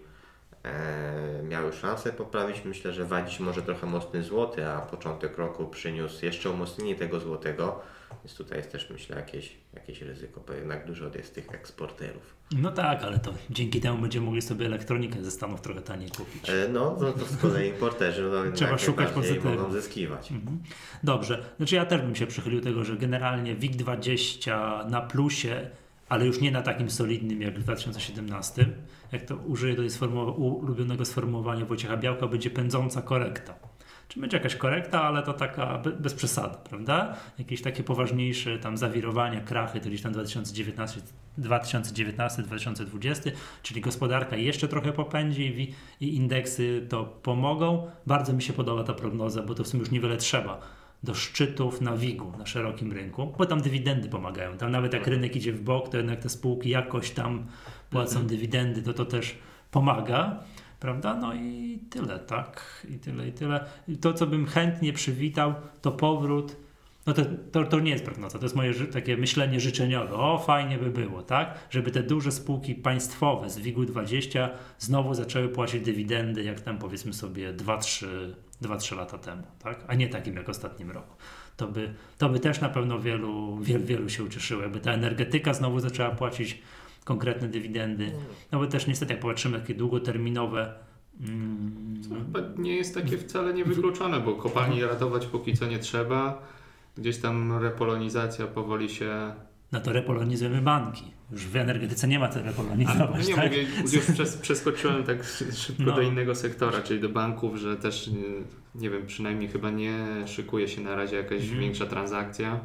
e, 0.63 1.43
miały 1.43 1.73
szansę 1.73 2.13
poprawić. 2.13 2.65
Myślę, 2.65 2.93
że 2.93 3.05
wadzić 3.05 3.39
może 3.39 3.61
trochę 3.61 3.87
mocny 3.87 4.23
złoty, 4.23 4.67
a 4.67 4.81
początek 4.81 5.37
roku 5.37 5.67
przyniósł 5.67 6.25
jeszcze 6.25 6.49
umocnienie 6.49 6.95
tego 6.95 7.19
złotego, 7.19 7.81
więc 8.23 8.35
tutaj 8.37 8.57
jest 8.57 8.71
też 8.71 8.89
myślę 8.89 9.15
jakieś, 9.15 9.55
jakieś 9.73 10.01
ryzyko, 10.01 10.41
bo 10.47 10.53
jednak 10.53 10.87
dużo 10.87 11.05
jest 11.15 11.35
tych 11.35 11.53
eksporterów. 11.53 12.35
No 12.57 12.71
tak, 12.71 13.03
ale 13.03 13.19
to 13.19 13.33
dzięki 13.49 13.81
temu 13.81 13.97
będziemy 14.01 14.25
mogli 14.25 14.41
sobie 14.41 14.65
elektronikę 14.65 15.23
ze 15.23 15.31
Stanów 15.31 15.61
trochę 15.61 15.81
taniej 15.81 16.09
kupić. 16.09 16.49
E, 16.49 16.67
no, 16.73 16.97
no 17.01 17.11
to 17.11 17.25
z 17.25 17.37
kolei 17.37 17.69
importerzy 17.69 18.23
no, 18.23 18.51
Trzeba 18.51 18.77
szukać 18.77 19.09
pozytywu. 19.11 19.49
mogą 19.49 19.71
zyskiwać. 19.71 20.31
Mhm. 20.31 20.59
Dobrze, 21.03 21.43
znaczy 21.57 21.75
ja 21.75 21.85
też 21.85 22.01
bym 22.01 22.15
się 22.15 22.27
przychylił 22.27 22.61
tego, 22.61 22.83
że 22.83 22.97
generalnie 22.97 23.55
WIG20 23.55 24.51
na 24.89 25.01
plusie, 25.01 25.69
ale 26.09 26.25
już 26.25 26.41
nie 26.41 26.51
na 26.51 26.61
takim 26.61 26.89
solidnym 26.89 27.41
jak 27.41 27.59
w 27.59 27.63
2017. 27.63 28.65
Jak 29.11 29.25
to 29.25 29.35
użyję 29.35 29.75
do 29.75 29.81
sformułowa- 29.83 30.33
ulubionego 30.37 31.05
sformułowania 31.05 31.65
Wojciecha 31.65 31.97
Białka, 31.97 32.27
będzie 32.27 32.49
pędząca 32.49 33.01
korekta. 33.01 33.53
Czy 34.09 34.19
będzie 34.19 34.37
jakaś 34.37 34.55
korekta, 34.55 35.03
ale 35.03 35.23
to 35.23 35.33
taka 35.33 35.77
be, 35.77 35.91
bez 35.91 36.13
przesady, 36.13 36.57
prawda? 36.69 37.15
Jakieś 37.39 37.61
takie 37.61 37.83
poważniejsze 37.83 38.59
tam 38.59 38.77
zawirowania, 38.77 39.41
krachy, 39.41 39.79
gdzieś 39.79 40.01
tam 40.01 40.13
2019, 40.13 41.01
2019-2020, 41.39 43.31
czyli 43.63 43.81
gospodarka 43.81 44.35
jeszcze 44.35 44.67
trochę 44.67 44.93
popędzi 44.93 45.75
i 45.99 46.15
indeksy 46.15 46.85
to 46.89 47.05
pomogą. 47.05 47.91
Bardzo 48.07 48.33
mi 48.33 48.41
się 48.41 48.53
podoba 48.53 48.83
ta 48.83 48.93
prognoza, 48.93 49.41
bo 49.41 49.55
to 49.55 49.63
w 49.63 49.67
sumie 49.67 49.81
już 49.81 49.91
niewiele 49.91 50.17
trzeba 50.17 50.61
do 51.03 51.15
szczytów 51.15 51.81
na 51.81 51.97
WIG-u, 51.97 52.37
na 52.37 52.45
szerokim 52.45 52.91
rynku, 52.91 53.33
bo 53.37 53.45
tam 53.45 53.61
dywidendy 53.61 54.09
pomagają. 54.09 54.57
Tam 54.57 54.71
nawet 54.71 54.93
jak 54.93 55.07
rynek 55.07 55.35
idzie 55.35 55.53
w 55.53 55.61
bok, 55.61 55.89
to 55.89 55.97
jednak 55.97 56.19
te 56.19 56.29
spółki 56.29 56.69
jakoś 56.69 57.11
tam 57.11 57.45
płacą 57.89 58.27
dywidendy, 58.27 58.81
to 58.81 58.93
to 58.93 59.05
też 59.05 59.35
pomaga. 59.71 60.43
Prawda? 60.79 61.15
No 61.15 61.33
i 61.33 61.79
tyle, 61.89 62.19
tak? 62.19 62.85
I 62.89 62.99
tyle, 62.99 63.27
i 63.27 63.31
tyle. 63.31 63.65
I 63.87 63.97
to, 63.97 64.13
co 64.13 64.27
bym 64.27 64.45
chętnie 64.45 64.93
przywitał, 64.93 65.53
to 65.81 65.91
powrót. 65.91 66.55
No 67.05 67.13
to, 67.13 67.21
to, 67.51 67.63
to 67.63 67.79
nie 67.79 67.91
jest 67.91 68.05
prognoza, 68.05 68.39
to 68.39 68.45
jest 68.45 68.55
moje 68.55 68.73
takie 68.73 69.17
myślenie 69.17 69.59
życzeniowe. 69.59 70.13
O, 70.13 70.37
fajnie 70.37 70.77
by 70.77 70.89
było, 70.89 71.23
tak? 71.23 71.59
Żeby 71.69 71.91
te 71.91 72.03
duże 72.03 72.31
spółki 72.31 72.75
państwowe 72.75 73.49
z 73.49 73.59
WIG-u 73.59 73.85
20 73.85 74.49
znowu 74.79 75.13
zaczęły 75.13 75.49
płacić 75.49 75.81
dywidendy, 75.81 76.43
jak 76.43 76.61
tam 76.61 76.77
powiedzmy 76.77 77.13
sobie 77.13 77.53
2-3 77.53 78.05
2-3 78.61 78.97
lata 78.97 79.17
temu, 79.17 79.43
tak? 79.59 79.83
A 79.87 79.95
nie 79.95 80.09
takim 80.09 80.35
jak 80.35 80.45
w 80.45 80.49
ostatnim 80.49 80.91
roku. 80.91 81.15
To 81.57 81.67
by, 81.67 81.93
to 82.17 82.29
by 82.29 82.39
też 82.39 82.61
na 82.61 82.69
pewno 82.69 82.99
wielu, 82.99 83.57
wielu, 83.57 83.85
wielu 83.85 84.09
się 84.09 84.23
ucieszyło, 84.23 84.61
jakby 84.61 84.79
ta 84.79 84.91
energetyka 84.91 85.53
znowu 85.53 85.79
zaczęła 85.79 86.09
płacić 86.09 86.61
konkretne 87.05 87.47
dywidendy. 87.47 88.11
No 88.51 88.59
bo 88.59 88.67
też 88.67 88.87
niestety 88.87 89.13
jak 89.13 89.21
popatrzymy 89.21 89.59
takie 89.59 89.73
długoterminowe 89.73 90.73
mm, 91.27 92.01
To 92.09 92.15
chyba 92.15 92.39
nie 92.57 92.75
jest 92.75 92.95
takie 92.95 93.17
wcale 93.17 93.53
niewykluczone, 93.53 94.19
bo 94.19 94.33
kopalni 94.35 94.81
ratować 94.83 95.25
póki 95.25 95.53
co 95.53 95.65
nie 95.67 95.79
trzeba. 95.79 96.41
Gdzieś 96.97 97.17
tam 97.17 97.57
repolonizacja 97.63 98.47
powoli 98.47 98.89
się. 98.89 99.33
no 99.71 99.79
to 99.79 99.93
repolonizujemy 99.93 100.61
banki. 100.61 101.03
Już 101.31 101.45
w 101.47 101.55
energetyce 101.55 102.07
nie 102.07 102.19
ma 102.19 102.29
co 102.29 102.39
A, 102.39 102.43
repolonizować, 102.43 103.27
nie 103.27 103.35
tak? 103.35 103.45
mówię, 103.51 103.65
już 103.81 104.31
przeskoczyłem 104.41 105.03
tak 105.03 105.23
szy- 105.23 105.51
szybko 105.51 105.83
No. 105.83 105.95
do 105.95 106.01
innego 106.01 106.35
sektora, 106.35 106.81
czyli 106.81 106.99
do 106.99 107.09
banków, 107.09 107.55
że 107.57 107.77
też 107.77 108.07
y, 108.07 108.11
nie 108.75 108.89
wiem, 108.89 109.05
przynajmniej 109.07 109.49
chyba 109.49 109.69
nie 109.69 110.05
szykuje 110.25 110.67
się 110.67 110.81
na 110.81 110.95
razie 110.95 111.15
jakaś 111.15 111.41
Mhm. 111.41 111.59
większa 111.59 111.85
transakcja. 111.85 112.59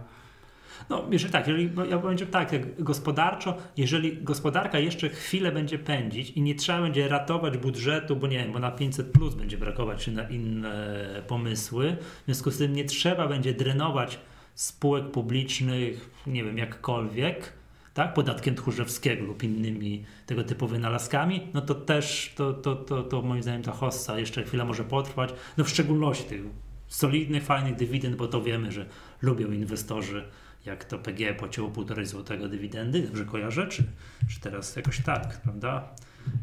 No, 0.90 1.04
jeżeli 1.10 1.32
tak, 1.32 1.46
jeżeli, 1.46 1.68
bo 1.68 1.84
ja 1.84 1.98
powiem 1.98 2.18
tak, 2.18 2.50
gospodarczo, 2.84 3.56
jeżeli 3.76 4.22
gospodarka 4.22 4.78
jeszcze 4.78 5.08
chwilę 5.08 5.52
będzie 5.52 5.78
pędzić 5.78 6.30
i 6.30 6.42
nie 6.42 6.54
trzeba 6.54 6.82
będzie 6.82 7.08
ratować 7.08 7.58
budżetu, 7.58 8.16
bo 8.16 8.26
nie 8.26 8.38
wiem, 8.38 8.52
bo 8.52 8.58
na 8.58 8.70
500 8.70 9.12
plus 9.12 9.34
będzie 9.34 9.58
brakować 9.58 10.04
czy 10.04 10.12
na 10.12 10.28
inne 10.28 11.22
pomysły, 11.26 11.96
w 12.22 12.24
związku 12.24 12.50
z 12.50 12.58
tym 12.58 12.72
nie 12.72 12.84
trzeba 12.84 13.28
będzie 13.28 13.54
drenować 13.54 14.18
spółek 14.54 15.10
publicznych, 15.10 16.10
nie 16.26 16.44
wiem, 16.44 16.58
jakkolwiek, 16.58 17.52
tak, 17.94 18.14
podatkiem 18.14 18.54
tchórzewskiego 18.54 19.24
lub 19.24 19.42
innymi 19.42 20.04
tego 20.26 20.44
typu 20.44 20.66
wynalazkami, 20.66 21.48
no 21.54 21.60
to 21.60 21.74
też 21.74 22.32
to, 22.36 22.52
to, 22.52 22.76
to, 22.76 23.02
to 23.02 23.22
moim 23.22 23.42
zdaniem 23.42 23.62
ta 23.62 23.72
hossa 23.72 24.18
jeszcze 24.18 24.42
chwilę 24.42 24.64
może 24.64 24.84
potrwać, 24.84 25.30
no 25.56 25.64
w 25.64 25.68
szczególności 25.68 26.24
tych 26.24 26.42
solidnych, 26.88 27.44
fajnych 27.44 27.76
dywidend, 27.76 28.16
bo 28.16 28.28
to 28.28 28.42
wiemy, 28.42 28.72
że 28.72 28.86
lubią 29.22 29.50
inwestorzy, 29.50 30.24
jak 30.64 30.84
to 30.84 30.98
PG 30.98 31.34
płaciło 31.34 31.70
1,5 31.70 32.04
złotego 32.04 32.48
dywidendy, 32.48 33.02
dobrze 33.02 33.24
kojarzę, 33.24 33.68
czy, 33.68 33.84
czy 34.30 34.40
teraz 34.40 34.76
jakoś 34.76 35.00
tak, 35.00 35.40
prawda? 35.40 35.88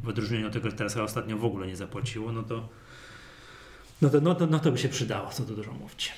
W 0.04 0.08
odróżnieniu 0.08 0.48
od 0.48 0.54
tego, 0.54 0.70
że 0.70 0.76
teraz 0.76 0.98
ostatnio 0.98 1.38
w 1.38 1.46
ogóle 1.46 1.68
nie 1.68 1.76
zapłaciło, 1.76 2.32
no 2.32 2.44
to 2.44 2.70
no 4.02 4.10
to, 4.10 4.22
no 4.22 4.36
to, 4.36 4.48
no 4.48 4.60
to 4.60 4.72
by 4.72 4.78
się 4.78 4.90
przydało, 4.90 5.30
co 5.30 5.44
tu 5.44 5.56
dużo 5.56 5.74
mówić. 5.74 6.12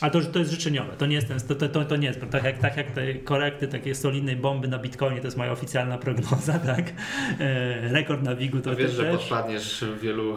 A 0.00 0.10
to, 0.10 0.20
to 0.20 0.38
jest 0.38 0.50
życzeniowe, 0.50 0.96
to 0.98 1.06
nie 1.06 1.14
jest, 1.16 1.28
ten, 1.28 1.40
to, 1.58 1.68
to, 1.68 1.84
to 1.84 1.96
nie 1.96 2.06
jest, 2.08 2.20
tak 2.30 2.44
jak, 2.44 2.58
tak 2.58 2.76
jak 2.76 2.90
te 2.90 3.14
korekty 3.14 3.68
takiej 3.68 3.94
solidnej 3.94 4.36
bomby 4.36 4.68
na 4.68 4.78
Bitcoinie, 4.78 5.20
to 5.20 5.26
jest 5.26 5.36
moja 5.36 5.52
oficjalna 5.52 5.98
prognoza, 5.98 6.58
tak? 6.74 6.92
E, 7.40 7.88
rekord 7.92 8.22
na 8.22 8.34
WIG-u 8.34 8.60
to 8.60 8.70
To 8.70 8.76
wiesz, 8.76 8.86
też. 8.86 8.96
że 8.96 9.12
podpadniesz 9.18 9.84
wielu 10.02 10.36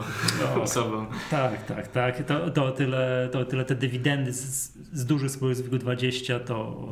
No. 0.56 0.62
osobom. 0.64 1.08
Tak, 1.32 1.66
tak, 1.66 1.88
tak. 1.88 2.24
To, 2.26 2.50
to, 2.50 2.72
tyle, 2.72 3.30
to 3.32 3.46
tyle 3.46 3.66
te 3.66 3.76
dywidendy 3.76 4.34
z, 4.34 4.72
z 4.94 5.06
dużych 5.06 5.32
spółek 5.32 5.56
z 5.56 5.62
WIG-20 5.62 6.40
to, 6.40 6.86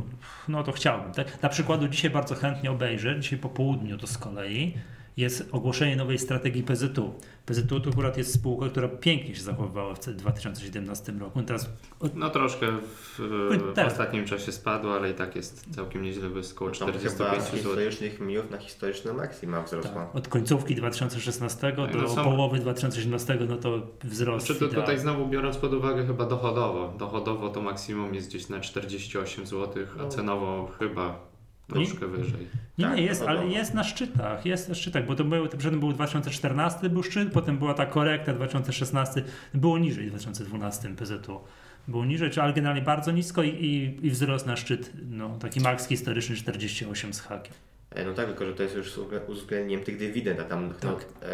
no 0.48 0.64
to 0.64 0.72
chciałbym. 0.72 1.12
Tak? 1.14 1.38
Dla 1.40 1.50
przykładu 1.50 1.88
dzisiaj 1.88 2.12
bardzo 2.12 2.36
chętnie 2.36 2.72
obejrzę, 2.72 3.20
dzisiaj 3.20 3.40
po 3.40 3.50
południu 3.50 3.98
to 3.98 4.08
z 4.08 4.18
kolei 4.18 4.74
jest 5.18 5.50
ogłoszenie 5.52 5.96
nowej 5.96 6.18
strategii 6.18 6.64
PZU. 6.64 7.14
PZU 7.46 7.80
to 7.80 7.90
akurat 7.90 8.18
jest 8.18 8.34
spółka, 8.34 8.70
która 8.70 8.88
pięknie 8.88 9.36
się 9.36 9.42
zachowywała 9.42 9.94
w 9.96 10.00
2017 10.00 11.12
roku. 11.12 11.44
Teraz 11.44 11.70
No 12.16 12.30
troszkę 12.30 12.68
w, 12.72 13.20
w 13.20 13.74
Tak. 13.76 13.88
ostatnim 13.88 14.26
czasie 14.26 14.52
spadło, 14.52 14.96
ale 14.96 15.12
i 15.12 15.14
tak 15.14 15.36
jest 15.36 15.66
całkiem 15.76 16.02
nieźle, 16.02 16.30
bo 16.30 16.38
jest 16.38 16.54
około 16.56 16.72
Tam 16.72 16.88
chyba 16.88 17.00
45 17.00 17.44
z 17.44 17.46
zł. 17.46 17.58
historycznych 17.60 18.20
minut 18.20 18.52
na 18.52 18.58
historyczne 18.58 19.14
maksima 19.14 19.62
wzrosła. 19.64 19.92
tak, 20.06 20.16
od 20.16 20.28
końcówki 20.28 20.76
2016 20.76 21.72
do 21.76 21.88
No 22.02 22.10
są- 22.10 22.24
połowy 22.24 22.60
2017 22.60 23.38
no 23.50 23.58
to 23.58 23.88
wzrost. 24.04 24.46
Znaczy 24.46 24.60
to 24.60 24.66
idea. 24.66 24.80
tutaj 24.82 25.00
znowu 25.00 25.28
biorąc 25.28 25.58
pod 25.58 25.74
uwagę 25.74 26.06
chyba 26.06 26.26
dochodowo. 26.26 26.94
Dochodowo 27.00 27.50
to 27.50 27.62
maksimum 27.62 28.16
jest 28.16 28.28
gdzieś 28.30 28.50
na 28.50 28.60
48 28.60 29.46
zł, 29.48 29.84
a 30.00 30.04
No. 30.04 30.10
cenowo 30.10 30.72
chyba 30.80 31.31
troszkę 31.74 32.08
wyżej. 32.08 32.48
Nie, 32.78 32.86
Tak, 32.86 32.96
nie, 32.96 33.04
jest, 33.04 33.22
to 33.22 33.30
ale 33.30 33.48
jest 33.48 33.74
na 33.74 33.84
szczytach, 33.84 34.46
jest 34.46 34.70
na 34.70 34.76
szczytach, 34.76 35.06
bo 35.06 35.16
to 35.16 35.24
był, 35.24 35.48
przedtem 35.48 35.80
był 35.80 35.94
2014 35.94 36.90
był 36.90 37.04
szczyt, 37.04 37.32
potem 37.32 37.58
była 37.58 37.74
ta 37.74 37.86
korekta 37.86 38.34
2016, 38.34 39.24
było 39.54 39.78
niżej 39.78 40.06
w 40.06 40.10
2012 40.10 40.96
PZU. 40.96 41.40
Było 41.88 42.06
niżej, 42.06 42.32
ale 42.42 42.54
generalnie 42.54 42.82
bardzo 42.82 43.12
nisko 43.12 43.44
i, 43.44 43.50
i, 43.50 44.08
i 44.08 44.10
wzrost 44.10 44.46
na 44.46 44.56
szczyt, 44.56 44.92
no 45.10 45.38
taki 45.40 45.60
maks 45.60 45.88
historyczny 45.88 46.36
48 46.36 47.14
z 47.14 47.22
hakiem. 47.22 47.54
E, 47.96 48.06
No 48.06 48.14
tak, 48.14 48.26
tylko 48.26 48.46
że 48.46 48.54
to 48.54 48.64
jest 48.64 48.76
już 48.76 48.92
z 48.92 48.98
uwzglę- 48.98 49.20
uwzględnieniem 49.28 49.86
tych 49.86 49.98
dywidend, 49.98 50.40
a 50.40 50.44
tam 50.44 50.68
no, 50.68 50.74
Tak. 50.94 51.06
e, 51.22 51.26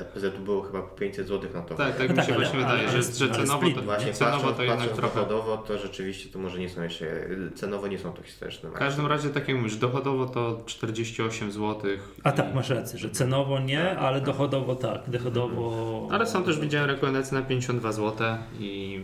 e, 0.00 0.04
PZU 0.04 0.38
było 0.44 0.62
chyba 0.62 0.82
po 0.82 0.96
500 0.96 1.28
zł 1.28 1.50
na 1.54 1.62
to. 1.62 1.74
Tak, 1.74 1.96
tak 1.96 2.08
No 2.08 2.12
mi 2.12 2.16
tak, 2.16 2.26
się 2.26 2.34
ale- 2.34 2.44
właśnie 2.44 2.64
ale- 2.64 2.68
wydaje, 2.76 2.88
ale- 2.88 3.02
że, 3.02 3.12
że 3.12 3.24
ale 3.24 3.34
cenowo 3.34 3.70
to, 3.70 3.82
Właśnie 3.82 4.12
cenowo 4.12 4.36
patrząc, 4.36 4.56
to 4.56 4.62
jednak 4.62 4.78
patrząc 4.78 4.98
trochę. 5.00 5.14
dochodowo, 5.20 5.56
to 5.56 5.78
rzeczywiście 5.78 6.30
to 6.32 6.38
może 6.38 6.58
nie 6.58 6.68
są 6.68 6.82
jeszcze, 6.82 7.06
cenowo 7.54 7.86
nie 7.86 7.98
są 7.98 8.12
to 8.12 8.22
historyczne 8.22 8.70
W 8.70 8.72
każdym 8.72 9.06
razie, 9.06 9.28
tak 9.30 9.48
jak 9.48 9.56
mówisz, 9.56 9.76
dochodowo 9.76 10.26
to 10.26 10.62
48 10.66 11.52
zł. 11.52 11.80
A 12.24 12.32
tak, 12.32 12.54
masz 12.54 12.70
rację, 12.70 12.98
że 12.98 13.10
cenowo 13.10 13.60
nie, 13.60 13.84
Tak, 13.84 13.98
ale 13.98 14.16
tak. 14.18 14.26
dochodowo 14.26 14.74
tak, 14.76 15.10
dochodowo... 15.10 16.08
Ale 16.12 16.26
są 16.26 16.44
też, 16.44 16.58
widziałem 16.60 16.90
rekomendacje 16.90 17.38
na 17.38 17.44
52 17.44 17.92
zł 17.92 18.26
i 18.60 19.00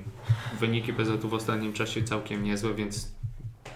wyniki 0.60 0.92
PZU 0.92 1.28
w 1.28 1.34
ostatnim 1.34 1.72
czasie 1.72 2.02
całkiem 2.02 2.44
niezłe, 2.44 2.74
więc 2.74 3.19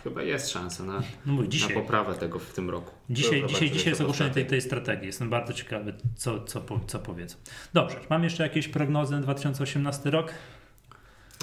chyba 0.05 0.22
jest 0.22 0.50
szansa 0.50 0.84
na, 0.84 1.02
No 1.26 1.32
mówię, 1.32 1.44
na 1.44 1.50
dzisiaj, 1.50 1.74
poprawę 1.74 2.14
tego 2.14 2.38
w 2.38 2.52
tym 2.52 2.70
roku. 2.70 2.90
dzisiaj, 3.11 3.42
To 3.42 3.48
dzisiaj, 3.48 3.70
dzisiaj 3.70 3.88
jest 3.88 4.00
ogłoszenie 4.00 4.30
tej, 4.30 4.46
tej 4.46 4.61
strategii, 4.61 5.07
jestem 5.07 5.30
bardzo 5.30 5.52
ciekawy, 5.52 5.94
co, 6.16 6.44
co, 6.44 6.62
co 6.86 6.98
powiedzą. 6.98 7.36
Dobrze, 7.74 7.96
mam 8.11 8.24
jeszcze 8.24 8.42
jakieś 8.42 8.68
prognozy 8.68 9.14
na 9.14 9.20
2018 9.20 10.11
rok? 10.11 10.32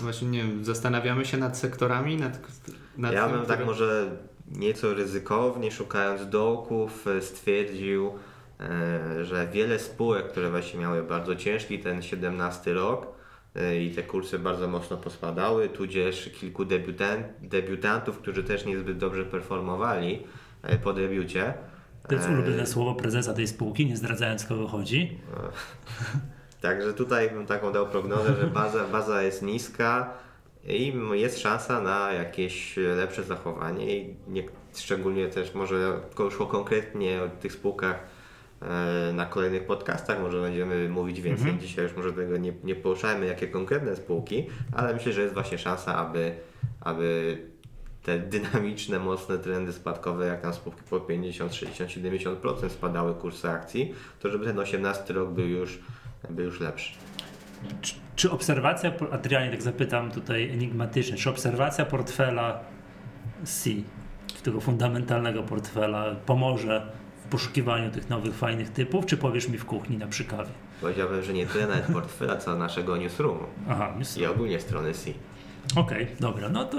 Właśnie 0.02 0.28
nie 0.28 0.46
zastanawiamy 0.62 1.26
się 1.26 1.38
nad 1.38 1.58
sektorami, 1.58 2.18
nad, 2.18 2.40
nad 2.98 3.14
Ja 3.14 3.28
tym, 3.28 3.38
bym 3.38 3.46
tak 3.46 3.66
może 3.66 4.12
nieco 4.52 4.94
ryzykownie, 4.94 5.72
szukając 5.72 6.30
dołków, 6.30 7.08
e, 7.08 7.22
stwierdził, 7.22 8.12
e, 8.60 9.26
że 9.26 9.48
wiele 9.54 9.80
spółek, 9.80 10.28
które 10.32 10.50
właśnie 10.50 10.80
miały 10.80 11.04
bardzo 11.04 11.36
ciężki 11.36 11.80
ten 11.80 12.02
17 12.02 12.74
rok 12.74 13.21
i 13.56 13.92
te 13.96 14.04
kursy 14.04 14.40
bardzo 14.40 14.68
mocno 14.68 14.98
pospadały, 14.98 15.70
tudzież 15.70 16.30
kilku 16.40 16.66
debiutant, 16.66 17.26
debiutantów, 17.42 18.18
którzy 18.18 18.44
też 18.44 18.66
niezbyt 18.66 18.98
dobrze 18.98 19.26
performowali 19.26 20.24
e, 20.64 20.78
po 20.78 20.94
debiucie. 20.94 21.54
To 22.08 22.16
jest 22.16 22.28
E, 22.28 22.32
ulubione 22.32 22.68
słowo 22.68 22.96
prezesa 22.96 23.34
tej 23.34 23.48
spółki, 23.48 23.86
nie 23.86 23.98
zdradzając 23.98 24.46
kogo 24.46 24.68
chodzi. 24.68 25.18
Także 26.62 26.94
tutaj 26.94 27.30
bym 27.30 27.46
taką 27.46 27.72
dał 27.72 27.88
prognozę, 27.88 28.36
że 28.42 28.48
baza, 28.48 28.88
baza 28.88 29.22
jest 29.22 29.42
niska 29.42 30.14
i 30.64 30.94
jest 31.12 31.40
szansa 31.40 31.82
na 31.82 32.12
jakieś 32.14 32.78
lepsze 32.78 33.24
zachowanie 33.24 33.98
i 33.98 34.16
nie, 34.28 34.44
szczególnie 34.76 35.28
też 35.28 35.54
może 35.54 36.00
szło 36.32 36.46
konkretnie 36.46 37.24
o 37.24 37.30
tych 37.30 37.54
spółkach 37.54 37.96
e, 37.96 38.11
na 39.14 39.26
kolejnych 39.26 39.66
podcastach, 39.66 40.22
może 40.22 40.42
będziemy 40.42 40.90
mówić 40.90 41.22
więcej. 41.22 41.50
Mhm. 41.50 41.68
Dzisiaj 41.68 41.86
już 41.86 41.96
może 41.96 42.14
tego 42.14 42.38
nie, 42.38 42.54
nie 42.64 42.76
poruszajmy, 42.76 43.26
jakie 43.26 43.48
konkretne 43.48 43.96
spółki, 43.96 44.48
ale 44.74 44.94
myślę, 44.94 45.14
że 45.14 45.22
jest 45.22 45.34
właśnie 45.34 45.58
szansa, 45.58 45.96
aby, 45.96 46.36
aby 46.82 47.38
te 48.04 48.20
dynamiczne, 48.20 49.00
mocne 49.00 49.38
trendy 49.38 49.74
spadkowe, 49.74 50.28
jak 50.28 50.42
tam 50.42 50.54
spółki 50.54 50.82
po 50.90 51.00
50, 51.00 51.56
60, 51.56 51.92
70% 51.92 52.70
spadały 52.70 53.14
kursy 53.14 53.50
akcji, 53.50 53.94
to 54.20 54.30
żeby 54.30 54.46
ten 54.46 54.60
18 54.60 55.14
rok 55.14 55.30
był 55.30 55.48
już, 55.48 55.80
był 56.30 56.46
już 56.46 56.60
lepszy. 56.60 56.94
Czy, 57.82 57.96
czy 58.16 58.32
obserwacja, 58.32 58.94
Adrianie 59.12 59.52
tak 59.52 59.62
zapytam 59.62 60.12
tutaj 60.12 60.50
enigmatycznie, 60.50 61.18
czy 61.18 61.30
obserwacja 61.30 61.86
portfela 61.86 62.60
C, 63.44 63.70
tego 64.44 64.62
fundamentalnego 64.62 65.44
portfela 65.44 66.16
pomoże 66.26 67.01
poszukiwaniu 67.32 67.92
tych 67.92 68.10
nowych, 68.10 68.36
fajnych 68.36 68.70
typów, 68.70 69.06
czy 69.06 69.18
powiesz 69.18 69.50
mi 69.50 69.58
w 69.58 69.66
kuchni 69.66 69.98
na 69.98 70.08
przy 70.08 70.26
kawie? 70.26 70.50
Powiedziałbym, 70.82 71.24
że 71.24 71.34
nie 71.34 71.46
tyle 71.46 71.68
nawet 71.68 71.86
portfela, 71.86 72.38
co 72.38 72.56
naszego 72.56 72.98
newsroomu 72.98 73.44
Aha, 73.70 73.94
jest- 74.00 74.18
i 74.18 74.26
ogólnie 74.26 74.60
strony 74.60 74.94
C. 74.94 75.12
okej, 75.76 76.08
dobra, 76.20 76.50
no 76.50 76.66
to 76.66 76.78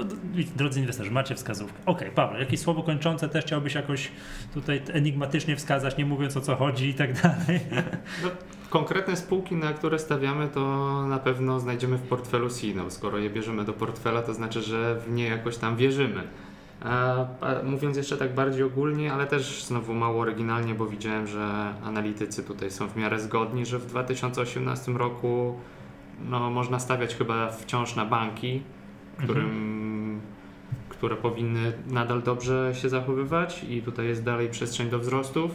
drodzy 0.55 0.79
inwestorzy, 0.79 1.11
macie 1.11 1.35
wskazówkę. 1.35 1.77
Okej, 1.85 2.11
Paweł, 2.11 2.39
jakieś 2.39 2.59
słowo 2.59 2.83
kończące 2.83 3.29
też 3.29 3.45
chciałbyś 3.45 3.75
jakoś 3.75 4.11
tutaj 4.53 4.81
enigmatycznie 4.93 5.55
wskazać, 5.55 5.97
nie 5.97 6.05
mówiąc 6.05 6.37
o 6.37 6.41
co 6.41 6.55
chodzi 6.55 6.89
i 6.89 6.93
tak 6.93 7.13
dalej. 7.21 7.59
No, 8.23 8.29
konkretne 8.69 9.15
spółki, 9.15 9.55
na 9.55 9.73
które 9.73 9.99
stawiamy, 9.99 10.47
to 10.47 10.61
na 11.07 11.19
pewno 11.19 11.59
znajdziemy 11.59 11.97
w 11.97 12.01
portfelu 12.01 12.49
Sino. 12.49 12.91
Skoro 12.91 13.17
je 13.17 13.29
bierzemy 13.29 13.65
do 13.65 13.73
portfela, 13.73 14.21
to 14.21 14.33
znaczy, 14.33 14.61
że 14.61 14.95
w 14.99 15.11
nie 15.11 15.25
jakoś 15.27 15.57
tam 15.57 15.75
wierzymy. 15.77 16.23
Mówiąc 17.63 17.97
jeszcze 17.97 18.17
tak 18.17 18.35
bardziej 18.35 18.63
ogólnie, 18.63 19.13
ale 19.13 19.27
też 19.27 19.63
znowu 19.63 19.93
mało 19.93 20.21
oryginalnie, 20.21 20.75
bo 20.75 20.85
widziałem, 20.85 21.27
że 21.27 21.73
analitycy 21.83 22.43
tutaj 22.43 22.71
są 22.71 22.87
w 22.87 22.95
miarę 22.95 23.19
zgodni, 23.19 23.65
że 23.65 23.79
w 23.79 23.85
2018 23.85 24.91
roku 24.91 25.59
no, 26.29 26.49
można 26.49 26.79
stawiać 26.79 27.15
chyba 27.15 27.49
wciąż 27.49 27.95
na 27.95 28.05
banki, 28.05 28.61
którym, 29.17 30.21
które 30.89 31.15
powinny 31.15 31.73
nadal 31.87 32.23
dobrze 32.23 32.71
się 32.75 32.89
zachowywać 32.89 33.63
i 33.69 33.81
tutaj 33.81 34.07
jest 34.07 34.23
dalej 34.23 34.49
przestrzeń 34.49 34.89
do 34.89 34.99
wzrostów. 34.99 35.51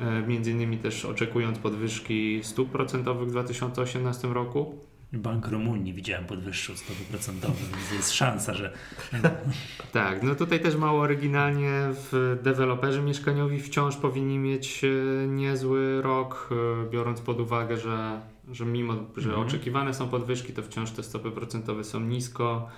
E, 0.00 0.22
Między 0.26 0.50
innymi 0.50 0.78
też 0.78 1.04
oczekując 1.04 1.58
podwyżki 1.58 2.40
stóp 2.42 2.70
procentowych 2.70 3.28
w 3.28 3.30
2018 3.30 4.28
roku. 4.28 4.78
Bank 5.18 5.48
Rumunii 5.48 5.94
widziałem 5.94 6.24
podwyższył 6.24 6.76
stopy 6.76 7.04
procentowe, 7.10 7.54
więc 7.76 7.92
jest 7.92 8.12
szansa, 8.12 8.54
że 8.54 8.72
Tak, 9.92 10.22
no 10.22 10.34
tutaj 10.34 10.60
też 10.60 10.76
mało 10.76 11.00
oryginalnie 11.00 11.70
w 11.92 12.38
deweloperzy 12.42 13.02
mieszkaniowi 13.02 13.60
wciąż 13.60 13.96
powinni 13.96 14.38
mieć 14.38 14.84
e, 14.84 14.88
niezły 15.28 16.02
rok, 16.02 16.50
e, 16.52 16.90
biorąc 16.90 17.20
pod 17.20 17.40
uwagę, 17.40 17.76
że, 17.76 18.20
że 18.50 18.64
mimo, 18.66 18.94
że 19.16 19.28
Mhm. 19.28 19.46
oczekiwane 19.46 19.94
są 19.94 20.08
podwyżki, 20.08 20.52
to 20.52 20.62
wciąż 20.62 20.90
te 20.90 21.02
stopy 21.02 21.30
procentowe 21.30 21.84
są 21.84 22.00
nisko 22.00 22.68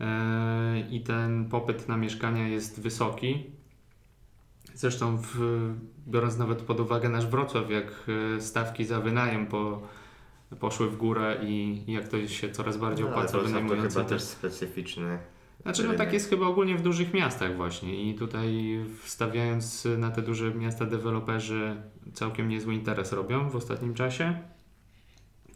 e, 0.00 0.80
i 0.90 1.00
ten 1.00 1.44
popyt 1.44 1.88
na 1.88 1.96
mieszkania 1.96 2.48
jest 2.48 2.80
wysoki. 2.80 3.44
Zresztą 4.74 5.16
w, 5.16 5.38
biorąc 6.08 6.38
nawet 6.38 6.62
pod 6.62 6.80
uwagę 6.80 7.08
nasz 7.08 7.26
Wrocław, 7.26 7.70
jak 7.70 8.10
stawki 8.40 8.84
za 8.84 9.00
wynajem 9.00 9.46
po, 9.46 9.82
poszły 10.60 10.90
w 10.90 10.96
górę 10.96 11.36
i, 11.42 11.84
i 11.86 11.92
jak 11.92 12.08
to 12.08 12.28
się 12.28 12.50
coraz 12.50 12.76
bardziej 12.76 13.04
No, 13.04 13.10
opłaca 13.10 13.38
to, 13.38 13.44
chyba 13.88 14.04
też 14.04 14.22
specyficzny. 14.22 15.18
Znaczy, 15.62 15.84
no 15.84 15.94
tak 15.94 16.12
jest 16.12 16.30
chyba 16.30 16.46
ogólnie 16.46 16.76
w 16.76 16.82
dużych 16.82 17.14
miastach 17.14 17.56
właśnie 17.56 18.10
i 18.10 18.14
tutaj 18.14 18.78
wstawiając 19.02 19.88
na 19.98 20.10
te 20.10 20.22
duże 20.22 20.54
miasta 20.54 20.86
deweloperzy 20.86 21.76
całkiem 22.12 22.48
niezły 22.48 22.74
interes 22.74 23.12
robią 23.12 23.50
w 23.50 23.56
ostatnim 23.56 23.94
czasie. 23.94 24.38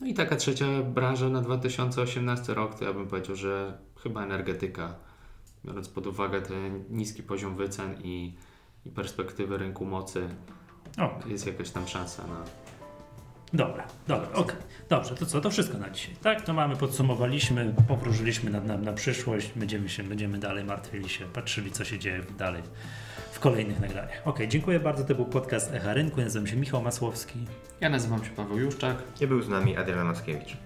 No 0.01 0.07
i 0.07 0.15
taka 0.15 0.37
trzecia 0.37 0.83
branża 0.83 1.29
na 1.29 1.41
2018 1.41 2.55
rok, 2.55 2.79
to 2.79 2.85
ja 2.85 2.93
bym 2.93 3.07
powiedział, 3.07 3.37
że 3.37 3.79
chyba 4.03 4.23
energetyka, 4.23 4.95
biorąc 5.65 5.89
pod 5.89 6.07
uwagę 6.07 6.43
ten 6.43 6.85
niski 6.91 7.23
poziom 7.23 7.57
wycen 7.57 7.95
i, 8.03 8.35
i 8.87 8.91
perspektywy 8.91 9.59
rynku 9.59 9.85
mocy, 9.85 10.29
o, 10.99 11.19
jest 11.29 11.47
jakaś 11.47 11.71
tam 11.71 11.89
szansa 11.89 12.27
na, 12.27 12.45
Dobra, 13.53 13.85
dobra, 14.09 14.29
okej. 14.33 14.57
Dobrze, 14.89 15.15
to 15.15 15.27
co, 15.27 15.41
to 15.41 15.51
wszystko 15.51 15.79
na 15.79 15.91
dzisiaj. 15.91 16.15
Tak, 16.23 16.43
to 16.43 16.53
mamy, 16.53 16.77
podsumowaliśmy, 16.77 17.75
powróżyliśmy 17.89 18.51
na, 18.51 18.61
na, 18.61 18.77
na 18.79 18.93
przyszłość, 18.93 19.53
będziemy 19.57 19.89
się, 19.89 20.03
będziemy 20.03 20.39
dalej 20.39 20.65
martwili 20.65 21.09
się, 21.09 21.25
patrzyli, 21.25 21.73
co 21.73 21.85
się 21.85 21.99
dzieje 21.99 22.23
dalej 22.39 22.63
w 23.33 23.41
kolejnych 23.41 23.81
nagraniach. 23.81 24.23
Okej, 24.25 24.49
dziękuję 24.49 24.81
bardzo, 24.81 25.05
to 25.05 25.15
był 25.15 25.25
podcast 25.25 25.75
Echa 25.75 25.95
Rynku, 25.95 26.21
nazywam 26.21 26.47
się 26.47 26.57
Michał 26.57 26.83
Masłowski. 26.83 27.39
Ja 27.81 27.89
nazywam 27.89 28.25
się 28.25 28.31
Paweł 28.31 28.59
Juszczak. 28.59 28.97
Nie 29.21 29.27
był 29.27 29.43
z 29.43 29.49
nami 29.49 29.77
Adrian 29.77 30.07
Mackiewicz. 30.07 30.57